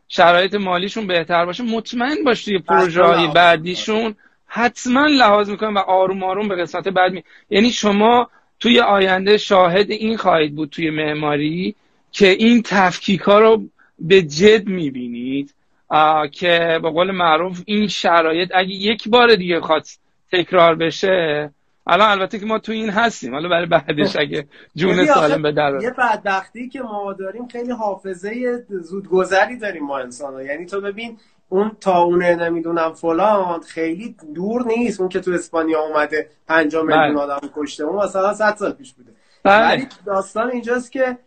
شرایط 0.09 0.55
مالیشون 0.55 1.07
بهتر 1.07 1.45
باشه 1.45 1.63
مطمئن 1.63 2.25
باش 2.25 2.45
توی 2.45 2.59
پروژه 2.59 3.03
های 3.03 3.27
بعدیشون 3.27 4.15
حتما 4.47 5.07
لحاظ 5.07 5.51
می‌کنن 5.51 5.75
و 5.75 5.79
آروم 5.79 6.23
آروم 6.23 6.49
به 6.49 6.57
قسمت 6.57 6.89
بعد 6.89 7.13
می... 7.13 7.25
یعنی 7.51 7.71
شما 7.71 8.31
توی 8.63 8.81
آینده 8.81 9.37
شاهد 9.37 9.91
این 9.91 10.17
خواهید 10.17 10.55
بود 10.55 10.71
توی 10.71 10.91
معماری 10.91 11.75
که 12.13 12.29
این 12.29 12.63
تفکیک 12.63 13.21
ها 13.21 13.39
رو 13.39 13.63
به 13.99 14.23
جد 14.23 14.69
می‌بینید 14.69 15.55
که 16.33 16.79
به 16.83 16.91
قول 16.91 17.11
معروف 17.11 17.63
این 17.67 17.89
شرایط 17.89 18.51
اگه 18.55 18.71
یک 18.71 19.09
بار 19.09 19.35
دیگه 19.35 19.61
خواست 19.61 20.01
تکرار 20.33 20.75
بشه 20.75 21.51
الان 21.87 22.11
البته 22.11 22.39
که 22.39 22.47
ما 22.47 22.59
تو 22.59 22.73
این 22.73 22.91
هستیم 22.91 23.35
حالا 23.35 23.49
برای 23.49 23.67
بعدش 23.67 24.17
اگه 24.17 24.47
جون 24.77 25.07
سالم 25.07 25.43
به 25.43 25.53
در 25.53 25.79
یه 25.83 25.91
بدبختی 25.91 26.69
که 26.69 26.83
ما 26.83 27.13
داریم 27.13 27.49
خیلی 27.49 27.73
حافظه 27.73 28.65
زودگذری 28.69 29.59
داریم 29.59 29.85
ما 29.85 29.99
انسان 29.99 30.35
ها. 30.35 30.43
یعنی 30.43 30.67
تو 30.67 30.81
ببین 30.81 31.19
اون 31.53 31.77
تاونه 31.81 32.35
نمی‌دونم 32.35 32.93
فلان 32.93 33.61
خیلی 33.61 34.17
دور 34.35 34.67
نیست. 34.67 35.01
اون 35.01 35.09
که 35.09 35.21
تو 35.21 35.31
اسپانیا 35.31 35.81
اومده 35.81 36.29
5 36.49 36.77
میلیون 36.77 37.15
بله. 37.15 37.19
آدم 37.19 37.51
کشته. 37.57 37.85
اون 37.85 38.05
مثلا 38.05 38.35
100 38.35 38.57
سال 38.57 38.73
پیش 38.73 38.95
بوده. 38.95 39.13
بله. 39.43 39.67
ولی 39.67 39.89
داستان 40.07 40.51
اینجاست 40.51 40.93
که 40.93 41.19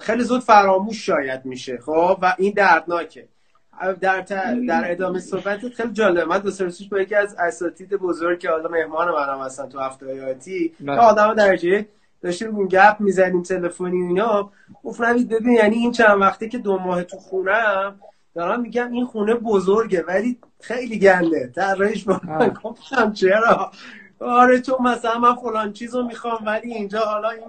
خیلی 0.00 0.22
زود 0.22 0.40
فراموش 0.40 1.06
شاید 1.06 1.44
میشه 1.44 1.78
خب؟ 1.78 2.18
و 2.22 2.34
این 2.38 2.52
دردناکه. 2.56 3.28
در, 4.00 4.20
در 4.68 4.90
ادامه 4.90 5.18
صحبت 5.18 5.68
خیلی 5.68 5.92
جالب 5.92 6.28
من 6.28 6.38
دو 6.38 6.50
سرسوش 6.50 6.88
با 6.88 7.00
یکی 7.00 7.14
از 7.14 7.36
اساتید 7.38 7.96
بزرگ 7.96 8.38
که 8.38 8.50
حالا 8.50 8.68
مهمان 8.68 9.08
منم 9.08 9.40
هستن 9.44 9.68
تو 9.68 9.80
هفته 9.80 10.30
آتی 10.30 10.74
بله. 10.80 10.98
آدم 10.98 11.34
درجه 11.34 11.86
داشتیم 12.22 12.56
اون 12.56 12.68
گپ 12.68 12.96
می‌زنیم 13.00 13.42
تلفنی 13.42 14.02
اینا. 14.02 14.50
گفت 14.84 15.00
ببین 15.00 15.54
یعنی 15.54 15.76
این 15.76 15.92
چند 15.92 16.20
وقته 16.20 16.48
که 16.48 16.58
دو 16.58 16.78
ماه 16.78 17.02
تو 17.02 17.16
خونم 17.16 18.00
دارم 18.34 18.60
میگم 18.60 18.92
این 18.92 19.04
خونه 19.04 19.34
بزرگه 19.34 20.04
ولی 20.08 20.38
خیلی 20.60 20.98
گنده. 20.98 21.52
طراحیش 21.54 22.04
با 22.04 22.20
گفتم 22.64 23.12
چرا؟ 23.12 23.70
آره 24.20 24.60
تو 24.60 24.82
مثلا 24.82 25.18
من 25.18 25.34
فلان 25.34 25.72
چیزو 25.72 26.06
می‌خوام 26.06 26.38
ولی 26.46 26.74
اینجا 26.74 27.00
حالا 27.00 27.28
این 27.30 27.44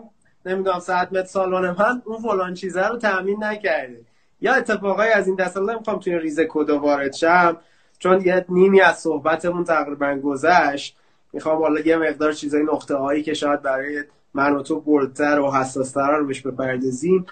نمی‌دونم 0.45 0.79
صد 0.79 1.07
متر 1.11 1.25
سالن 1.25 1.75
من 1.79 2.01
اون 2.05 2.19
فلان 2.19 2.53
چیزه 2.53 2.87
رو 2.87 2.97
تامین 2.97 3.43
نکرده. 3.43 4.01
یا 4.41 4.53
اتفاقای 4.53 5.09
از 5.09 5.27
این 5.27 5.35
دست 5.35 5.57
نمی‌خوام 5.57 5.99
توی 5.99 6.19
ریز 6.19 6.39
کد 6.49 6.69
وارد 6.69 7.13
شم. 7.13 7.57
چون 7.99 8.21
یه 8.21 8.45
نیمی 8.49 8.81
از 8.81 8.99
صحبتمون 8.99 9.63
تقریبا 9.63 10.15
گذشت. 10.15 10.97
می‌خوام 11.33 11.61
حالا 11.61 11.79
یه 11.79 11.97
مقدار 11.97 12.33
چیزای 12.33 12.63
نقطه 12.63 12.95
هایی 12.95 13.23
که 13.23 13.33
شاید 13.33 13.61
برای 13.61 14.03
من 14.33 14.55
و 14.55 14.61
تو 14.61 14.79
بردتر 14.79 15.39
و 15.39 15.51
حساستر 15.51 16.17
رو 16.17 16.25
بهش 16.25 16.41
بپردازیم. 16.41 17.25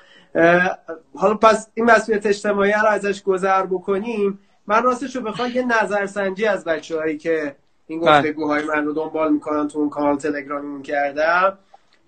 حالا 1.16 1.34
پس 1.34 1.68
این 1.74 1.86
مسئولیت 1.86 2.26
اجتماعی 2.26 2.72
رو 2.72 2.88
ازش 2.88 3.24
گذر 3.24 3.66
بکنیم. 3.66 4.40
من 4.68 4.84
راستش 4.84 5.16
رو 5.16 5.22
بخوام 5.22 5.50
یه 5.54 5.84
نظرسنجی 5.84 6.46
از 6.46 6.64
بچه 6.64 6.98
هایی 6.98 7.18
که 7.18 7.56
این 7.88 8.02
بله. 8.02 8.22
گفتگوهای 8.22 8.64
من 8.64 8.86
رو 8.86 8.94
دنبال 8.94 9.34
می‌کنن 9.34 9.68
تو 9.68 9.80
اون 9.80 9.90
کانال 9.90 10.18
تلگرامیمون 10.18 10.82
کردم. 10.82 11.58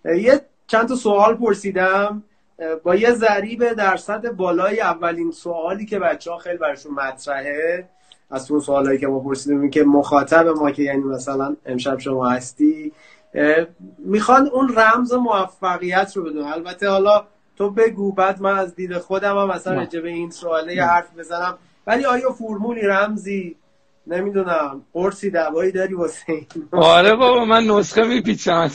یه 0.06 0.42
چند 0.68 0.88
تا 0.88 0.96
سوال 0.96 1.36
پرسیدم. 1.36 2.24
با 2.84 2.96
یه 2.96 3.12
ضریب 3.12 3.74
درصد 3.74 4.32
بالای 4.32 4.82
اولین 4.82 5.32
سوالی 5.32 5.86
که 5.86 6.00
بچه 6.00 6.32
ها 6.32 6.38
خیلی 6.38 6.58
برشون 6.58 6.94
مطرحه 6.94 7.90
از 8.32 8.52
اون 8.52 8.60
سوالایی 8.60 9.00
که 9.00 9.08
ما 9.08 9.20
پرسیدیم 9.20 9.70
که 9.70 9.84
مخاطب 9.84 10.48
ما 10.48 10.72
که 10.72 10.84
یعنی 10.84 11.04
مثلا 11.04 11.56
امشب 11.66 12.00
شما 12.00 12.30
هستی 12.30 12.92
می‌خوان 13.98 14.48
اون 14.48 14.76
رمز 14.76 15.14
موفقیت 15.14 16.18
رو 16.18 16.24
بدون 16.24 16.44
البته 16.44 16.90
حالا 16.90 17.28
تو 17.58 17.70
بگو 17.70 18.12
بعد 18.12 18.42
من 18.42 18.58
از 18.58 18.76
دید 18.76 18.98
خودم 18.98 19.38
هم 19.38 19.48
مثلا 19.48 19.88
به 20.04 20.10
این 20.10 20.32
سواله 20.32 20.76
یه 20.76 20.84
حرف 20.84 21.18
بزنم. 21.18 21.58
ولی 21.88 22.06
آیا 22.06 22.32
فرمولی 22.32 22.82
رمزی؟ 22.82 23.56
نمی‌دونم. 24.08 24.82
قرصی 24.94 25.30
دوایی 25.30 25.72
داری 25.72 25.94
واسه 25.94 26.24
این؟ 26.28 26.46
آره 26.72 27.16
بابا 27.16 27.46
من 27.46 27.64
نسخه 27.64 28.04
میپیچم. 28.04 28.72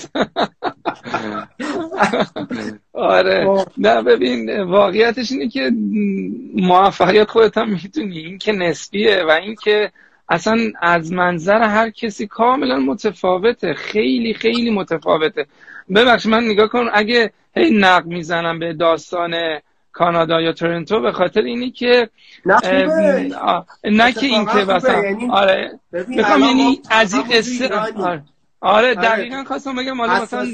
آره. 2.92 3.64
نه 3.78 4.02
ببین 4.02 4.62
واقعیتش 4.62 5.32
اینه 5.32 5.48
که 5.48 5.70
موفقیت 6.54 7.30
خودت 7.30 7.58
هم 7.58 7.70
می‌تونی 7.70 8.18
این 8.18 8.38
که 8.38 8.52
نسبیه 8.52 9.24
و 9.28 9.30
این 9.30 9.54
که 9.54 9.92
اصلا 10.28 10.58
از 10.82 11.12
منظر 11.12 11.62
هر 11.62 11.90
کسی 11.90 12.26
کاملا 12.26 12.78
متفاوته. 12.78 13.74
خیلی 13.74 14.34
خیلی 14.34 14.70
متفاوته. 14.70 15.46
ببخش 15.94 16.26
من 16.26 16.44
نگاه 16.44 16.68
کن 16.68 16.86
اگه 16.92 17.32
هی 17.54 17.70
نق 17.78 18.06
می‌زنم 18.06 18.58
به 18.58 18.72
داستان 18.72 19.60
کانادا 19.92 20.40
یا 20.40 20.52
تورنتو 20.52 21.00
به 21.00 21.12
خاطر 21.12 21.40
اینی 21.40 21.70
که 21.70 22.10
نه 23.84 24.12
که 24.12 24.26
این 24.26 24.44
که 24.44 24.64
مثلا 24.64 25.02
یعنی 25.04 25.30
آره 25.30 25.80
می‌خوام 26.08 26.40
یعنی 26.40 26.80
از 26.90 27.14
این 27.14 27.22
قصه 27.22 27.74
آره, 27.74 28.22
آره 28.60 28.94
دقیقا 28.94 29.44
خواستم 29.44 29.76
بگم 29.76 30.00
حالا 30.00 30.22
مثلا 30.22 30.46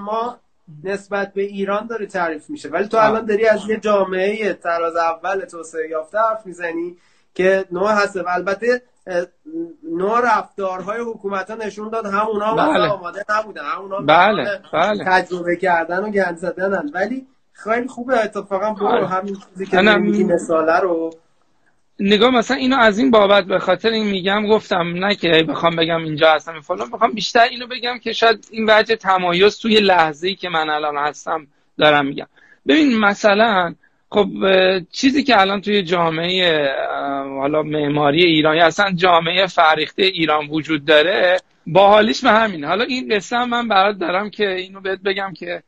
ما 0.00 0.38
نسبت 0.84 1.32
به 1.32 1.42
ایران 1.42 1.86
داره 1.86 2.06
تعریف 2.06 2.50
میشه. 2.50 2.68
ولی 2.68 2.88
تو 2.88 2.96
الان 2.96 3.26
داری 3.26 3.46
از 3.46 3.68
یه 3.68 3.76
جامعه 3.76 4.52
تراز 4.54 4.96
اول 4.96 5.40
توسعه 5.40 5.88
یافته 5.88 6.18
حرف 6.18 6.46
می‌زنی 6.46 6.96
که 7.34 7.64
نوع 7.72 7.92
هست 7.92 8.16
البته 8.16 8.82
نوع 9.82 10.20
رفتارهای 10.20 11.00
حکومت 11.00 11.50
ها 11.50 11.56
نشون 11.56 11.88
داد 11.88 12.06
همونا 12.06 12.54
بله. 12.54 12.88
آماده 12.88 13.24
نبودن 13.30 13.62
همونا 13.64 14.00
بله. 14.00 14.60
بله. 14.72 15.04
تجربه 15.04 15.56
کردن 15.56 16.04
و 16.04 16.10
گند 16.10 16.36
زدنن 16.36 16.90
ولی 16.94 17.26
خیلی 17.52 17.88
خوبه 17.88 18.24
اتفاقا 18.24 18.72
برو 18.72 18.86
آره. 18.86 19.06
همین 19.06 19.34
چیزی 19.34 19.66
که 19.66 19.80
میگی 19.80 20.24
مثاله 20.24 20.80
رو 20.80 21.10
نگاه 22.00 22.30
مثلا 22.30 22.56
اینو 22.56 22.76
از 22.78 22.98
این 22.98 23.10
بابت 23.10 23.44
به 23.44 23.58
خاطر 23.58 23.88
این 23.88 24.06
میگم 24.06 24.46
گفتم 24.46 25.04
نه 25.04 25.14
که 25.14 25.44
بخوام 25.48 25.76
بگم 25.76 26.04
اینجا 26.04 26.32
هستم 26.32 26.60
فلان 26.60 26.90
بخوام 26.90 27.12
بیشتر 27.12 27.40
اینو 27.42 27.66
بگم 27.66 27.98
که 27.98 28.12
شاید 28.12 28.48
این 28.50 28.70
وجه 28.70 28.96
تمایز 28.96 29.58
توی 29.58 29.80
لحظه 29.80 30.28
ای 30.28 30.34
که 30.34 30.48
من 30.48 30.70
الان 30.70 30.96
هستم 30.96 31.46
دارم 31.78 32.06
میگم 32.06 32.26
ببین 32.66 32.98
مثلا 32.98 33.74
خب 34.14 34.28
چیزی 34.92 35.22
که 35.22 35.40
الان 35.40 35.60
توی 35.60 35.82
جامعه 35.82 36.68
حالا 37.38 37.62
معماری 37.62 38.22
ایران 38.24 38.56
یا 38.56 38.66
اصلا 38.66 38.92
جامعه 38.92 39.46
فریخته 39.46 40.02
ایران 40.02 40.46
وجود 40.46 40.84
داره 40.84 41.36
با 41.66 41.88
حالیش 41.88 42.24
به 42.24 42.30
همین 42.30 42.64
حالا 42.64 42.84
این 42.84 43.14
قصه 43.14 43.44
من 43.44 43.68
برات 43.68 43.98
دارم 43.98 44.30
که 44.30 44.50
اینو 44.50 44.80
بهت 44.80 44.98
بگم 45.02 45.32
که 45.36 45.62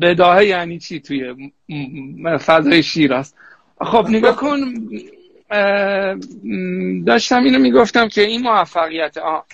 بداهه 0.00 0.44
یعنی 0.44 0.78
چی 0.78 1.00
توی 1.00 1.52
فضای 2.38 2.82
شیراز 2.82 3.34
خب 3.80 4.06
نگاه 4.08 4.36
کن 4.36 4.58
داشتم 7.06 7.44
اینو 7.44 7.58
می‌گفتم 7.58 8.08
که 8.08 8.22
این 8.22 8.42
موفقیت 8.42 9.16
آه. 9.16 9.46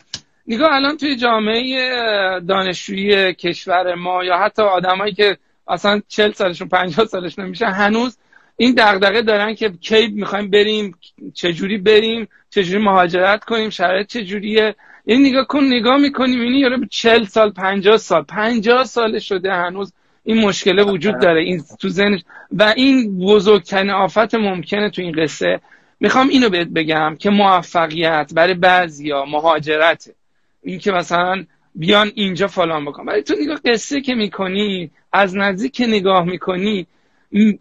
نگاه 0.47 0.73
الان 0.73 0.97
توی 0.97 1.16
جامعه 1.16 2.41
دانشجویی 2.49 3.35
کشور 3.35 3.95
ما 3.95 4.25
یا 4.25 4.39
حتی 4.39 4.62
آدمایی 4.62 5.12
که 5.12 5.37
اصلا 5.69 6.03
چل 6.09 6.33
سالشون 6.33 6.69
پنجاه 6.69 7.07
سالشون 7.07 7.45
نمیشه 7.45 7.66
هنوز 7.66 8.19
این 8.57 8.75
دغدغه 8.79 9.23
دارن 9.23 9.55
که 9.55 9.71
کی 9.81 10.07
می‌خوایم 10.07 10.51
بریم 10.51 10.95
چجوری 11.35 11.79
بریم 11.79 12.29
چجوری 12.51 12.85
مهاجرت 12.85 13.45
کنیم 13.45 13.71
شرایط 13.71 14.07
چجوریه. 14.07 14.75
این 15.05 15.27
نگاه 15.27 15.47
کن 15.47 15.64
نگاه 15.64 15.97
می‌کنیم 15.97 16.41
این 16.41 16.55
یارو 16.55 16.85
چل 16.91 17.25
سال 17.25 17.51
پنجاه 17.51 17.97
سال 17.97 18.23
پنجاه 18.23 18.85
سال 18.85 19.19
شده 19.19 19.53
هنوز 19.53 19.93
این 20.25 20.39
مشکله 20.39 20.83
وجود 20.83 21.21
داره. 21.21 21.41
این 21.41 21.62
تو 21.81 21.89
ذهنش 21.89 22.21
و 22.53 22.73
این 22.77 23.19
بزرگترین 23.19 23.91
آفت 23.91 24.35
ممکنه 24.35 24.91
تو 24.91 25.03
این 25.03 25.23
قصه. 25.23 25.61
می‌خوام 26.01 26.29
اینو 26.29 26.49
بهت 26.49 26.69
بگم 26.69 27.16
که 27.19 27.31
موفقیت 27.31 28.31
برای 28.35 28.55
بعضیا 28.55 29.25
مهاجرته. 29.25 30.14
این 30.62 30.79
که 30.79 30.93
مثلا 30.93 31.45
بیان 31.79 32.12
اینجا 32.14 32.47
فلان 32.47 32.85
بکن. 32.85 33.05
ولی 33.09 33.22
تو 33.22 33.35
نگاه 33.41 33.61
قصه 33.64 34.01
که 34.01 34.14
می‌کنی 34.14 34.91
از 35.12 35.37
نزدیک 35.37 35.72
که 35.72 35.87
نگاه 35.87 36.24
می‌کنی 36.24 36.87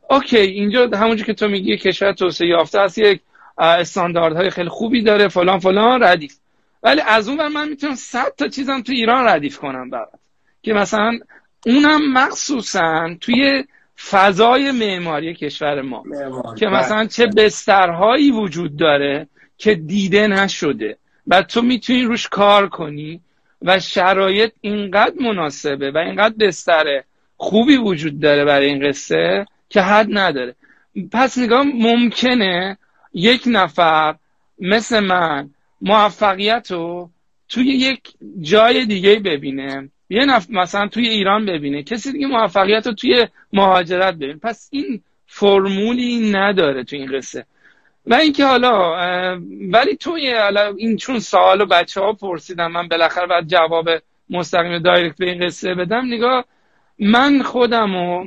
اوکی 0.09 0.37
اینجا 0.37 0.89
همونجور 0.93 1.25
که 1.25 1.33
تو 1.33 1.47
میگی 1.47 1.77
کشور 1.77 2.11
توسعه 2.11 2.47
یافته 2.47 2.79
است 2.79 2.97
یک 2.97 3.21
استانداردهای 3.57 4.49
خیلی 4.49 4.69
خوبی 4.69 5.01
داره 5.01 5.27
فلان 5.27 5.59
فلان 5.59 6.03
ردیف. 6.03 6.35
ولی 6.83 7.01
از 7.01 7.29
اون 7.29 7.47
من 7.47 7.69
می‌تونم 7.69 7.95
صد 7.95 8.33
تا 8.37 8.47
چیزم 8.47 8.81
تو 8.81 8.91
ایران 8.91 9.27
ردیف 9.27 9.57
کنم 9.57 9.89
برات. 9.89 10.19
که 10.61 10.73
مثلا 10.73 11.19
اونم 11.65 12.13
مخصوصا 12.13 13.15
توی 13.21 13.63
فضای 14.09 14.71
معماری 14.71 15.33
کشور 15.33 15.81
ما 15.81 16.03
که 16.57 16.65
بله. 16.65 16.79
مثلا 16.79 17.05
چه 17.05 17.27
بسترهایی 17.27 18.31
وجود 18.31 18.77
داره 18.77 19.27
که 19.57 19.75
دیده 19.75 20.27
نشده. 20.27 20.97
و 21.27 21.41
تو 21.41 21.61
می‌تونی 21.61 22.03
روش 22.03 22.27
کار 22.27 22.69
کنی. 22.69 23.21
و 23.61 23.79
شرایط 23.79 24.51
اینقدر 24.61 25.15
مناسبه 25.21 25.91
و 25.91 25.97
اینقدر 25.97 26.35
بستر 26.39 27.03
خوبی 27.37 27.77
وجود 27.77 28.19
داره 28.19 28.45
برای 28.45 28.65
این 28.65 28.89
قصه 28.89 29.45
که 29.69 29.81
حد 29.81 30.07
نداره. 30.09 30.55
پس 31.11 31.37
نگاه 31.37 31.63
ممکنه 31.63 32.77
یک 33.13 33.43
نفر 33.45 34.15
مثل 34.59 34.99
من 34.99 35.49
موفقیت 35.81 36.71
رو 36.71 37.09
توی 37.49 37.65
یک 37.65 38.13
جای 38.41 38.85
دیگه 38.85 39.19
ببینه. 39.19 39.89
یه 40.09 40.25
نفر 40.25 40.53
مثلا 40.53 40.87
توی 40.87 41.07
ایران 41.07 41.45
ببینه. 41.45 41.83
کسی 41.83 42.11
دیگه 42.11 42.27
موفقیت 42.27 42.87
رو 42.87 42.93
توی 42.93 43.27
مهاجرت 43.53 44.15
ببینه. 44.15 44.39
پس 44.43 44.69
این 44.71 45.01
فرمولی 45.27 46.31
نداره 46.31 46.83
توی 46.83 46.99
این 46.99 47.17
قصه. 47.17 47.45
و 48.07 48.13
اینکه 48.13 48.45
حالا 48.45 48.95
ولی 49.71 49.97
حالا 50.39 50.73
این 50.77 50.97
چون 50.97 51.19
سوال 51.19 51.65
بچه 51.65 52.01
ها 52.01 52.13
پرسیدم 52.13 52.71
من 52.71 52.87
بالاخره 52.87 53.27
بعد 53.27 53.47
جواب 53.47 53.89
مستقیم 54.29 54.79
دایرکت 54.79 55.17
به 55.17 55.25
این 55.25 55.45
قصه 55.45 55.75
بدم. 55.75 56.05
نگاه 56.05 56.45
من 56.99 57.41
خودم 57.41 57.95
و 57.95 58.25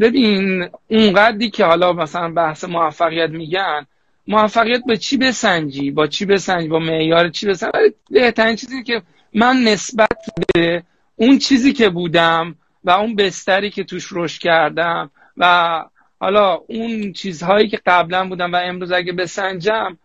ببین 0.00 0.68
اونقدری 0.88 1.50
که 1.50 1.64
حالا 1.64 1.92
مثلا 1.92 2.28
بحث 2.28 2.64
موفقیت 2.64 3.30
میگن 3.30 3.86
موفقیت 4.28 4.82
به 4.86 4.96
چی 4.96 5.16
بسنجی؟ 5.16 5.90
با 5.90 6.06
چی 6.06 6.26
بسنجی؟ 6.26 6.68
با 6.68 6.78
معیار 6.78 7.28
چی 7.28 7.46
بسنجی؟ 7.46 7.72
ولی 7.74 7.94
بهترین 8.10 8.56
چیزی 8.56 8.82
که 8.82 9.02
من 9.34 9.56
نسبت 9.56 10.18
به 10.54 10.82
اون 11.16 11.38
چیزی 11.38 11.72
که 11.72 11.88
بودم 11.88 12.54
و 12.84 12.90
اون 12.90 13.16
بستری 13.16 13.70
که 13.70 13.84
توش 13.84 14.08
رشد 14.12 14.40
کردم 14.40 15.10
و 15.36 15.84
حالا 16.20 16.60
اون 16.66 17.12
چیزهایی 17.12 17.68
که 17.68 17.80
قبلا 17.86 18.28
بودم 18.28 18.52
و 18.52 18.56
امروز 18.56 18.92
اگه 18.92 19.12
بسنجم 19.12 19.96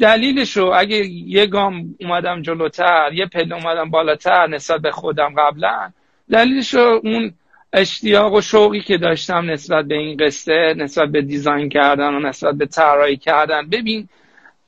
دلیلشو 0.00 0.72
اگه 0.74 1.06
یه 1.06 1.46
گام 1.46 1.94
اومدم 2.00 2.42
جلوتر 2.42 3.10
یه 3.12 3.26
پله 3.26 3.54
اومدم 3.54 3.90
بالاتر 3.90 4.46
نسبت 4.46 4.80
به 4.80 4.90
خودم 4.90 5.34
قبلا 5.38 5.92
دلیلشو 6.30 7.00
اون 7.04 7.32
اشتیاق 7.72 8.34
و 8.34 8.40
شوقی 8.40 8.80
که 8.80 8.98
داشتم 8.98 9.50
نسبت 9.50 9.84
به 9.84 9.94
این 9.94 10.16
قصه 10.16 10.74
نسبت 10.76 11.08
به 11.08 11.22
دیزاین 11.22 11.68
کردن 11.68 12.14
و 12.14 12.20
نسبت 12.20 12.54
به 12.54 12.66
طراحی 12.66 13.16
کردن. 13.16 13.68
ببین 13.68 14.08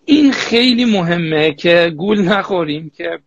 این 0.05 0.33
خیلی 0.33 0.85
مهمه 0.85 1.55
که 1.55 1.93
گول 1.97 2.21
نخوریم 2.21 2.93
که 2.97 3.19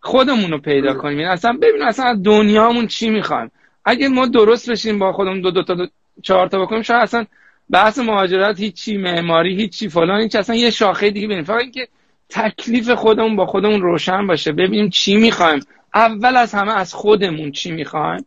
خودمون 0.00 0.50
رو 0.50 0.58
پیدا 0.58 0.94
کنیم. 0.94 1.20
یعنی 1.20 1.32
اصلا 1.32 1.52
ببین 1.52 1.82
اصلا 1.82 2.20
دنیامون 2.24 2.86
چی 2.86 3.10
می‌خوایم؟ 3.10 3.50
اگه 3.84 4.08
ما 4.08 4.26
درست 4.26 4.70
بشیم 4.70 4.98
با 4.98 5.12
خودمون 5.12 5.40
دو 5.40 5.50
دو 5.50 5.62
تا 5.62 5.74
دو 5.74 5.86
چهار 6.22 6.48
تا 6.48 6.62
بکنیم 6.62 6.82
شاید 6.82 7.02
اصلا 7.02 7.26
بحث 7.70 7.98
مهاجرت 7.98 8.60
هیچی 8.60 8.96
معماری 8.96 9.56
هیچی 9.56 9.88
فلان 9.88 10.20
هیچ 10.20 10.36
اصلا 10.36 10.56
یه 10.56 10.70
شاخه 10.70 11.10
دیگه 11.10 11.26
ببینیم. 11.26 11.44
فقط 11.44 11.60
اینکه 11.60 11.88
تکلیف 12.28 12.90
خودمون 12.90 13.36
با 13.36 13.46
خودمون 13.46 13.82
روشن 13.82 14.26
باشه 14.26 14.52
ببینیم 14.52 14.90
چی 14.90 15.16
می‌خوایم. 15.16 15.60
اول 15.94 16.36
از 16.36 16.54
همه 16.54 16.72
از 16.72 16.94
خودمون 16.94 17.52
چی 17.52 17.70
می‌خوایم 17.72 18.24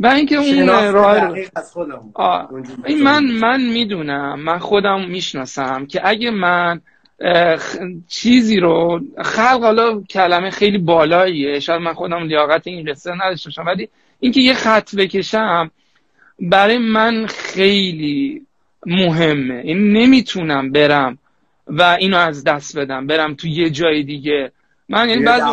و 0.00 0.06
اینکه 0.06 0.36
اون 0.36 0.68
راه 0.92 1.34
این 2.86 3.02
من 3.02 3.24
من 3.24 3.60
می‌دونم 3.60 4.40
من 4.40 4.58
خودم 4.58 5.04
می‌شناسم 5.08 5.86
که 5.86 6.00
اگه 6.08 6.30
من 6.30 6.80
چیزی 8.08 8.60
رو 8.60 9.00
خلق 9.24 9.60
حالا 9.62 10.00
کلمه 10.00 10.50
خیلی 10.50 10.78
بالاییه. 10.78 11.60
شاید 11.60 11.82
من 11.82 11.92
خودم 11.92 12.22
لیاقت 12.22 12.66
این 12.66 12.90
قصه 12.90 13.14
نداشته 13.14 13.48
باشم 13.48 13.66
ولی 13.66 13.88
اینکه 14.20 14.40
یه 14.40 14.54
خط 14.54 14.94
بکشم 14.94 15.70
برای 16.40 16.78
من 16.78 17.26
خیلی 17.26 18.46
مهمه. 18.86 19.54
این 19.64 19.92
نمی‌تونم 19.92 20.72
برم 20.72 21.18
و 21.66 21.82
اینو 21.82 22.16
از 22.16 22.44
دست 22.44 22.78
بدم 22.78 23.06
برم 23.06 23.34
تو 23.34 23.48
یه 23.48 23.70
جای 23.70 24.02
دیگه. 24.02 24.52
من 24.88 25.08
یعنی 25.08 25.24
بعضی 25.24 25.46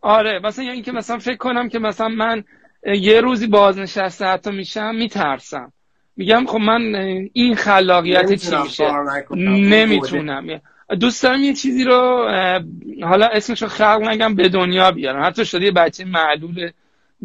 آره 0.00 0.38
مثلا 0.38 0.64
یعنی 0.64 0.74
اینکه 0.74 0.92
مثلا 0.92 1.18
فکر 1.18 1.36
کنم 1.36 1.68
که 1.68 1.78
مثلا 1.78 2.08
من 2.08 2.44
یه 2.84 3.20
روزی 3.20 3.46
بازنشسته 3.46 4.24
حتی 4.24 4.50
میشم 4.50 4.94
میترسم. 4.94 5.72
میگم 6.16 6.46
خب 6.46 6.58
من 6.58 6.94
این 7.32 7.54
خلاقیت 7.54 8.32
چی 8.32 8.56
میشه؟ 8.62 8.90
نمی‌تونم. 9.36 10.60
دوست 11.00 11.22
دارم 11.22 11.40
یه 11.40 11.54
چیزی 11.54 11.84
رو 11.84 12.28
حالا 13.02 13.26
اسمشو 13.26 13.66
خلق 13.66 14.02
نگم 14.02 14.34
به 14.34 14.48
دنیا 14.48 14.90
بیارم. 14.90 15.24
حتی 15.24 15.44
شده 15.44 15.64
یه 15.64 15.70
بچه 15.70 16.04
معلول 16.04 16.70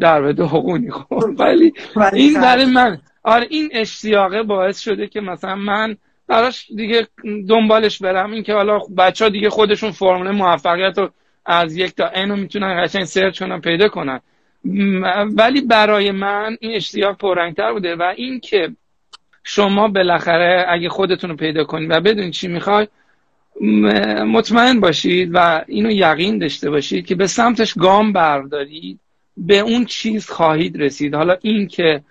در 0.00 0.22
بده 0.22 0.44
حقونی 0.44 0.90
خب. 0.90 1.22
ولی 1.38 1.72
این 2.12 2.40
برای 2.40 2.64
من 2.64 2.98
آره 3.22 3.46
این 3.50 3.68
اشتیاقه 3.72 4.42
باعث 4.42 4.80
شده 4.80 5.06
که 5.06 5.20
مثلا 5.20 5.54
من 5.54 5.96
براش 6.28 6.70
دیگه 6.76 7.06
دنبالش 7.48 8.02
برم. 8.02 8.32
این 8.32 8.42
که 8.42 8.54
حالا 8.54 8.78
بچه 8.98 9.24
ها 9.24 9.28
دیگه 9.28 9.50
خودشون 9.50 9.90
فرمول 9.90 10.30
موفقیت 10.30 10.98
رو 10.98 11.10
از 11.46 11.76
یک 11.76 11.94
تا 11.94 12.08
اینو 12.08 12.36
می‌تونن 12.36 12.84
قشنگ 12.84 13.04
سرچ 13.04 13.38
کنن 13.38 13.60
پیدا 13.60 13.88
کنن. 13.88 14.20
ولی 15.36 15.60
برای 15.60 16.10
من 16.10 16.56
این 16.60 16.76
اشتیاق 16.76 17.16
پررنگتر 17.16 17.72
بوده 17.72 17.96
و 17.96 18.02
این 18.16 18.40
که 18.40 18.68
شما 19.44 19.88
بالاخره 19.88 20.66
اگه 20.68 20.88
خودتون 20.88 21.30
رو 21.30 21.36
پیدا 21.36 21.64
کنید 21.64 21.90
و 21.90 22.00
بدونید 22.00 22.32
چی 22.32 22.48
می‌خوای 22.48 22.88
مطمئن 24.26 24.80
باشید 24.80 25.30
و 25.34 25.64
اینو 25.68 25.90
یقین 25.90 26.38
داشته 26.38 26.70
باشید 26.70 27.06
که 27.06 27.14
به 27.14 27.26
سمتش 27.26 27.74
گام 27.74 28.12
بردارید. 28.12 29.00
به 29.36 29.58
اون 29.58 29.84
چیز 29.84 30.30
خواهید 30.30 30.82
رسید. 30.82 31.14
حالا 31.14 31.36
این 31.40 31.68
که 31.68 32.02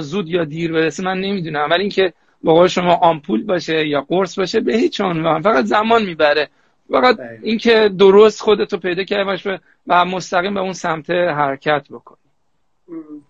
زود 0.00 0.28
یا 0.28 0.44
دیر 0.44 0.72
برسه 0.72 1.02
من 1.02 1.20
نمی‌دونم 1.20 1.68
ولی 1.70 1.80
اینکه 1.80 2.12
با 2.42 2.68
شما 2.68 2.94
آمپول 2.94 3.46
باشه 3.46 3.86
یا 3.86 4.00
قرص 4.00 4.38
باشه 4.38 4.60
به 4.60 4.76
هیچ 4.76 5.00
عنوان. 5.00 5.42
فقط 5.42 5.64
زمان 5.64 6.04
می‌بره. 6.04 6.48
فقط 6.90 7.18
اینکه 7.42 7.90
درست 7.98 8.40
خودتو 8.40 8.76
پیدا 8.76 9.04
کردی 9.04 9.24
باشه 9.24 9.60
و 9.86 10.04
مستقیم 10.04 10.54
به 10.54 10.60
اون 10.60 10.72
سمت 10.72 11.10
حرکت 11.10 11.86
بکنی. 11.90 12.18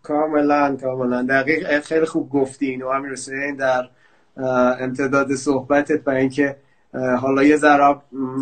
کاملا 0.02 0.76
کاملا. 0.82 1.22
دقیق 1.22 1.80
خیلی 1.80 2.06
خوب 2.06 2.30
گفتی 2.30 2.66
اینو 2.66 2.92
همین 2.92 3.10
حسین 3.10 3.56
در 3.56 3.88
امتداد 4.80 5.34
صحبتت 5.34 6.04
برای 6.04 6.20
اینکه 6.20 6.56
حالا 7.20 7.42
یه 7.42 7.56
ذره 7.56 7.96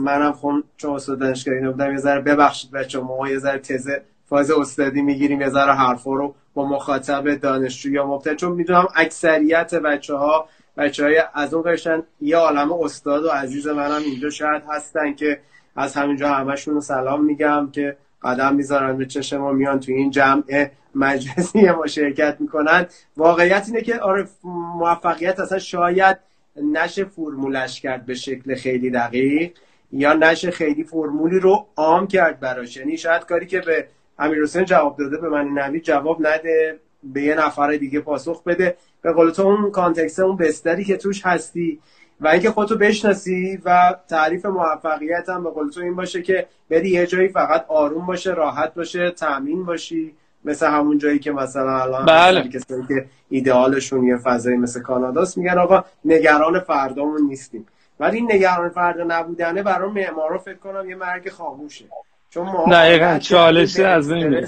منم 0.05 0.33
خون 0.33 0.65
چون 0.77 0.95
استاد 0.95 1.19
دانشگاهی 1.19 1.61
بودم 1.61 1.91
یه 1.91 1.99
ذره 1.99 2.21
ببخشید 2.21 2.71
بچه 2.71 3.01
ما 3.01 3.29
یه 3.29 3.39
ذره 3.39 3.59
تزه 3.59 4.03
فاز 4.29 4.51
استادی 4.51 5.03
می‌گیریم. 5.03 5.41
یه 5.41 5.49
ذره 5.49 5.73
حرفا 5.73 6.15
رو 6.15 6.35
با 6.55 6.69
مخاطب 6.69 7.35
دانشجو 7.35 7.93
یا 7.93 8.07
مبتدی. 8.07 8.37
چون 8.37 8.53
می‌دونم 8.53 8.89
اکثریت 8.97 9.75
بچه 9.75 10.15
ها 10.15 10.49
بچه 10.77 11.05
های 11.05 11.23
از 11.35 11.55
اون 11.55 11.73
قشن 11.73 12.03
یه 12.21 12.37
عالم 12.37 12.73
استاد 12.73 13.25
و 13.25 13.29
عزیز 13.29 13.67
منم 13.67 14.03
اینجا 14.05 14.31
شاید 14.31 14.63
هستن 14.69 15.15
که 15.15 15.41
از 15.77 15.95
همینجا 15.95 16.29
همشون 16.29 16.75
رو 16.75 16.81
سلام 16.81 17.25
میگم 17.25 17.69
که 17.73 17.97
قدم 18.23 18.55
می‌ذارن 18.55 18.97
به 18.97 19.07
چشم 19.07 19.55
میان 19.55 19.81
تو 19.81 19.93
این 19.93 20.11
جمع 20.11 20.67
مجلسی 20.95 21.71
ما 21.71 21.87
شرکت 21.87 22.37
می‌کنن. 22.41 22.87
واقعیت 23.17 23.65
اینه 23.67 23.83
که 23.83 24.01
آره 24.01 24.29
موفقیت 24.45 25.41
اصلا 25.41 25.59
شاید 25.59 26.17
نشه 26.63 27.05
فرمولش 27.05 27.81
کرد 27.81 28.07
به 28.07 28.15
شکل 28.15 28.55
خیلی 28.55 28.91
دقیق 28.91 29.53
یا 29.93 30.13
نشه 30.13 30.51
خیلی 30.51 30.85
فرمولی 30.85 31.41
رو 31.41 31.67
عام 31.77 32.07
کرد 32.07 32.41
براش. 32.41 32.77
یعنی 32.77 32.97
شاید 32.97 33.25
کاری 33.25 33.47
که 33.47 33.61
به 33.61 33.87
امیر 34.19 34.43
حسین 34.43 34.65
جواب 34.65 34.97
داده 34.97 35.17
به 35.17 35.29
من 35.29 35.49
نوید 35.49 35.83
جواب 35.83 36.27
نده 36.27 36.81
به 37.03 37.23
یه 37.23 37.35
نفر 37.35 37.77
دیگه 37.77 38.01
پاسخ 38.01 38.43
بده. 38.43 38.77
به 39.03 39.13
قول 39.13 39.31
تو 39.31 39.43
اون 39.43 39.71
کانتکست 39.71 40.21
اون 40.21 40.37
بستری 40.37 40.85
که 40.85 40.97
توش 40.97 41.27
هستی 41.27 41.81
و 42.21 42.29
اینکه 42.29 42.51
خودتو 42.51 42.77
بشناسی 42.77 43.59
و 43.65 43.95
تعریف 44.09 44.47
موفقیت 44.47 45.29
هم 45.29 45.45
به 45.45 45.51
قول 45.51 45.71
تو 45.71 45.81
این 45.81 45.97
باشه 45.97 46.23
که 46.23 46.47
بری 46.71 46.91
یه 46.91 47.07
جایی 47.07 47.29
فقط 47.29 47.65
آروم 47.69 48.07
باشه 48.07 48.31
راحت 48.31 48.75
باشه 48.75 49.11
تامین 49.11 49.65
باشی. 49.65 50.15
مثل 50.45 50.67
همون 50.67 50.99
جایی 50.99 51.19
که 51.19 51.33
مثلا 51.33 51.83
الان 51.83 52.07
بله. 52.07 52.49
کسایی 52.49 52.87
که 52.89 53.07
ایدئالشون 53.29 54.05
یه 54.05 54.17
فضایی 54.17 54.57
مثل 54.57 54.83
کاناداست 54.83 55.39
میگن 55.39 55.59
آقا 55.59 55.85
نگران 56.05 56.61
فردامون 56.61 57.23
نیستیم. 57.23 57.67
ولی 58.01 58.17
این 58.17 58.33
نگران 58.33 58.69
فردا 58.69 59.05
نبودنه 59.09 59.63
برای 59.63 59.91
معمارا 59.91 60.39
فکر 60.39 60.57
کنم 60.57 60.91
یه 60.91 60.97
مرگ 60.97 61.29
خاموشه. 61.29 61.85
چون 62.31 62.47
ما 62.47 62.67
دقیقاً 62.73 63.19
چالش 63.19 63.81
از 63.81 64.11
این 64.11 64.47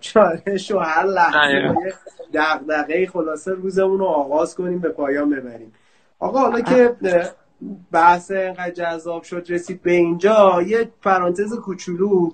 چالش 0.00 0.70
و 0.70 0.78
هر 0.78 1.04
لحظه 1.04 1.74
دغدغه 2.34 3.06
خلاصه 3.06 3.52
روزمون 3.52 3.98
رو 3.98 4.04
آغاز 4.04 4.54
کنیم 4.54 4.78
به 4.78 4.88
پایان 4.88 5.30
ببریم. 5.30 5.72
آقا 6.18 6.38
حالا 6.38 6.60
که 6.60 6.96
بحث 7.92 8.30
اینقدر 8.30 8.70
جذاب 8.70 9.22
شد 9.22 9.46
رسید 9.48 9.82
به 9.82 9.92
اینجا 9.92 10.62
یه 10.66 10.90
پرانتز 11.02 11.54
کوچولو 11.54 12.30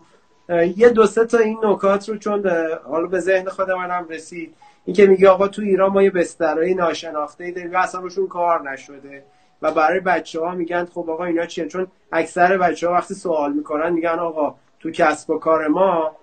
یه 0.77 0.89
دو 0.89 1.07
سه 1.07 1.25
تا 1.25 1.39
این 1.39 1.59
نکات 1.65 2.09
رو 2.09 2.17
چون 2.17 2.51
حالا 2.85 3.07
به 3.07 3.21
ذهن 3.21 3.49
خود 3.49 3.71
منم 3.71 4.07
رسید. 4.09 4.55
این 4.85 4.97
که 4.97 5.07
میگه 5.07 5.29
آقا 5.29 5.49
تو 5.49 5.63
ایران 5.63 5.93
ما 5.93 6.03
یه 6.03 6.11
بسترهای 6.11 6.75
ناشناخته 6.75 7.45
ای 7.45 7.53
داریم 7.53 7.73
و 7.73 7.77
اصلا 7.77 8.01
روشون 8.01 8.27
کار 8.27 8.71
نشده 8.71 9.25
و 9.63 9.73
برای 9.73 10.01
بچه 10.01 10.41
ها 10.41 10.55
میگن 10.55 10.85
خب 10.85 11.11
آقا 11.11 11.25
اینا 11.25 11.47
چیه؟ 11.47 11.69
چون 11.69 11.87
اکثر 12.13 12.59
بچه 12.59 12.89
ها 12.89 12.95
وقتی 12.95 13.15
سوال 13.15 13.53
می‌کنن 13.53 13.93
میگن 13.93 14.19
آقا 14.19 14.55
تو 14.83 14.91
کسب 14.91 15.31
و 15.31 15.39
کار 15.39 15.69
ما 15.69 16.17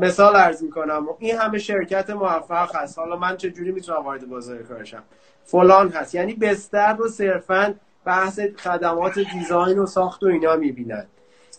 مثال 0.00 0.36
ارز 0.36 0.62
می‌کنم. 0.62 1.06
این 1.18 1.36
همه 1.36 1.58
شرکت 1.58 2.10
موفق 2.10 2.76
هست. 2.76 2.98
حالا 2.98 3.16
من 3.16 3.36
چه 3.36 3.50
جوری 3.50 3.72
می‌تونم 3.72 4.04
وارد 4.04 4.28
بازار 4.28 4.62
کارشم؟ 4.62 5.02
فلان 5.44 5.88
هست. 5.88 6.14
یعنی 6.14 6.34
بستر 6.34 6.96
رو 6.96 7.08
صرفا 7.08 7.74
بحث 8.04 8.40
خدمات 8.58 9.18
دیزاین 9.18 9.78
و 9.78 9.86
ساخت 9.86 10.22
و 10.22 10.26
اینا 10.26 10.56
می‌بینن. 10.56 11.06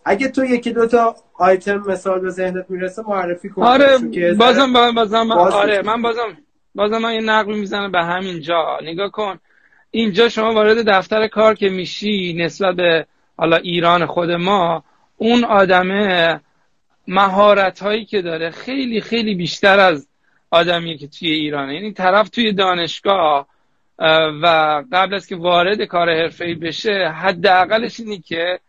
اگه 0.06 0.28
تو 0.28 0.46
یکی 0.46 0.72
دو 0.72 0.88
تا 0.88 1.16
آیتم 1.34 1.78
مثال 1.78 2.20
به 2.20 2.30
ذهنت 2.30 2.66
می‌رسه 2.70 3.04
معرفی 3.08 3.50
کن. 3.50 3.64
آره 3.64 3.98
بازم 4.38 4.94
بازم 4.96 5.32
آره 5.32 5.82
من 5.82 6.02
بازم 6.02 6.38
بازم 6.76 6.98
من 6.98 7.14
یه 7.14 7.22
نقل 7.22 7.54
می‌زنم 7.54 7.92
به 7.92 8.04
همین 8.04 8.42
جا 8.42 8.80
نگاه 8.84 9.12
کن. 9.12 9.40
اینجا 9.92 10.30
شما 10.30 10.54
وارد 10.54 10.90
دفتر 10.90 11.28
کار 11.28 11.54
که 11.54 11.70
میشی 11.70 12.36
نسبت 12.40 12.76
به 12.76 13.06
حالا 13.38 13.58
ایران 13.58 14.06
خود 14.06 14.32
ما 14.32 14.84
اون 15.18 15.44
آدمه 15.44 16.40
مهارت 17.08 17.80
هایی 17.80 18.06
که 18.06 18.22
داره 18.22 18.50
خیلی 18.52 19.02
خیلی 19.02 19.36
بیشتر 19.36 19.80
از 19.80 20.08
آدمیه 20.52 20.98
که 20.98 21.08
توی 21.08 21.30
ایرانه. 21.30 21.76
یعنی 21.76 21.92
طرف 21.94 22.30
توی 22.30 22.54
دانشگاه 22.54 23.48
و 24.42 24.84
قبل 24.92 25.14
از 25.14 25.28
که 25.28 25.36
وارد 25.36 25.82
کار 25.82 26.10
حرفه‌ای 26.10 26.56
بشه 26.56 27.10
حداقلش 27.10 28.00
اینه 28.00 28.18
که 28.18 28.60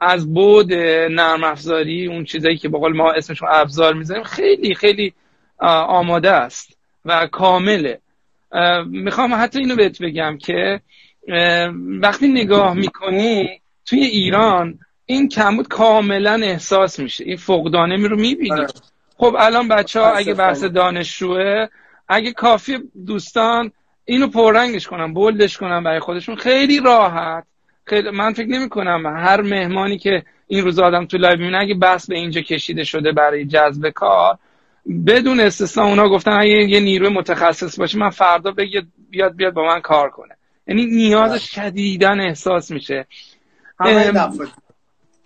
از 0.00 0.34
بود 0.34 0.72
نرم 1.10 1.44
افزاری 1.44 2.06
اون 2.06 2.24
چیزایی 2.24 2.56
که 2.56 2.68
بقول 2.68 2.96
ما 2.96 3.12
اسمشون 3.12 3.48
ابزار 3.52 3.94
می‌ذاریم 3.94 4.24
خیلی 4.24 4.74
خیلی 4.74 5.14
آماده 5.58 6.30
است 6.30 6.78
و 7.04 7.26
کامله. 7.26 8.00
می‌خوام 8.86 9.34
حتی 9.34 9.58
اینو 9.58 9.76
بهت 9.76 10.02
بگم 10.02 10.38
که 10.38 10.80
وقتی 12.02 12.28
نگاه 12.28 12.74
می‌کنی 12.74 13.60
توی 13.86 14.00
ایران 14.00 14.78
این 15.10 15.28
کمبود 15.28 15.68
کاملا 15.68 16.40
احساس 16.42 16.98
میشه. 16.98 17.24
این 17.24 17.36
فقدانه 17.36 17.96
می 17.96 18.08
رو 18.08 18.16
می‌بینی. 18.16 18.50
آره. 18.50 18.66
خب 19.16 19.36
الان 19.38 19.68
بچه 19.68 20.00
ها 20.00 20.10
اگه 20.10 20.34
بحث 20.34 20.64
دانشجوه 20.64 21.66
اگه 22.08 22.32
کافی 22.32 22.78
دوستان 23.06 23.72
اینو 24.04 24.26
پررنگش 24.26 24.86
کنم 24.86 25.14
bold 25.14 25.42
ش 25.42 25.56
کنم 25.56 25.84
برای 25.84 26.00
خودشون 26.00 26.36
خیلی 26.36 26.80
راحت. 26.80 27.44
خیلی 27.86 28.10
من 28.10 28.32
فکر 28.32 28.48
نمی 28.48 28.68
کنم 28.68 29.06
هر 29.06 29.40
مهمانی 29.40 29.98
که 29.98 30.22
این 30.46 30.64
روز 30.64 30.78
آدم 30.78 31.06
تو 31.06 31.18
live 31.18 31.38
می‌بینه 31.38 31.58
اگه 31.58 31.74
بحث 31.74 32.06
به 32.06 32.14
اینجا 32.14 32.40
کشیده 32.40 32.84
شده 32.84 33.12
برای 33.12 33.44
جذب 33.44 33.88
کار 33.88 34.38
بدون 35.06 35.40
استثنا 35.40 35.84
اونا 35.84 36.08
گفتن 36.08 36.32
اگه 36.32 36.50
یه 36.50 36.80
نیروی 36.80 37.08
متخصص 37.08 37.78
باشه 37.78 37.98
من 37.98 38.10
فردا 38.10 38.50
بگید 38.50 38.88
بیاد 39.10 39.36
بیاد 39.36 39.52
با 39.52 39.66
من 39.66 39.80
کار 39.80 40.10
کنه. 40.10 40.36
یعنی 40.66 40.86
نیازش 40.86 41.58
آره. 41.58 41.70
شدیدن 41.70 42.20
احساس 42.20 42.70
میشه. 42.70 43.06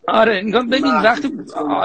آره 0.09 0.41
نگاه 0.41 0.67
ببین 0.67 0.95
وقتی 0.95 1.33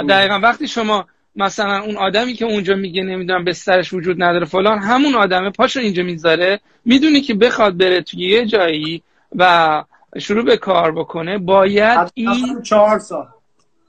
دقیقا 0.09 0.39
وقتی 0.39 0.67
شما 0.67 1.05
مثلا 1.35 1.81
اون 1.81 1.97
آدمی 1.97 2.33
که 2.33 2.45
اونجا 2.45 2.75
میگه 2.75 3.03
نمی‌دونم 3.03 3.43
بسترش 3.45 3.93
وجود 3.93 4.23
نداره 4.23 4.45
فلان 4.45 4.79
همون 4.79 5.15
آدمه 5.15 5.49
پاشو 5.49 5.79
اینجا 5.79 6.03
می‌ذاره 6.03 6.59
می‌دونی 6.85 7.21
که 7.21 7.33
بخواد 7.33 7.77
بره 7.77 8.01
توی 8.01 8.19
یه 8.19 8.45
جایی 8.45 9.03
و 9.35 9.83
شروع 10.19 10.43
به 10.43 10.57
کار 10.57 10.91
بکنه 10.91 11.37
باید 11.37 12.11
این 12.13 12.61
چهار 12.61 12.99
سال. 12.99 13.27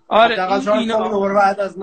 آره 0.08 0.52
این, 0.52 0.88
بعد 1.34 1.60
از 1.60 1.76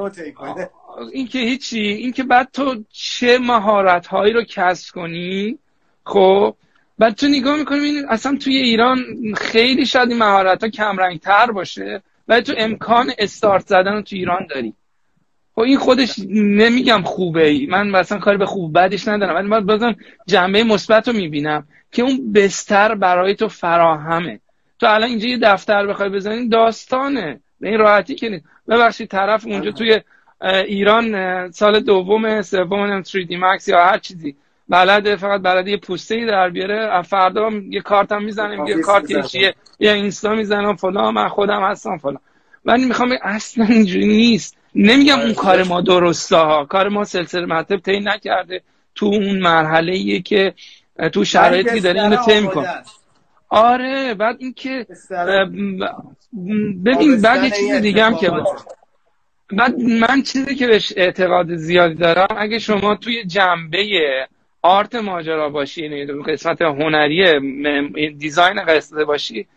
این 1.12 1.28
که 1.28 1.40
هیچی 1.40 1.80
این 1.80 2.12
که 2.12 2.24
بعد 2.24 2.50
تو 2.54 2.84
چه 2.92 3.40
مهارت 3.40 4.08
هایی 4.08 4.34
رو 4.34 4.44
کسب 4.44 4.94
کنی 4.94 5.58
خب 6.04 6.56
بعد 7.00 7.16
تو 7.16 7.28
نگاه 7.28 7.58
می‌کنی 7.58 8.02
اصلا 8.10 8.38
توی 8.38 8.58
ایران 8.58 8.98
خیلی 9.38 9.86
شاید 9.86 10.10
این 10.10 10.18
مهارت 10.18 10.64
ها 10.64 10.70
کمرنگ 10.70 11.20
تر 11.20 11.52
باشه. 11.52 12.02
ولی 12.28 12.42
تو 12.42 12.54
امکان 12.58 13.12
استارت 13.18 13.68
زدن 13.68 13.94
رو 13.94 14.02
تو 14.02 14.16
ایران 14.16 14.48
داری. 14.50 14.74
خب 15.56 15.62
این 15.62 15.78
خودش 15.78 16.20
نمیگم 16.30 17.02
خوبه. 17.02 17.48
ای 17.48 17.66
من 17.66 17.90
مثلا 17.90 18.20
کاری 18.20 18.38
به 18.38 18.46
خوب 18.46 18.78
بدش 18.78 19.08
ندارم. 19.08 19.36
ولی 19.36 19.48
من 19.48 19.66
بازم 19.66 19.96
جنبه 20.28 20.64
مثبت 20.64 21.08
رو 21.08 21.14
می‌بینم 21.14 21.68
که 21.92 22.02
اون 22.02 22.34
بستر 22.34 22.96
برای 22.96 23.36
تو 23.36 23.48
فراهمه. 23.48 24.40
تو 24.80 24.88
الان 24.90 25.10
اینجا 25.10 25.28
یه 25.28 25.40
دفتر 25.42 25.88
بخوای 25.88 26.10
بزنی 26.10 26.50
داستانه. 26.50 27.40
به 27.60 27.70
این 27.70 27.78
راحتی 27.78 28.16
که 28.16 28.30
نیست. 28.30 28.46
ببخشید 28.68 29.10
طرف 29.10 29.46
اونجا 29.46 29.72
توی 29.72 30.02
ایران 30.42 31.52
سال 31.52 31.80
دوم 31.80 32.42
سوم 32.42 33.04
3D 33.04 33.32
Max 33.32 33.68
یا 33.68 33.86
هر 33.86 33.98
چیزی. 33.98 34.36
بلده 34.70 35.16
فقط 35.16 35.42
بلده 35.42 35.72
یه 35.72 35.78
پوسته 35.78 36.16
ای 36.16 36.26
در 36.26 36.50
بیاره 36.50 37.02
فردا 37.02 37.52
یه 37.70 37.82
کارتم 37.82 38.24
می‌زنه 38.24 38.70
یه 38.70 38.82
کارت 38.82 39.28
چیه 39.28 39.56
یا 39.80 39.94
اینستا 39.94 40.36
می‌زنم 40.36 40.76
فلان 40.76 41.14
من 41.14 41.28
خودم 41.28 41.64
هستم 41.64 41.98
فلان. 41.98 42.20
ولی 42.66 42.86
می‌خوام 42.86 43.14
اصلا 43.22 43.66
اینجوری 43.66 44.08
نیست. 44.08 44.58
نمیگم 44.76 45.20
اون 45.20 45.34
کار 45.34 45.64
ما 45.64 45.82
درسته 45.82 46.36
ها 46.36 46.66
کار 46.66 46.90
ما 46.90 47.04
سلسله 47.04 47.46
مراتب 47.46 47.78
طی 47.78 48.00
نکرده 48.00 48.62
تو 48.96 49.06
اون 49.06 49.40
مرحله 49.40 49.94
ایه 49.94 50.22
که 50.22 50.54
تو 51.14 51.26
شرایطی 51.26 51.80
داره 51.80 52.04
اینو 52.04 52.16
طی 52.16 52.40
می‌کنه 52.40 52.84
آره 53.50 54.14
بعد 54.14 54.36
اینکه 54.40 54.86
ببین 56.86 57.22
بعد 57.22 57.44
یه 57.44 57.50
چیز 57.50 57.74
دیگه 57.74 58.04
هم 58.04 58.16
که 58.18 58.32
بعد 59.52 59.80
من 59.80 60.22
چیزی 60.22 60.56
که 60.56 60.68
بهش 60.68 60.94
اعتقاد 60.98 61.56
زیادی 61.56 61.96
دارم 61.96 62.38
اگه 62.38 62.60
شما 62.60 62.96
توی 62.96 63.26
جنبه 63.26 63.78
آرت 64.66 64.96
ماجرا 64.96 65.50
باشی 65.50 65.82
یعنی 65.82 66.06
قسمت 66.06 66.62
هنری 66.62 67.40
دیزاین 68.18 68.66
قصه 68.66 69.06
باشی 69.06 69.48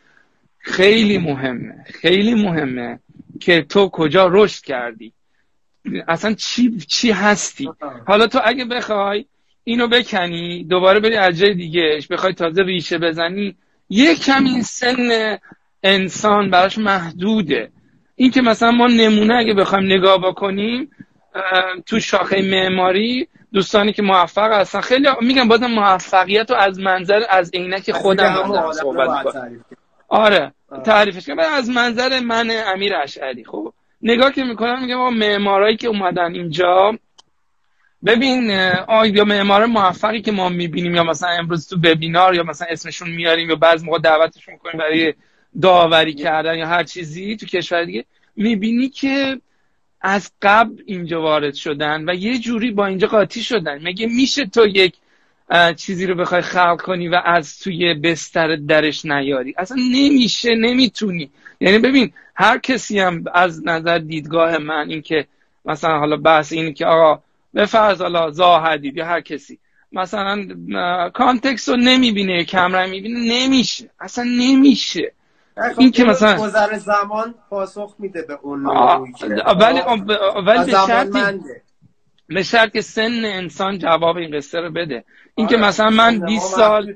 خیلی 0.59 1.19
مهمه 1.19 1.85
خیلی 1.85 2.35
مهمه 2.35 2.99
که 3.41 3.63
تو 3.63 3.89
کجا 3.89 4.29
رشد 4.33 4.65
کردی. 4.65 5.13
اصلا 6.09 6.35
چی, 6.35 6.79
چی 6.79 7.11
هستی؟ 7.11 7.71
حالا 8.07 8.27
تو 8.27 8.41
اگه 8.45 8.65
بخوای 8.65 9.25
اینو 9.65 9.89
بکنی 9.89 10.65
دوباره 10.65 11.01
بری 11.01 11.17
از 11.17 11.39
جای 11.39 11.55
دیگهش 11.55 12.07
بخوای 12.07 12.33
تازه 12.33 12.63
ریشه 12.63 12.99
بزنی 12.99 13.57
یه 13.89 14.15
کمی 14.15 14.63
سن 14.63 15.39
انسان 15.83 16.51
براش 16.51 16.79
محدوده. 16.79 17.71
این 18.17 18.31
که 18.31 18.43
مثلا 18.43 18.71
ما 18.71 18.87
نمونه 18.87 19.35
اگه 19.35 19.55
بخوایم 19.55 19.87
نگاه 19.87 20.19
بکنیم 20.19 20.91
تو 21.87 22.01
شاخه 22.01 22.43
معماری 22.43 23.29
دوستانی 23.53 23.93
که 23.93 24.03
موفق 24.03 24.53
هستن. 24.53 24.81
خیلی 24.81 25.09
میگم 25.21 25.49
بازم 25.49 25.67
موفقیت 25.67 26.51
رو 26.51 26.57
از 26.57 26.81
منظر 26.81 27.23
از 27.31 27.51
عینک 27.55 27.93
خودم 27.93 28.73
صحبت 28.73 29.37
آره 30.09 30.53
تعریفش 30.85 31.27
کنم. 31.27 31.39
از 31.39 31.71
منظر 31.71 32.21
من 32.21 32.51
امیر 32.67 32.97
اشعری 32.97 33.45
خب. 33.45 33.73
نگاه 34.03 34.33
که 34.33 34.45
می‌کنم 34.45 34.83
میگم 34.83 35.01
آقا 35.01 35.11
معمارایی 35.11 35.77
که 35.77 35.89
اومدن 35.89 36.35
اینجا 36.35 36.99
ببین 38.07 38.51
یا 39.05 39.25
معمار 39.25 39.67
موفقی 39.67 40.21
که 40.21 40.33
ما 40.33 40.49
می‌بینیم 40.49 40.95
یا 40.95 41.05
مثلا 41.05 41.29
امروز 41.29 41.69
تو 41.69 41.77
وبینار 41.77 42.35
یا 42.35 42.43
مثلا 42.43 42.69
اسمشون 42.71 43.11
میاریم 43.11 43.49
یا 43.49 43.57
بعض 43.57 43.85
موقع 43.85 43.99
دعوتشون 43.99 44.55
می‌کنیم 44.55 44.79
برای 44.79 45.15
داوری 45.63 46.15
کردن 46.15 46.59
یا 46.59 46.67
هر 46.67 46.85
چیزی 46.85 47.37
تو 47.37 47.47
کشور 47.47 47.85
دیگه 47.85 48.05
می‌بینی 48.37 48.89
که 48.89 49.41
از 50.01 50.31
قبل 50.43 50.83
اینجا 50.87 51.23
وارد 51.23 51.55
شدن 51.55 52.11
و 52.11 52.15
یه 52.15 52.39
جوری 52.39 52.71
با 52.71 52.87
اینجا 52.87 53.09
قاطی 53.09 53.43
شدن. 53.43 53.79
مگه 53.83 54.07
میشه 54.07 54.47
تو 54.47 54.67
یک 54.67 54.95
چیزی 55.77 56.07
رو 56.07 56.15
بخوای 56.15 56.41
خلق 56.41 56.81
کنی 56.81 57.09
و 57.09 57.23
از 57.25 57.59
توی 57.59 57.95
بستر 57.95 58.57
درش 58.57 59.05
نیاری؟ 59.05 59.55
اصلا 59.59 59.77
نمیشه 59.93 60.55
نمی‌تونی. 60.55 61.31
یعنی 61.61 61.79
ببین 61.79 62.13
هر 62.35 62.59
کسی 62.59 62.99
هم 62.99 63.25
از 63.35 63.67
نظر 63.67 63.99
دیدگاه 63.99 64.59
من 64.59 64.91
این 64.91 65.03
که 65.03 65.27
مثلا 65.65 65.99
حالا 65.99 66.17
بحث 66.17 66.53
این 66.53 66.75
که 66.75 66.87
آقا 66.87 67.23
به 67.55 67.67
فرض 67.67 68.01
حالا 68.01 68.31
زاهدید 68.31 68.97
یا 68.97 69.07
هر 69.07 69.21
کسی 69.21 69.59
مثلا 69.93 70.47
کانتکست 71.15 71.69
رو 71.69 71.77
نمی‌بینه 71.77 72.45
کمره 72.45 72.87
می‌بینه 72.87 73.21
نمیشه. 73.21 73.91
اصلا 74.01 74.25
نمیشه. 74.25 75.13
این 75.79 75.91
که 75.91 76.05
مثلا 76.05 76.37
گذر 76.37 76.77
زمان 76.77 77.35
پاسخ 77.51 77.95
میده 77.99 78.23
به 78.23 78.39
اون 78.43 78.67
ولی 78.67 79.81
ولی 80.47 80.65
به 80.65 80.77
شرطی 80.87 81.41
به 82.29 82.43
شرط 82.43 82.73
که 82.73 82.81
سن 82.81 83.25
انسان 83.25 83.79
جواب 83.79 84.17
این 84.17 84.37
قصه 84.37 84.61
رو 84.61 84.71
بده. 84.71 85.05
این 85.35 85.47
که 85.47 85.57
آره، 85.57 85.67
مثلا 85.67 85.91
من 85.91 86.19
20 86.19 86.55
سال 86.55 86.95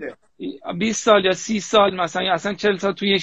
20 0.78 1.04
سال 1.04 1.24
یا 1.24 1.32
30 1.32 1.60
سال 1.60 1.96
مثلا 1.96 2.22
یا 2.22 2.32
اصلا 2.32 2.54
40 2.54 2.76
سال 2.76 2.92
توی 2.92 3.20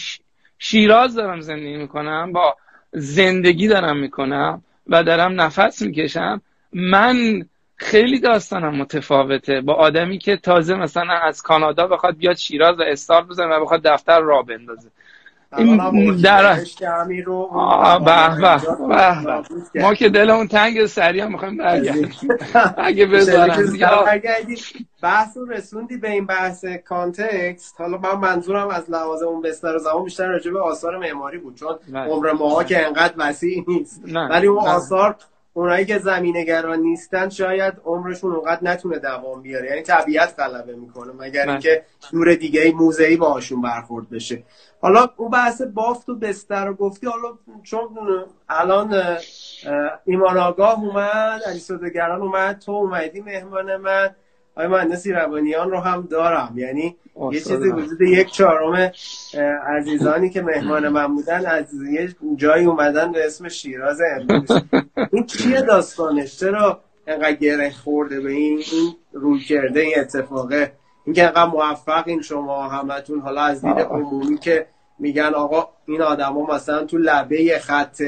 شیراز 0.60 1.16
دارم 1.16 1.42
زندگی 1.42 1.78
می‌کنم 1.78 2.32
با 2.34 2.56
زندگی 2.92 3.68
دارم 3.68 3.98
می‌کنم 3.98 4.64
و 4.88 5.04
دارم 5.04 5.42
نفس 5.42 5.82
می‌کشم 5.82 6.42
من 6.74 7.46
خیلی 7.76 8.20
داستانم 8.20 8.76
متفاوته 8.76 9.62
با 9.62 9.74
آدمی 9.74 10.18
که 10.18 10.38
تازه 10.38 10.76
مثلا 10.76 11.14
از 11.14 11.42
کانادا 11.42 11.88
بخواد 11.88 12.18
بیاد 12.18 12.36
شیراز 12.36 12.80
و 12.80 12.84
استارت 12.88 13.26
بزنه 13.26 13.56
و 13.56 13.62
بخواد 13.62 13.84
دفتر 13.84 14.20
را 14.20 14.42
بندازه. 14.42 14.90
این 15.58 16.16
در 16.16 16.60
ما 19.76 19.94
که 19.94 20.10
دلمون 20.10 20.48
تنگ 20.48 20.86
سریع 20.86 21.24
هم 21.24 21.32
می‌خوایم 21.32 21.58
برگردیم. 21.58 22.12
اگه 22.78 23.06
بذارم 23.06 23.74
بحث 25.04 25.38
رو 25.38 25.46
رسوندی 25.46 25.98
به 25.98 26.12
این 26.12 26.26
بحث 26.26 26.66
کانتکست 26.66 27.82
حالا 27.82 27.98
من 27.98 28.16
منظورم 28.16 28.68
از 28.68 28.90
لحاظ 28.90 29.22
اون 29.22 29.42
بستر 29.42 29.78
زمان 29.78 30.04
بیشتر 30.04 30.28
راجع 30.28 30.52
به 30.52 30.62
آثار 30.62 30.98
معماری 30.98 31.38
بود 31.38 31.56
چون. 31.56 31.76
عمر 31.96 32.32
ماها 32.32 32.64
که 32.64 32.88
انقدر 32.88 33.14
وسیع 33.18 33.64
نیست. 33.68 34.02
ولی 34.30 34.48
اون 34.48 34.68
آثار 34.68 35.16
اونایی 35.54 35.86
که 35.86 35.98
زمینگران 35.98 36.80
نیستن 36.80 37.30
شاید 37.30 37.74
عمرشون 37.86 38.36
اونقدر 38.36 38.60
نتونه 38.64 39.00
دوام 39.00 39.42
بیاره. 39.42 39.70
یعنی 39.70 39.82
طبیعت 39.82 40.40
غلبه 40.40 40.76
می‌کنه 40.76 41.14
مگر. 41.20 41.50
اینکه 41.50 41.84
دور 42.12 42.36
دیگه 42.36 42.72
موزهی 42.72 43.16
باهاشون 43.16 43.62
برخورد 43.62 44.10
بشه. 44.10 44.44
حالا 44.82 45.10
اون 45.18 45.30
بحث 45.30 45.62
بافت 45.62 46.10
و 46.10 46.16
بستر 46.16 46.66
رو 46.66 46.74
گفتی 46.74 47.08
حالا 47.08 47.38
چون 47.64 47.88
الان 48.50 49.18
ایمان 50.06 50.38
آگاه 50.38 50.80
اومد 50.84 51.42
علی 51.46 51.60
سودگران 51.60 52.22
اومد 52.22 52.60
تو 52.60 52.72
اومدی 52.72 53.22
مهمان 53.22 53.78
من 53.78 54.16
آقای 54.56 54.68
مهندسی 54.68 55.12
روانیان 55.12 55.72
رو 55.72 55.80
هم 55.80 56.08
دارم. 56.12 56.54
یعنی 56.56 56.96
یه 57.32 57.40
چیزی 57.40 57.70
وجود 57.70 58.02
یک 58.02 58.32
چهارم 58.32 58.92
عزیزانی 59.78 60.30
که 60.30 60.42
مهمان 60.42 60.90
من 60.90 61.16
بودن 61.16 61.46
از 61.46 61.74
یه 61.74 62.16
جایی 62.36 62.66
اومدن 62.66 63.12
به 63.12 63.26
اسم 63.26 63.50
شیراز 63.50 63.98
امروز. 64.20 64.52
این 65.12 65.26
چیه 65.26 65.62
داستانش؟ 65.62 66.40
چرا 66.40 66.80
انقدر 67.08 67.34
گره 67.34 67.70
خورده 67.70 68.22
به 68.22 68.32
این 68.32 68.64
این 68.72 68.96
روی 69.14 69.40
کرده 69.40 69.80
این 69.80 70.00
اتفاقه؟ 70.00 70.72
اینکه 71.10 71.24
انقدر 71.24 71.46
موفق 71.46 72.04
این 72.08 72.22
شما 72.22 72.70
همتون. 72.70 73.20
حالا 73.20 73.42
از 73.42 73.66
دید 73.66 73.80
عمومی 73.80 74.38
که 74.38 74.66
میگن 75.00 75.34
آقا 75.34 75.70
این 75.86 76.02
آدما 76.02 76.46
مثلا 76.56 76.86
تو 76.86 76.98
لبه 76.98 77.60
خط 77.60 78.02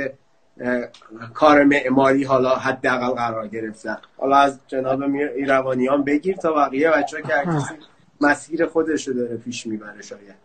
کار 1.34 1.64
معماری 1.64 2.24
حالا 2.24 2.56
حداقل 2.56 3.10
قرار 3.10 3.48
گرفتن. 3.48 3.98
حالا 4.18 4.36
از 4.36 4.60
جناب 4.68 5.02
ایروانیان 5.36 6.04
بگیر 6.04 6.36
تا 6.36 6.54
بقیه 6.54 6.92
بچه 6.92 7.18
که 7.22 7.34
کسی 7.46 7.74
مسیر 8.22 8.66
خودش 8.66 9.08
رو 9.08 9.14
داره 9.14 9.38
پیش 9.38 9.68
می‌بره 9.68 10.02
شاید. 10.02 10.36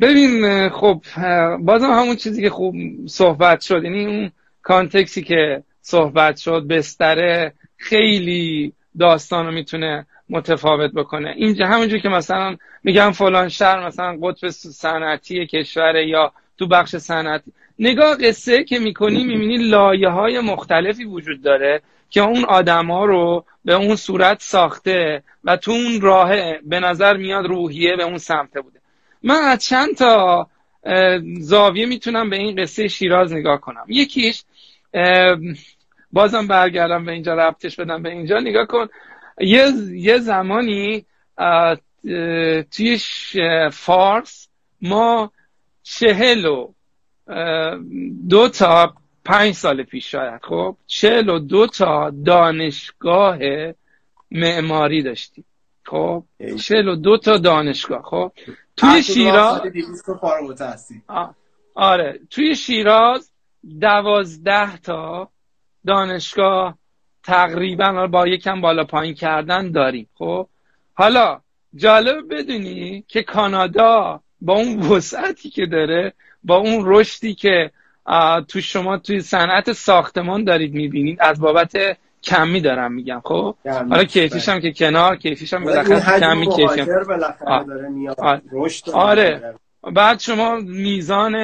ببین 0.00 0.68
خب 0.68 1.00
بازم 1.60 1.90
همون 1.90 2.16
چیزی 2.16 2.42
که 2.42 2.50
خوب 2.50 2.74
صحبت 3.06 3.60
شد. 3.60 3.84
یعنی 3.84 4.06
اون 4.06 4.30
کانتکسی 4.62 5.22
که 5.22 5.62
صحبت 5.80 6.36
شد 6.36 6.66
بستره 6.66 7.52
خیلی 7.76 8.72
داستان 8.98 9.46
رو 9.46 9.52
می‌تونه 9.52 10.06
متفاوت 10.30 10.92
بکنه. 10.92 11.34
اینجا 11.36 11.66
همونجور 11.66 11.98
که 11.98 12.08
مثلا 12.08 12.56
میگم 12.84 13.10
فلان 13.10 13.48
شهر 13.48 13.86
مثلا 13.86 14.18
قطب 14.22 14.48
صنعتی 14.48 15.46
کشور 15.46 15.96
یا 15.96 16.32
تو 16.58 16.66
بخش 16.66 16.96
صنعتی. 16.96 17.52
نگاه 17.78 18.16
قصه 18.16 18.64
که 18.64 18.78
می‌کنی 18.78 19.24
می‌بینی 19.24 19.56
لایه 19.56 20.08
های 20.08 20.40
مختلفی 20.40 21.04
وجود 21.04 21.42
داره 21.42 21.82
که 22.10 22.20
اون 22.20 22.44
آدم 22.44 22.90
ها 22.90 23.04
رو 23.04 23.44
به 23.64 23.74
اون 23.74 23.96
صورت 23.96 24.40
ساخته 24.40 25.22
و 25.44 25.56
تو 25.56 25.70
اون 25.70 26.00
راه 26.00 26.58
به 26.62 26.80
نظر 26.80 27.16
میاد 27.16 27.46
روحیه 27.46 27.96
به 27.96 28.02
اون 28.02 28.18
سمته 28.18 28.60
بوده. 28.60 28.80
من 29.22 29.40
از 29.42 29.64
چند 29.64 29.96
تا 29.96 30.48
زاویه 31.40 31.86
می‌تونم 31.86 32.30
به 32.30 32.36
این 32.36 32.62
قصه 32.62 32.88
شیراز 32.88 33.32
نگاه 33.32 33.60
کنم. 33.60 33.84
یکیش 33.88 34.44
بازم 36.12 36.46
برگردم 36.46 37.04
به 37.04 37.12
اینجا 37.12 37.34
ربطش 37.34 37.76
بدم 37.80 38.02
به 38.02 38.10
اینجا. 38.10 38.38
نگاه 38.38 38.66
کن 38.66 38.88
یه, 39.40 39.72
یه 39.92 40.18
زمانی 40.18 41.06
توی 42.70 42.98
فارس 43.72 44.48
ما 44.82 45.32
چهل 45.82 46.44
و 46.44 46.72
دو 48.28 48.48
تا 48.48 48.94
پنج 49.24 49.54
سال 49.54 49.82
پیش 49.82 50.10
شاید 50.10 50.40
خب؟ 50.42 50.76
چهل 50.86 51.28
و 51.28 51.38
دو 51.38 51.66
تا 51.66 52.10
دانشگاه 52.10 53.38
معماری 54.30 55.02
داشتیم 55.02 55.44
خب؟ 55.84 56.24
چهل 56.60 56.88
و 56.88 56.96
دو 56.96 57.18
تا 57.18 57.36
دانشگاه 57.36 58.02
خب؟ 58.02 58.32
توی 58.76 59.02
شیراز 59.02 59.62
آره. 61.74 62.20
توی 62.30 62.56
شیراز 62.56 63.30
دوازده 63.80 64.76
تا 64.76 65.30
دانشگاه 65.86 66.78
تقریبا 67.24 68.06
با 68.06 68.28
یکم 68.28 68.60
بالا 68.60 68.84
پایین 68.84 69.14
کردن 69.14 69.70
داریم. 69.70 70.08
خب؟ 70.14 70.46
حالا 70.94 71.40
جالب 71.74 72.34
بدونی 72.34 73.04
که 73.08 73.22
کانادا 73.22 74.20
با 74.40 74.54
اون 74.54 74.80
وسعتی 74.80 75.50
که 75.50 75.66
داره 75.66 76.12
با 76.44 76.56
اون 76.56 76.82
رشدی 76.84 77.34
که 77.34 77.70
تو 78.48 78.60
شما 78.60 78.98
توی 78.98 79.20
صنعت 79.20 79.72
ساختمان 79.72 80.44
دارید 80.44 80.74
می‌بینید 80.74 81.18
از 81.20 81.40
بابت 81.40 81.96
کمی 82.22 82.60
دارم 82.60 82.92
میگم. 82.92 83.22
خب؟ 83.24 83.54
حالا 83.64 84.04
کیفیش 84.04 84.48
هم 84.48 84.60
که 84.60 84.72
کنار 84.72 85.16
کیفیش 85.16 85.54
هم 85.54 85.64
بالاخره 85.64 86.20
کمی 86.20 86.48
کیفی 86.56 86.82
آره. 88.92 89.54
بعد 89.92 90.20
شما 90.20 90.56
میزان 90.56 91.34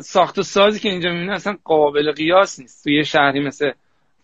ساخت 0.00 0.38
و 0.38 0.42
سازی 0.42 0.80
که 0.80 0.88
اینجا 0.88 1.08
می‌بینید 1.08 1.30
اصلا 1.30 1.56
قابل 1.64 2.12
قیاس 2.12 2.60
نیست. 2.60 2.84
توی 2.84 3.04
شهری 3.04 3.40
مثل 3.40 3.70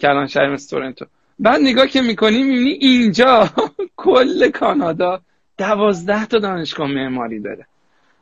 کلان 0.00 0.26
شهری 0.26 0.48
مثل 0.48 0.70
تورنتو 0.70 1.06
بعد 1.38 1.60
نگاه 1.60 1.86
که 1.86 2.00
می‌کنی 2.02 2.42
می‌بینی 2.42 2.70
اینجا 2.70 3.50
کل 3.96 4.50
کانادا 4.50 5.20
دوازده 5.58 6.26
تا 6.26 6.38
دانشگاه 6.38 6.86
معماری 6.86 7.40
داره. 7.40 7.66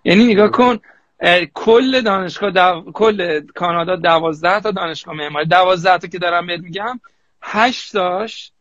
یعنی 0.05 0.25
نگاه 0.25 0.51
کن 0.51 0.79
کل 1.55 2.01
دانشگاه 2.01 2.51
دو... 2.51 2.93
کل 2.93 3.41
کانادا 3.55 3.97
دوازده 3.97 4.61
تا 4.61 4.70
دانشگاه 4.70 5.14
معماری. 5.14 5.47
دوازده 5.47 5.99
تا 5.99 6.09
که 6.09 6.18
دارم 6.18 6.47
بهت 6.47 6.61
میگم 6.61 7.01
هشت 7.43 7.93
تاش 7.93 8.53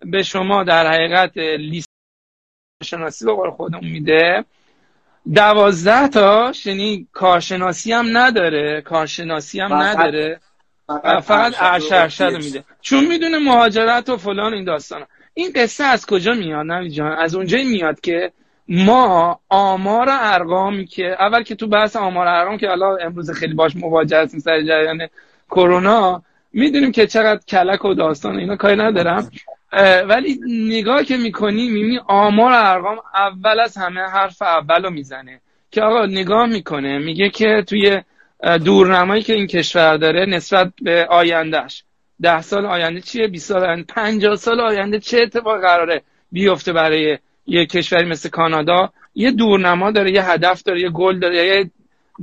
به 0.00 0.22
شما 0.22 0.64
در 0.64 0.86
حقیقت 0.86 1.36
لیست 1.36 1.88
شناسی 2.84 3.24
به 3.24 3.32
قول 3.32 3.50
خودمون 3.50 3.84
میده. 3.84 4.44
دوازده 5.34 6.08
تاش 6.08 6.66
یعنی 6.66 7.08
کارشناسی 7.12 7.92
هم 7.92 8.18
نداره 8.18 8.80
کارشناسی 8.80 9.60
هم 9.60 9.74
نداره. 9.74 10.40
فقط 11.22 11.54
ارشد 11.60 12.36
میده. 12.36 12.64
چون 12.80 13.06
می‌دونه 13.06 13.38
مهاجرت 13.38 14.08
و 14.08 14.16
فلان 14.16 14.54
این 14.54 14.64
داستان 14.64 15.06
این 15.34 15.52
قصه 15.54 15.84
از 15.84 16.06
کجا 16.06 16.34
میاد 16.34 16.66
نوی 16.66 16.90
جان؟ 16.90 17.12
از 17.12 17.34
اونجایی 17.34 17.64
میاد 17.64 18.00
که 18.00 18.32
ما 18.68 19.40
آمار 19.48 20.08
ارقامی 20.10 20.86
که 20.86 21.16
اول 21.18 21.42
که 21.42 21.54
تو 21.54 21.66
بحث 21.66 21.96
آمار 21.96 22.26
ارقام 22.26 22.58
که 22.58 22.68
حالا 22.68 22.96
امروز 22.96 23.30
خیلی 23.30 23.54
باش 23.54 23.76
مواجه 23.76 24.18
هستیم 24.18 24.40
سر 24.40 24.62
جریان 24.62 25.08
کرونا 25.50 26.22
می‌دونیم 26.52 26.92
که 26.92 27.06
چقدر 27.06 27.40
کلک 27.48 27.84
و 27.84 27.94
داستان 27.94 28.38
اینا 28.38 28.56
کاری 28.56 28.76
ندارم. 28.76 29.30
ولی 30.08 30.40
نگاه 30.48 31.04
که 31.04 31.16
می‌کنی 31.16 31.68
می‌بینی 31.68 32.00
آمار 32.08 32.52
ارقام 32.52 32.96
اول 33.14 33.60
از 33.60 33.76
همه 33.76 34.00
حرف 34.00 34.42
اول 34.42 34.82
رو 34.82 34.90
می‌زنه. 34.90 35.40
که 35.70 35.82
آقا 35.82 36.06
نگاه 36.06 36.46
می‌کنه 36.46 36.98
میگه 36.98 37.28
که 37.28 37.64
توی 37.68 38.02
دورنمایی 38.64 39.22
که 39.22 39.34
این 39.34 39.46
کشور 39.46 39.96
داره 39.96 40.26
نسبت 40.26 40.72
به 40.82 41.06
آیندهش 41.10 41.84
ده 42.22 42.42
سال 42.42 42.66
آینده 42.66 43.00
چیه؟ 43.00 43.28
20 43.28 43.48
سال 43.48 43.64
آینده؟ 43.64 43.82
50 43.82 44.36
سال 44.36 44.60
آینده 44.60 44.98
چه 45.00 45.18
اتفاق 45.22 45.60
قراره 45.60 46.02
بیفته 46.32 46.72
برای 46.72 47.18
یه 47.46 47.66
کشوری 47.66 48.04
مثل 48.08 48.28
کانادا؟ 48.28 48.92
یه 49.14 49.30
دورنما 49.30 49.90
داره 49.90 50.12
یه 50.12 50.30
هدف 50.30 50.62
داره 50.62 50.80
یه 50.80 50.90
گل 50.90 51.18
داره 51.18 51.36
یه 51.36 51.70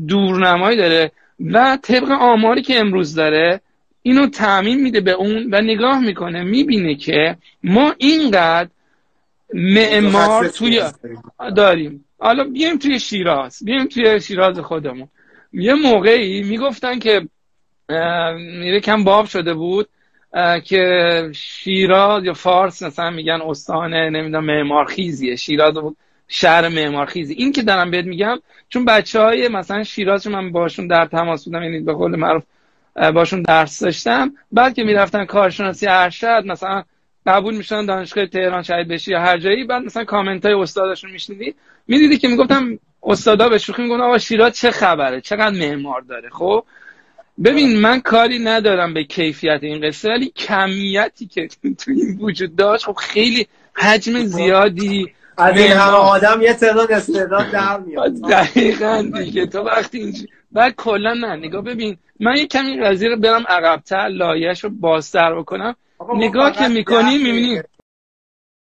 دورنمایی 0.07 0.77
داره 0.77 1.11
و 1.39 1.77
طبق 1.83 2.11
آماری 2.11 2.61
که 2.61 2.79
امروز 2.79 3.15
داره 3.15 3.61
اینو 4.01 4.27
تعمین 4.27 4.81
میده 4.81 5.01
به 5.01 5.11
اون 5.11 5.53
و 5.53 5.61
نگاه 5.61 5.99
می‌کنه 5.99 6.43
می‌بینه 6.43 6.95
که 6.95 7.37
ما 7.63 7.93
اینقدر 7.97 8.69
معمار 9.53 10.47
توی 10.47 10.81
داریم. 11.55 12.05
حالا 12.19 12.43
بیایم 12.43 12.77
توی 12.77 12.99
شیراز 12.99 13.59
بیایم 13.65 13.87
توی 13.87 14.21
شیراز 14.21 14.59
خودمون. 14.59 15.07
یه 15.53 15.73
موقعی 15.73 16.43
می‌گفتن 16.43 16.99
که 16.99 17.27
کم 18.83 19.03
باب 19.03 19.25
شده 19.25 19.53
بود 19.53 19.89
که 20.63 21.31
شیراز 21.35 22.25
یا 22.25 22.33
فارس 22.33 22.83
مثلا 22.83 23.09
میگن 23.09 23.41
استان 23.41 23.93
نمی‌دونم 23.93 24.45
معمارخیزیه. 24.45 25.35
شیراز 25.35 25.75
شهر 26.27 26.67
معمارخیزی. 26.67 27.33
این 27.33 27.51
که 27.51 27.61
دارم 27.61 27.91
بهت 27.91 28.05
میگم 28.05 28.39
چون 28.69 28.85
بچه 28.85 29.21
های 29.21 29.47
مثلا 29.47 29.83
شیراز 29.83 30.27
من 30.27 30.51
باشون 30.51 30.87
در 30.87 31.05
تماس 31.05 31.45
بودم 31.45 31.63
یعنی 31.63 31.79
به 31.79 31.93
قول 31.93 32.15
معروف 32.15 32.43
باشون 33.13 33.41
درس 33.41 33.83
داشتم 33.83 34.33
بعد 34.51 34.73
که 34.73 34.83
می‌رفتن 34.83 35.25
کارشناسی 35.25 35.87
ارشد 35.87 36.43
مثلا 36.45 36.83
قبول 37.25 37.57
می‌شدن 37.57 37.85
دانشگاه 37.85 38.25
تهران 38.25 38.63
شهید 38.63 38.87
بشی 38.87 39.11
یا 39.11 39.19
هر 39.19 39.37
جایی 39.37 39.63
بعد 39.63 39.83
مثلا 39.83 40.03
کامنت 40.03 40.45
های 40.45 40.53
استادشون 40.53 41.11
میشنیدی 41.11 41.55
می‌دیدی 41.87 42.17
که 42.17 42.27
می‌گفتم 42.27 42.79
استادا 43.07 43.49
به 43.49 43.57
شوخی 43.57 43.83
میگن 43.83 44.01
آقا 44.01 44.17
شیراز 44.17 44.53
چه 44.53 44.71
خبره؟ 44.71 45.21
چقدر 45.21 45.49
معمار 45.49 46.01
داره 46.01 46.29
خب؟ 46.29 46.63
ببین 47.43 47.79
من 47.79 48.01
کاری 48.01 48.39
ندارم 48.39 48.93
به 48.93 49.03
کیفیت 49.03 49.59
این 49.61 49.87
قصه 49.87 50.09
ولی 50.09 50.29
کمیتی 50.35 51.27
که 51.27 51.47
تو 51.47 51.91
این 51.91 52.17
وجود 52.21 52.55
داشت 52.55 52.85
خب 52.85 52.93
خیلی 52.93 53.47
حجم 53.73 54.23
زیادی 54.23 55.13
از 55.37 55.57
این 55.57 55.71
همه 55.71 55.93
آدم 55.93 56.41
یه 56.41 56.53
تعداد 56.53 56.91
استعداد 56.91 57.51
در 57.51 57.79
میاد. 57.79 58.21
دقیقا 58.29 59.11
دیگه. 59.13 59.45
تو 59.45 59.59
وقتی 59.59 59.97
اینجا 59.97 60.25
بعد 60.51 60.75
کلا 60.75 61.13
نه 61.13 61.35
نگاه 61.35 61.61
ببین. 61.61 61.97
من 62.19 62.37
یه 62.37 62.47
کمی 62.47 62.81
قضیه 62.81 63.09
رو 63.09 63.17
برم 63.17 63.43
عقبتر 63.49 64.07
لایش 64.07 64.63
رو 64.63 64.69
بازتر 64.69 65.35
بکنم. 65.35 65.75
نگاه 66.15 66.51
که 66.51 66.67
می‌کنی 66.67 67.17
می‌بینی 67.17 67.61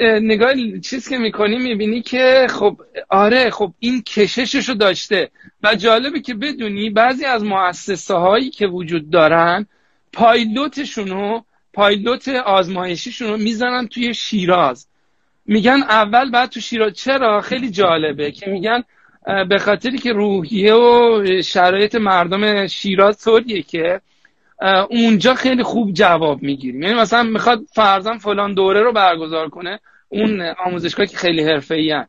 نگاه 0.02 0.54
چیز 0.84 1.10
که 1.10 1.18
می‌کنی 1.18 1.58
می‌بینی 1.58 2.02
که 2.02 2.48
خب 2.50 2.82
آره 3.10 3.50
خب 3.50 3.74
این 3.80 4.02
کششش 4.02 4.70
رو 4.70 4.76
داشته. 4.76 5.30
و 5.64 5.76
جالبه 5.76 6.20
که 6.22 6.34
بدونی 6.34 6.90
بعضی 6.90 7.26
از 7.26 7.44
مؤسسه 7.44 8.14
هایی 8.14 8.50
که 8.50 8.68
وجود 8.68 9.10
دارن 9.10 9.68
پایلوتشون 10.14 11.08
رو 11.08 11.46
پایلوت 11.74 12.28
آزمایشیشون 12.28 13.28
رو 13.30 13.38
می‌زنن 13.38 13.88
توی 13.88 14.14
شیراز. 14.14 14.88
میگن 15.46 15.84
اول 15.90 16.32
بعد 16.32 16.50
تو 16.50 16.60
شیراز. 16.60 16.94
چرا؟ 16.94 17.42
خیلی 17.42 17.70
جالبه 17.70 18.32
که 18.32 18.50
میگن 18.50 18.84
به 19.50 19.58
خاطری 19.58 19.98
که 19.98 20.14
روحیه 20.14 20.74
و 20.74 21.24
شرایط 21.44 21.96
مردم 21.96 22.68
شیراز 22.68 23.24
طوریه 23.24 23.62
که 23.62 24.02
اونجا 24.90 25.34
خیلی 25.34 25.64
خوب 25.64 25.94
جواب 25.94 26.44
می‌گیریم. 26.44 26.84
یعنی 26.84 26.96
مثلا 26.96 27.24
می‌خواد 27.24 27.62
فرزن 27.74 28.18
فلان 28.18 28.54
دوره 28.54 28.82
رو 28.82 28.94
برگزار 28.94 29.50
کنه 29.50 29.80
اون 30.12 30.42
آموزشگاه 30.66 31.06
که 31.06 31.18
خیلی 31.18 31.44
حرفه‌ای 31.44 32.04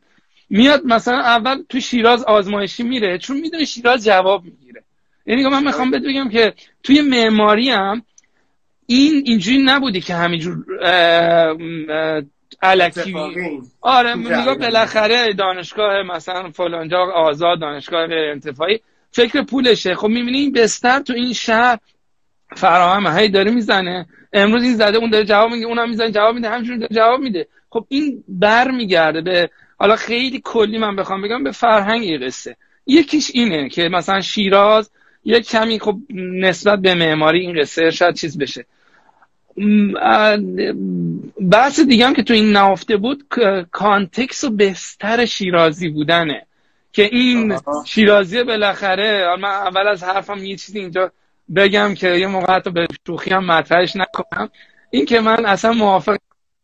میاد 0.51 0.83
مثلا 0.85 1.19
اول 1.19 1.63
تو 1.69 1.81
شیراز 1.81 2.25
آزمایشی 2.25 2.83
میره 2.83 3.19
چون 3.19 3.41
می‌دونه 3.41 3.65
شیراز 3.65 4.05
جواب 4.05 4.45
می‌گیره. 4.45 4.83
یعنی 5.27 5.49
من 5.49 5.65
می‌خوام 5.65 5.91
بهت 5.91 6.03
بگم 6.03 6.29
که 6.29 6.55
توی 6.83 7.01
معماری 7.01 7.71
هم 7.71 8.03
این 8.87 9.23
اینجوری 9.27 9.59
نبودی 9.59 10.01
که 10.01 10.15
همینجور 10.15 10.65
علکی. 12.63 13.15
آره 13.81 14.15
میگه 14.15 14.55
بالاخره 14.55 15.33
دانشگاه 15.33 16.03
مثلا 16.03 16.51
فلانجا 16.51 16.99
آزاد 16.99 17.61
دانشگاه 17.61 18.07
غیر 18.07 18.31
انتفاعی. 18.31 18.81
فکر 19.11 19.43
پولشه. 19.43 19.95
خب 19.95 20.09
می‌بینی 20.09 20.39
این 20.39 20.53
بستر 20.53 21.01
تو 21.01 21.13
این 21.13 21.33
شهر 21.33 21.79
فراهم 22.57 23.19
هی 23.19 23.29
داره 23.29 23.51
می‌زنه. 23.51 24.07
امروز 24.33 24.63
این 24.63 24.75
زده 24.75 24.99
اون 24.99 25.11
داره 25.11 25.25
جواب 25.25 25.51
میده 25.51 25.67
اونم 25.67 25.89
می‌زنه 25.89 26.11
جواب 26.11 26.35
میده 26.35 26.51
همچنین 26.51 26.79
داره 26.79 26.95
جواب 26.95 27.21
میده. 27.21 27.49
خب 27.73 27.87
این 27.89 28.25
بر 28.29 28.71
میگرده 28.71 29.21
به 29.21 29.51
حالا 29.79 29.97
خیلی 29.97 30.41
کلی 30.45 30.79
من 30.79 30.97
بخوام 30.97 31.23
بگم 31.23 31.45
به 31.45 31.51
فرهنگ 31.51 32.25
قصه. 32.25 32.57
یکیش 32.87 33.31
اینه 33.35 33.69
که 33.69 33.89
مثلا 33.89 34.21
شیراز 34.21 34.91
یک 35.25 35.49
کمی 35.49 35.79
خب 35.79 35.99
نسبت 36.15 36.79
به 36.79 36.95
معماری 36.95 37.41
این 37.41 37.61
قصه 37.61 37.91
شاید 37.91 38.15
چیز 38.15 38.39
بشه. 38.39 38.67
بحث 41.51 41.81
دیگه 41.81 42.07
هم 42.07 42.15
که 42.15 42.23
تو 42.23 42.35
این 42.35 42.53
نهفته 42.53 42.97
بود 42.97 43.25
کانتکس 43.71 44.45
و 44.45 44.51
بستر 44.51 45.25
شیرازی 45.25 45.89
بودنه. 45.89 46.47
که 46.93 47.03
این 47.03 47.59
شیرازی 47.87 48.43
بالاخره 48.43 49.37
من 49.37 49.49
اول 49.49 49.89
از 49.89 50.05
حرفم 50.05 50.45
یه 50.45 50.57
چیزی 50.57 50.79
اینجا 50.79 51.13
بگم 51.57 51.95
که 51.95 52.09
یه 52.09 52.27
موقع 52.27 52.55
حتی 52.55 52.71
به 52.71 52.87
شوخی 53.07 53.31
هم 53.31 53.45
مطرحش 53.45 53.97
نکنم. 53.97 54.51
این 54.91 55.05
که 55.05 55.21
من 55.21 55.47
اصلا 55.47 55.73
موافق 55.73 56.17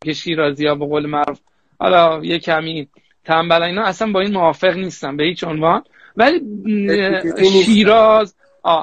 شیرازی 0.07 0.67
ها 0.67 0.75
به 0.75 0.87
قول 0.87 1.07
معروف. 1.07 1.41
حالا 1.79 2.25
یه 2.25 2.39
کمی 2.39 2.89
تنبل 3.25 3.63
اینا 3.63 3.85
اصلا 3.85 4.13
با 4.13 4.21
این 4.21 4.33
موافق 4.33 4.77
نیستم 4.77 5.17
به 5.17 5.25
هیچ 5.25 5.45
عنوان. 5.45 5.83
ولی 6.17 6.41
شیراز 7.65 8.35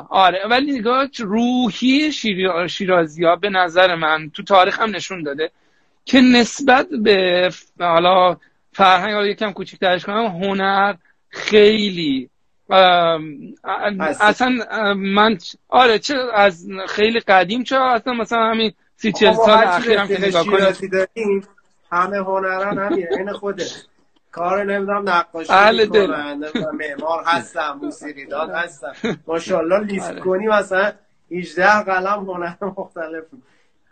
آره. 0.10 0.40
ولی 0.50 0.80
نگاه 0.80 1.08
روحی 1.20 2.12
شیرازی 2.68 3.26
ها 3.26 3.36
به 3.36 3.50
نظر 3.50 3.96
من 3.96 4.30
تو 4.30 4.44
تاریخ 4.44 4.80
هم 4.80 4.96
نشون 4.96 5.24
داده 5.24 5.52
که 6.06 6.22
نسبت 6.22 6.88
به 7.04 7.50
حالا 7.80 8.38
فرهنگ 8.74 9.14
حالا 9.14 9.28
یکم 9.28 9.52
کوچیک‌ترش 9.52 10.06
کنم 10.06 10.26
هنر 10.26 10.96
خیلی 11.30 12.30
اصلا 14.20 14.50
من 14.96 15.38
آره 15.70 16.00
چه 16.00 16.16
از 16.34 16.68
خیلی 16.88 17.20
قدیم 17.20 17.64
چه 17.64 17.76
اصلا 17.76 18.14
مثلا 18.14 18.50
همین 18.50 18.74
سی 18.98 19.12
چل 19.12 19.34
سال 19.34 19.64
اخیرم 19.64 20.08
که 20.08 20.22
نگاه 20.22 20.46
کنیم 20.46 21.44
همه 21.92 22.18
هنران 22.18 22.78
همین 22.78 23.08
این 23.12 23.34
خوده 23.34 23.66
کار 24.32 24.64
نمی‌دونم 24.64 25.10
نقاشی 25.10 25.54
می‌کنن 25.84 26.44
معمار 26.74 27.24
هستم 27.26 27.80
موسیقیدان 27.82 28.50
هستم. 28.50 28.94
ماشاءالله 29.28 29.80
لیست 29.80 30.10
آره. 30.10 30.20
کنی 30.20 30.48
مثلا 30.48 30.92
18 31.32 31.84
قلم 31.84 32.30
هنر 32.30 32.56
مختلف. 32.62 33.24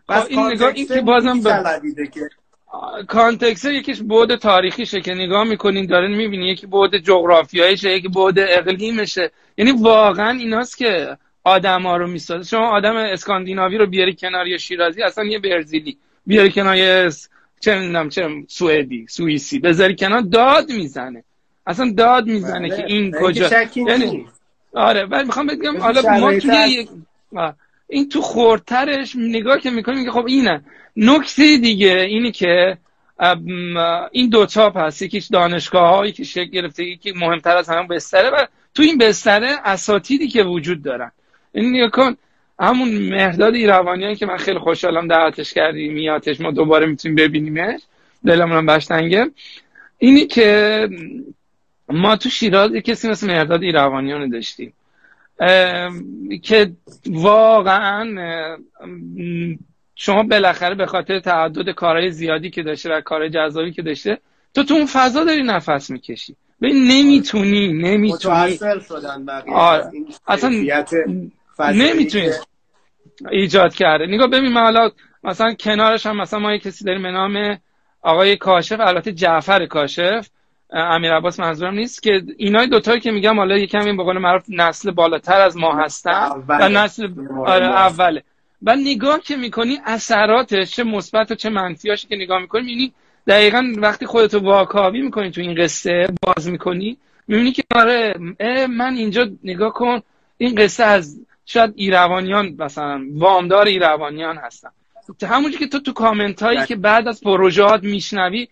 بس 0.10 0.26
این 0.30 0.48
نگاه 0.48 0.72
این 0.74 0.88
که 0.88 1.02
بازم 1.02 1.42
که. 2.14 2.30
کانتکست 3.08 3.66
یکیش 3.66 4.02
بود 4.02 4.36
تاریخیشه 4.36 5.02
که 5.02 5.14
نگاه 5.14 5.44
می‌کنین 5.44 5.86
دارین 5.86 6.18
می‌بینی 6.18 6.48
یکی 6.48 6.68
بود 6.68 6.96
جغرافیاییشه 6.96 7.90
یکی 7.92 8.08
بود 8.08 8.36
اقلیمشه. 8.40 9.32
یعنی 9.58 9.72
واقعا 9.72 10.30
ایناست 10.30 10.78
که 10.78 11.18
آدم 11.44 11.82
ها 11.82 11.98
رو 11.98 12.08
می‌سازه. 12.08 12.50
شما 12.50 12.68
آدم 12.68 12.96
اسکاندیناوی 12.96 13.78
رو 13.78 13.86
بیاری 13.88 14.16
کنار 14.16 14.48
یا 14.48 14.58
شیرازی 14.58 15.04
اصلا 15.04 15.24
یه 15.24 15.40
برزیلی. 15.40 15.98
بیاری 16.26 16.52
کنار 16.52 16.76
یه 16.76 17.10
چه 17.60 17.80
می‌دونم 17.80 18.10
چه 18.10 18.30
سوئدی 18.48 19.06
سوئیسی. 19.10 19.60
بذاری 19.60 19.96
کنار 19.96 20.22
داد 20.22 20.72
می‌زنه. 20.72 21.24
اصلا 21.68 21.94
داد 21.98 22.28
می‌زنه 22.28 22.70
که 22.70 22.86
این 22.86 23.12
کجا. 23.22 23.50
یعنی 23.76 24.26
آره 24.74 25.06
ولی 25.06 25.24
می‌خوام 25.24 25.48
بگم 25.48 25.78
حالا 25.78 26.02
ما 26.20 26.40
توی 26.40 26.88
این 27.88 28.10
تو 28.10 28.22
خورترش 28.22 29.16
نگاه 29.16 29.60
که 29.60 29.70
می‌کنیم 29.70 30.00
میگه 30.00 30.12
خب 30.12 30.26
اینه. 30.28 30.64
نکته 30.96 31.58
دیگه 31.58 32.00
اینی 32.00 32.32
که 32.32 32.78
این 34.12 34.30
دو 34.30 34.46
چاپ 34.46 34.78
هست. 34.78 35.02
یکیش 35.02 35.28
دانشگاه 35.28 35.96
ها 35.96 36.06
یکی 36.08 36.26
شکل 36.26 36.50
گرفته 36.50 36.84
یکی 36.84 37.12
مهمتر 37.12 37.58
از 37.58 37.70
همه 37.70 37.88
بستره 37.88 38.30
و 38.30 38.46
تو 38.76 38.84
این 38.84 38.98
بستره 38.98 39.56
اساتیدی 39.66 40.28
که 40.28 40.44
وجود 40.44 40.84
دارن. 40.84 41.12
این 41.54 41.76
نگاه 41.76 41.90
کن 41.90 42.16
همون 42.60 42.90
مهداد 42.90 43.54
ایروانیان 43.54 44.16
که 44.16 44.26
من 44.26 44.38
خیلی 44.38 44.60
خوشحالم 44.60 45.08
دعوتش 45.08 45.54
کردی 45.54 45.90
میاتش 45.90 46.42
ما 46.42 46.52
دوباره 46.52 46.86
می‌تونیم 46.86 47.16
ببینیمش. 47.16 47.82
دلمون 48.26 48.66
بشتنگه 48.66 49.32
اینی 49.98 50.26
که 50.26 50.90
ما 51.90 52.16
تو 52.16 52.30
شیراز 52.30 52.72
کسی 52.72 53.10
مثل 53.10 53.28
مهداد 53.28 53.64
ایروانیان 53.64 54.30
داشتیم. 54.30 54.74
که 56.42 56.72
واقعا 57.06 58.16
شما 59.96 60.24
بالاخره 60.24 60.76
به 60.76 60.86
خاطر 60.86 61.20
تعدد 61.20 61.70
کارهای 61.70 62.12
زیادی 62.12 62.50
که 62.50 62.64
داشته 62.64 62.98
و 62.98 63.02
کارهای 63.02 63.30
جذابی 63.30 63.72
که 63.72 63.82
داشته 63.82 64.18
تو 64.54 64.64
تو 64.64 64.74
اون 64.74 64.86
فضا 64.86 65.24
داری 65.24 65.44
نفس 65.44 65.90
می‌کشی. 65.90 66.36
ببین 66.62 66.88
نمی‌تونی 66.88 67.74
نمی‌تونی. 67.74 68.58
شدن 68.88 69.26
آره. 69.54 69.92
اصلا 70.28 70.52
نمی‌تونی 71.60 72.30
ایجاد 73.32 73.74
کرده. 73.74 74.06
نگاه 74.06 74.28
ببین 74.28 74.52
من 74.52 74.62
حالا 74.62 74.92
مثلا 75.24 75.54
کنارش 75.54 76.06
هم 76.06 76.18
مثلا 76.22 76.40
ما 76.40 76.54
یه 76.54 76.60
کسی 76.60 76.86
داریم 76.86 77.04
به 77.04 77.12
نام 77.12 77.58
آقای 78.02 78.38
کاشف 78.38 78.80
البته 78.80 79.12
جعفر 79.12 79.66
کاشف 79.66 80.30
امیر 80.74 81.14
عباس 81.14 81.40
منظورم 81.40 81.74
نیست 81.74 82.04
که 82.04 82.24
اینای 82.38 82.68
دوتایی 82.68 83.00
که 83.00 83.12
میگم 83.12 83.38
حالا 83.38 83.58
یکم 83.58 83.86
این 83.86 83.98
به 83.98 84.04
قول 84.04 84.18
معروف 84.18 84.44
نسل 84.50 84.92
بالاتر 84.92 85.42
از 85.42 85.58
ما 85.58 85.76
هستن. 85.76 86.30
و 86.48 86.70
نسل 86.70 87.08
آره 87.46 87.66
اوله. 87.66 88.24
و 88.64 88.76
نگاه 88.76 89.20
که 89.22 89.36
می‌کنی 89.36 89.80
اثراتش 89.86 90.72
چه 90.72 90.84
مثبت 90.84 91.32
و 91.32 91.36
چه 91.36 91.50
منفیاش 91.50 92.06
که 92.06 92.16
نگاه 92.16 92.42
می‌کنی 92.42 92.62
می‌بینی 92.62 92.94
دقیقا 93.28 93.74
وقتی 93.78 94.06
خودتو 94.06 94.40
واکاوی 94.40 95.02
می‌کنی 95.02 95.32
تو 95.32 95.42
این 95.42 95.56
قصه 95.56 96.08
باز 96.22 96.50
می‌کنی 96.50 96.98
می‌بینی 97.28 97.52
که 97.52 97.64
آره 97.76 98.16
من 98.70 98.94
اینجا 98.96 99.30
نگاه 99.44 99.74
کن 99.74 100.02
این 100.38 100.56
قصه 100.56 100.84
از 100.84 101.20
شاید 101.46 101.74
ایروانیان 101.76 102.56
مثلا 102.60 103.02
وامدار 103.14 103.66
ایروانیان 103.66 104.38
هستن. 104.38 104.70
همونجور 105.24 105.60
که 105.60 105.68
تو 105.68 105.80
تو 105.80 105.94
کامنت 105.94 106.44
هایی 106.44 106.66
که 106.66 106.76
بعد 106.76 107.08
از 107.08 107.22
پروژهات 107.22 107.84
میشنوی 107.84 108.48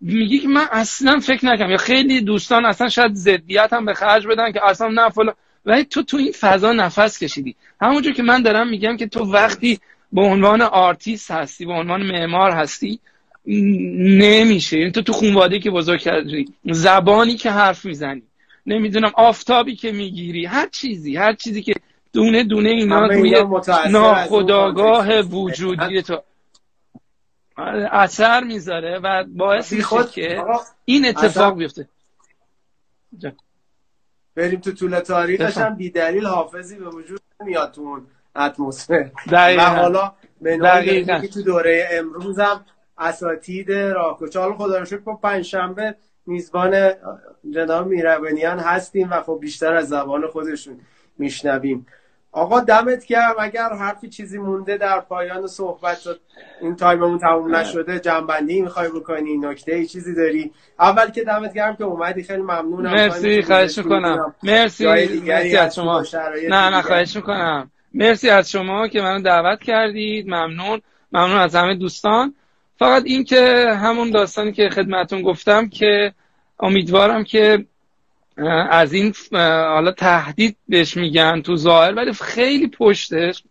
میگی 0.00 0.38
که 0.38 0.48
من 0.48 0.66
اصلا 0.72 1.18
فکر 1.18 1.46
نکنم 1.46 1.70
یا 1.70 1.76
خیلی 1.76 2.20
دوستان 2.20 2.64
اصلا 2.64 2.88
شاید 2.88 3.14
ضدیت 3.14 3.72
هم 3.72 3.84
به 3.84 3.94
خرج 3.94 4.26
بدن 4.26 4.52
که 4.52 4.68
اصلا 4.68 4.88
نه 4.88 5.08
فلان. 5.08 5.34
ولی 5.66 5.84
تو 5.84 6.02
تو 6.02 6.16
این 6.16 6.32
فضا 6.32 6.72
نفس 6.72 7.18
کشیدی. 7.18 7.56
همونجور 7.80 8.12
که 8.12 8.22
من 8.22 8.42
دارم 8.42 8.68
میگم 8.68 8.96
که 8.96 9.06
تو 9.06 9.24
وقتی 9.24 9.78
به 10.12 10.20
عنوان 10.20 10.62
آرتیست 10.62 11.30
هستی 11.30 11.66
به 11.66 11.72
عنوان 11.72 12.02
معمار 12.02 12.50
هستی 12.50 13.00
نمیشه. 13.46 14.78
یعنی 14.78 14.90
تو 14.90 15.02
تو 15.02 15.12
خونواده 15.12 15.58
که 15.58 15.70
بزرگ 15.70 16.00
کردی 16.00 16.44
زبانی 16.64 17.34
که 17.34 17.50
حرف 17.50 17.84
می‌زنی 17.84 18.22
نمی‌دونم 18.66 19.12
آفتابی 19.14 19.76
که 19.76 19.92
می‌گیری 19.92 20.44
هر 20.44 20.68
چیزی 20.68 21.16
هر 21.16 21.32
چیزی 21.32 21.62
که 21.62 21.74
دونه 22.16 22.44
دونه 22.44 22.68
اینا 22.68 23.06
روی 23.06 23.44
ناخودآگاه 23.90 25.20
وجودی 25.20 26.02
تو. 26.02 26.22
اثر 27.92 28.44
می‌ذاره 28.44 28.98
و 28.98 29.24
باعث 29.36 29.72
میشه 29.72 30.04
که 30.12 30.44
این 30.84 31.06
اتفاق 31.06 31.56
بیفته. 31.56 31.88
بریم 34.34 34.60
تو 34.60 34.72
طول 34.72 35.00
تاریخش 35.00 35.56
هم 35.56 35.74
بیدلیل 35.74 36.26
حافظی 36.26 36.76
به 36.78 36.88
وجود 36.88 37.20
میاد 37.44 37.72
تو 37.72 37.80
اون 37.80 38.06
اتمسفر. 38.36 39.10
و 39.32 39.60
حالا 39.60 40.12
که 41.20 41.28
تو 41.28 41.42
دوره 41.42 41.88
امروز 41.92 42.38
هم 42.38 42.64
اساتید 42.98 43.72
راکوچ 43.72 44.36
حالا 44.36 44.54
خدا 44.54 44.78
رو 44.78 44.84
شکر 44.84 45.16
پنج 45.22 45.44
شنبه 45.44 45.94
میزبان 46.26 46.92
جناب 47.50 47.86
میربنیان 47.86 48.58
هستیم 48.58 49.10
و 49.10 49.22
خب 49.22 49.38
بیشتر 49.40 49.74
از 49.74 49.88
زبان 49.88 50.26
خودشون 50.26 50.80
میشنویم. 51.18 51.86
آقا 52.36 52.60
دمت 52.60 53.06
گرم 53.06 53.34
اگر 53.38 53.68
حرفی 53.68 54.08
چیزی 54.08 54.38
مونده 54.38 54.76
در 54.76 55.00
پایان 55.00 55.46
صحبت 55.46 55.98
این 56.60 56.76
تایممون 56.76 57.18
تموم 57.18 57.56
نشده 57.56 58.00
جنبندی 58.00 58.60
می‌خوای 58.60 58.88
بکنی 58.88 59.36
نکته 59.38 59.74
ای 59.74 59.86
چیزی 59.86 60.14
داری؟ 60.14 60.52
اول 60.78 61.10
که 61.10 61.24
دمت 61.24 61.54
گرم 61.54 61.76
که 61.76 61.84
اومدی 61.84 62.22
خیلی 62.22 62.42
ممنونم. 62.42 62.90
مرسی 62.94 63.42
خواهش 63.42 63.78
می‌کنم. 63.78 64.34
مرسی 64.42 64.86
مرسی 64.86 65.56
از 65.56 65.74
شما. 65.74 66.04
نه 66.48 66.70
نه 66.70 66.82
خواهش 66.82 67.16
می‌کنم. 67.16 67.70
مرسی 67.94 68.30
از 68.30 68.50
شما 68.50 68.88
که 68.88 69.00
منو 69.00 69.22
دعوت 69.22 69.60
کردید. 69.60 70.26
ممنون. 70.28 70.80
ممنون 71.12 71.38
از 71.38 71.54
همه 71.54 71.74
دوستان. 71.74 72.34
فقط 72.78 73.02
این 73.06 73.24
که 73.24 73.66
همون 73.82 74.10
داستانی 74.10 74.52
که 74.52 74.68
خدمتون 74.68 75.22
گفتم 75.22 75.68
که 75.68 76.12
امیدوارم 76.60 77.24
که 77.24 77.66
از 78.70 78.92
این 78.92 79.14
حالا 79.32 79.92
تهدید 79.92 80.56
بهش 80.68 80.96
میگن 80.96 81.42
تو 81.42 81.56
ظاهر 81.56 81.94
ولی 81.94 82.12
خیلی 82.12 82.68
پشتش 82.68 83.44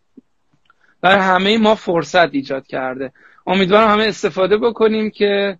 برای 1.01 1.21
همه 1.21 1.57
ما 1.57 1.75
فرصت 1.75 2.33
ایجاد 2.33 2.67
کرده. 2.67 3.11
امیدوارم 3.47 3.87
همه 3.91 4.03
استفاده 4.03 4.57
بکنیم 4.57 5.09
که 5.09 5.57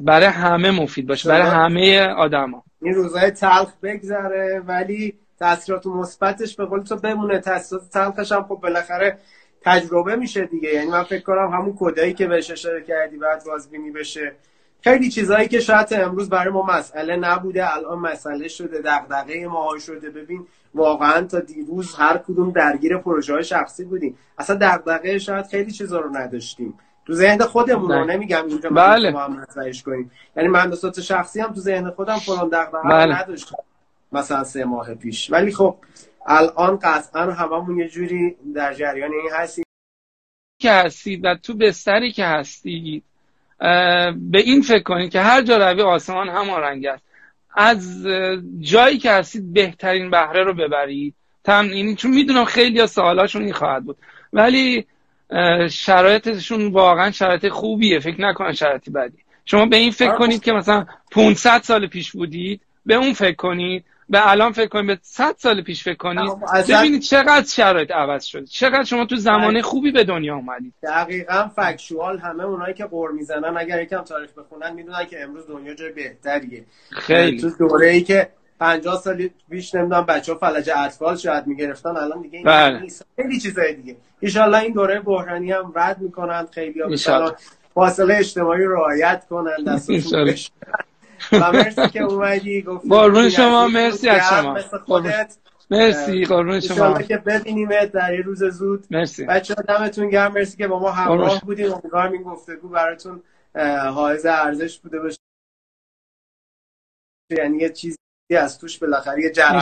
برای 0.00 0.26
همه 0.26 0.70
مفید 0.70 1.06
باشه 1.06 1.28
برای 1.28 1.50
همه 1.50 2.00
آدما. 2.00 2.64
این 2.82 2.94
روزای 2.94 3.30
تلخ 3.30 3.72
بگذره 3.82 4.62
ولی 4.66 5.14
تاثیرات 5.38 5.86
مثبتش 5.86 6.56
به 6.56 6.64
قول 6.64 6.82
تو 6.82 6.96
بمونه. 6.96 7.38
تاثیرات 7.38 7.90
تلخش 7.90 8.32
هم 8.32 8.42
خب 8.42 8.58
بالاخره 8.62 9.18
تجربه 9.62 10.16
میشه 10.16 10.44
دیگه. 10.44 10.74
یعنی 10.74 10.90
من 10.90 11.02
فکر 11.02 11.22
کنم 11.22 11.50
همون 11.52 11.76
کدایی 11.78 12.14
که 12.14 12.26
بهش 12.26 12.50
اشاره 12.50 12.82
کردی 12.82 13.16
بعد 13.16 13.44
بازبینی 13.46 13.90
بشه. 13.90 14.32
خیلی 14.84 15.10
چیزهایی 15.10 15.48
که 15.48 15.60
شاید 15.60 15.94
امروز 15.94 16.28
برای 16.28 16.52
ما 16.52 16.62
مسئله 16.62 17.16
نبوده 17.16 17.74
الان 17.76 17.98
مسئله 17.98 18.48
شده 18.48 18.82
دغدغه 18.84 19.46
ما 19.46 19.78
شده. 19.78 20.10
ببین 20.10 20.46
واقعا 20.74 21.22
تا 21.22 21.40
دیروز 21.40 21.94
هر 21.94 22.18
کدوم 22.18 22.50
درگیر 22.50 22.98
پروژه 22.98 23.32
های 23.32 23.44
شخصی 23.44 23.84
بودیم. 23.84 24.18
اصلا 24.38 24.58
دغدغه 24.60 25.18
شاید 25.18 25.46
خیلی 25.46 25.70
چیزا 25.70 26.00
رو 26.00 26.16
نداشتیم. 26.16 26.78
تو 27.06 27.14
ذهن 27.14 27.38
خودمون 27.38 27.90
رو 27.90 28.04
نمیگم 28.04 28.46
اینجا 28.46 28.70
بله. 28.70 29.10
ما 29.10 29.20
هم 29.20 29.46
کنیم. 29.86 30.10
یعنی 30.36 30.48
من 30.48 30.74
شخصی 31.02 31.40
هم 31.40 31.52
تو 31.52 31.60
ذهن 31.60 31.90
خودم 31.90 32.18
فلان 32.18 32.48
دغدغه 32.48 32.88
بله. 32.88 33.22
نداشتم. 33.22 33.56
مثلا 34.12 34.44
سه 34.44 34.64
ماه 34.64 34.94
پیش. 34.94 35.32
ولی 35.32 35.52
خب 35.52 35.76
الان 36.26 36.78
قطعا 36.82 37.32
هممون 37.32 37.78
یه 37.78 37.88
جوری 37.88 38.36
در 38.54 38.74
جریان 38.74 39.10
این 39.12 39.30
هستیم. 39.32 39.64
که 40.60 40.70
هستید 40.70 41.24
و 41.24 41.34
تو 41.42 41.54
بستری 41.54 42.12
که 42.12 42.24
هستید 42.24 43.04
به 44.16 44.38
این 44.38 44.62
فکر 44.62 44.82
کنید 44.82 45.10
که 45.10 45.20
هر 45.20 45.42
جا 45.42 45.70
روی 45.70 45.82
آسمان 45.82 46.28
همان 46.28 46.60
رنگ 46.60 46.86
است. 46.86 47.04
از 47.54 48.06
جایی 48.60 48.98
که 48.98 49.10
هستید 49.10 49.52
بهترین 49.52 50.10
بهره 50.10 50.44
رو 50.44 50.54
ببرید. 50.54 51.14
تم 51.44 51.64
این 51.64 51.96
چون 51.96 52.10
می‌دونم 52.10 52.44
خیلی 52.44 52.80
از 52.80 52.90
سوالاشون 52.90 53.42
این 53.42 53.52
خواهد 53.52 53.84
بود. 53.84 53.96
ولی 54.32 54.86
شرایطشون 55.70 56.66
واقعا 56.66 57.10
شرایط 57.10 57.48
خوبیه. 57.48 57.98
فکر 57.98 58.20
نکنن 58.20 58.52
شرایطی 58.52 58.90
بدی. 58.90 59.18
شما 59.44 59.66
به 59.66 59.76
این 59.76 59.90
فکر 59.90 60.08
آره. 60.08 60.18
کنید 60.18 60.42
که 60.42 60.52
مثلا 60.52 60.86
500 61.10 61.62
سال 61.62 61.86
پیش 61.86 62.12
بودید 62.12 62.60
به 62.86 62.94
اون 62.94 63.12
فکر 63.12 63.36
کنید. 63.36 63.84
به 64.12 64.30
الان 64.30 64.52
فکر 64.52 64.68
کنید 64.68 64.86
به 64.86 64.98
100 65.02 65.34
سال 65.38 65.62
پیش 65.62 65.84
فکر 65.84 65.94
کنید 65.94 66.32
ببینید 66.68 67.02
چقدر 67.02 67.46
شرایط 67.46 67.90
عوض 67.90 68.24
شده 68.24 68.46
چقدر 68.46 68.84
شما 68.84 69.04
تو 69.04 69.16
زمانه 69.16 69.62
خوبی 69.62 69.90
به 69.90 70.04
دنیا 70.04 70.36
اومدید. 70.36 70.74
دقیقا 70.82 71.48
فکشوال 71.56 72.18
همه 72.18 72.44
اونایی 72.44 72.74
که 72.74 72.84
قور 72.84 73.10
می‌زنن 73.10 73.56
اگر 73.56 73.82
یکم 73.82 74.02
تاریخ 74.02 74.30
بخونن 74.38 74.74
می‌دونن 74.74 75.04
که 75.04 75.22
امروز 75.22 75.46
دنیا 75.46 75.74
جای 75.74 75.92
بهتریه. 75.92 76.64
خیلی. 76.90 77.40
تو 77.40 77.50
دوره 77.50 77.88
ای 77.88 78.02
که 78.02 78.28
50 78.60 78.96
سال 78.96 79.28
پیش 79.50 79.74
نمی‌دونم 79.74 80.06
بچه 80.06 80.32
ها 80.32 80.38
فلج 80.38 80.70
اطفال 80.76 81.16
شاید 81.16 81.46
می‌گرفتن 81.46 81.96
الان 81.96 82.22
دیگه 82.22 82.42
بله. 82.42 82.80
خیلی 83.16 83.40
چیزای 83.40 83.74
دیگه. 83.74 83.96
ان 84.22 84.54
این 84.54 84.72
دوره 84.72 85.00
بحرانی 85.00 85.52
هم 85.52 85.72
رد 85.74 85.98
می‌کنن 86.00 86.46
خیلی 86.54 86.80
ها 87.06 87.36
فاصله 87.74 88.16
اجتماعی 88.16 88.64
رعایت 88.64 89.26
کنن 89.30 89.64
دستشون 89.66 90.34
و 91.32 91.52
مرسی 91.52 91.88
که 91.88 92.02
اومدی 92.02 92.62
قربون 92.90 93.28
شما 93.28 93.68
مرسی 93.68 94.08
از 94.08 94.22
شما. 94.30 94.58
مرسی 95.70 96.24
قربون 96.24 96.60
شما. 96.60 97.02
که 97.02 97.16
ببینیم 97.16 97.68
در 97.84 98.14
یه 98.14 98.20
روز 98.20 98.44
زود. 98.44 98.86
مرسی. 98.90 99.24
بچه 99.26 99.54
دمتون 99.54 100.08
گرم. 100.08 100.32
مرسی 100.32 100.56
که 100.56 100.68
با 100.68 100.78
ما 100.78 100.90
همراه 100.90 101.40
بودیم 101.40 101.72
امیدوارم 101.72 102.12
این 102.12 102.22
گفتگو 102.22 102.68
براتون 102.68 103.22
حائز 103.94 104.26
ارزش 104.26 104.78
بوده 104.78 104.98
باشه. 105.00 105.18
یعنی 107.30 107.58
یه 107.58 107.68
چیزی 107.68 107.96
از 108.38 108.58
توش 108.58 108.78
بالاخره 108.78 109.22
یه 109.22 109.30
جرقه 109.30 109.56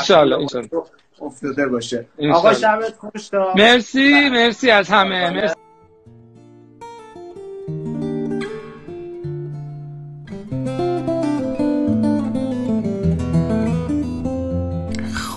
افتاده 1.21 1.69
باشه. 1.69 2.07
آقا 2.33 2.53
شبت 2.53 2.97
خوش 2.97 3.31
مرسی 3.57 4.29
مرسی 4.31 4.71
از 4.71 4.89
همه. 4.89 5.31
مرسی. 5.31 5.55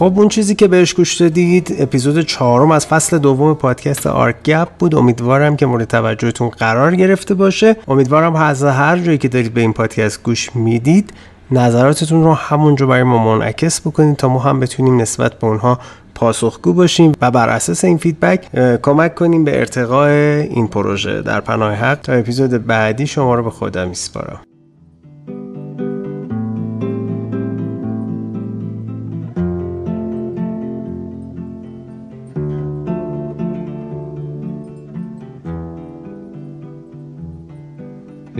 خب 0.03 0.19
اون 0.19 0.27
چیزی 0.27 0.55
که 0.55 0.67
بهش 0.67 0.93
گوش 0.93 1.21
دادید 1.21 1.75
اپیزود 1.79 2.21
چهارم 2.21 2.71
از 2.71 2.87
فصل 2.87 3.17
دوم 3.17 3.53
پادکست 3.53 4.07
آرک 4.07 4.43
گپ 4.43 4.67
بود. 4.79 4.95
امیدوارم 4.95 5.55
که 5.55 5.65
مورد 5.65 5.83
توجهتون 5.83 6.49
قرار 6.49 6.95
گرفته 6.95 7.33
باشه. 7.33 7.75
امیدوارم 7.87 8.35
از 8.35 8.63
هر 8.63 8.97
جایی 8.97 9.17
که 9.17 9.27
دارید 9.27 9.53
به 9.53 9.61
این 9.61 9.73
پادکست 9.73 10.23
گوش 10.23 10.55
می‌دید 10.55 11.13
نظراتتون 11.51 12.23
رو 12.23 12.33
همونجا 12.33 12.85
برای 12.85 13.03
ما 13.03 13.35
منعکس 13.35 13.81
بکنید 13.81 14.15
تا 14.15 14.29
ما 14.29 14.39
هم 14.39 14.59
بتونیم 14.59 15.01
نسبت 15.01 15.39
به 15.39 15.47
اونها 15.47 15.79
پاسخگو 16.15 16.73
باشیم 16.73 17.11
و 17.21 17.31
بر 17.31 17.49
اساس 17.49 17.85
این 17.85 17.97
فیدبک 17.97 18.47
کمک 18.81 19.15
کنیم 19.15 19.43
به 19.43 19.59
ارتقاء 19.59 20.09
این 20.39 20.67
پروژه. 20.67 21.21
در 21.21 21.39
پناه 21.39 21.73
حق 21.73 22.01
تا 22.01 22.13
اپیزود 22.13 22.67
بعدی 22.67 23.07
شما 23.07 23.35
رو 23.35 23.43
به 23.43 23.49
خدا 23.49 23.85
میسپارم. 23.85 24.39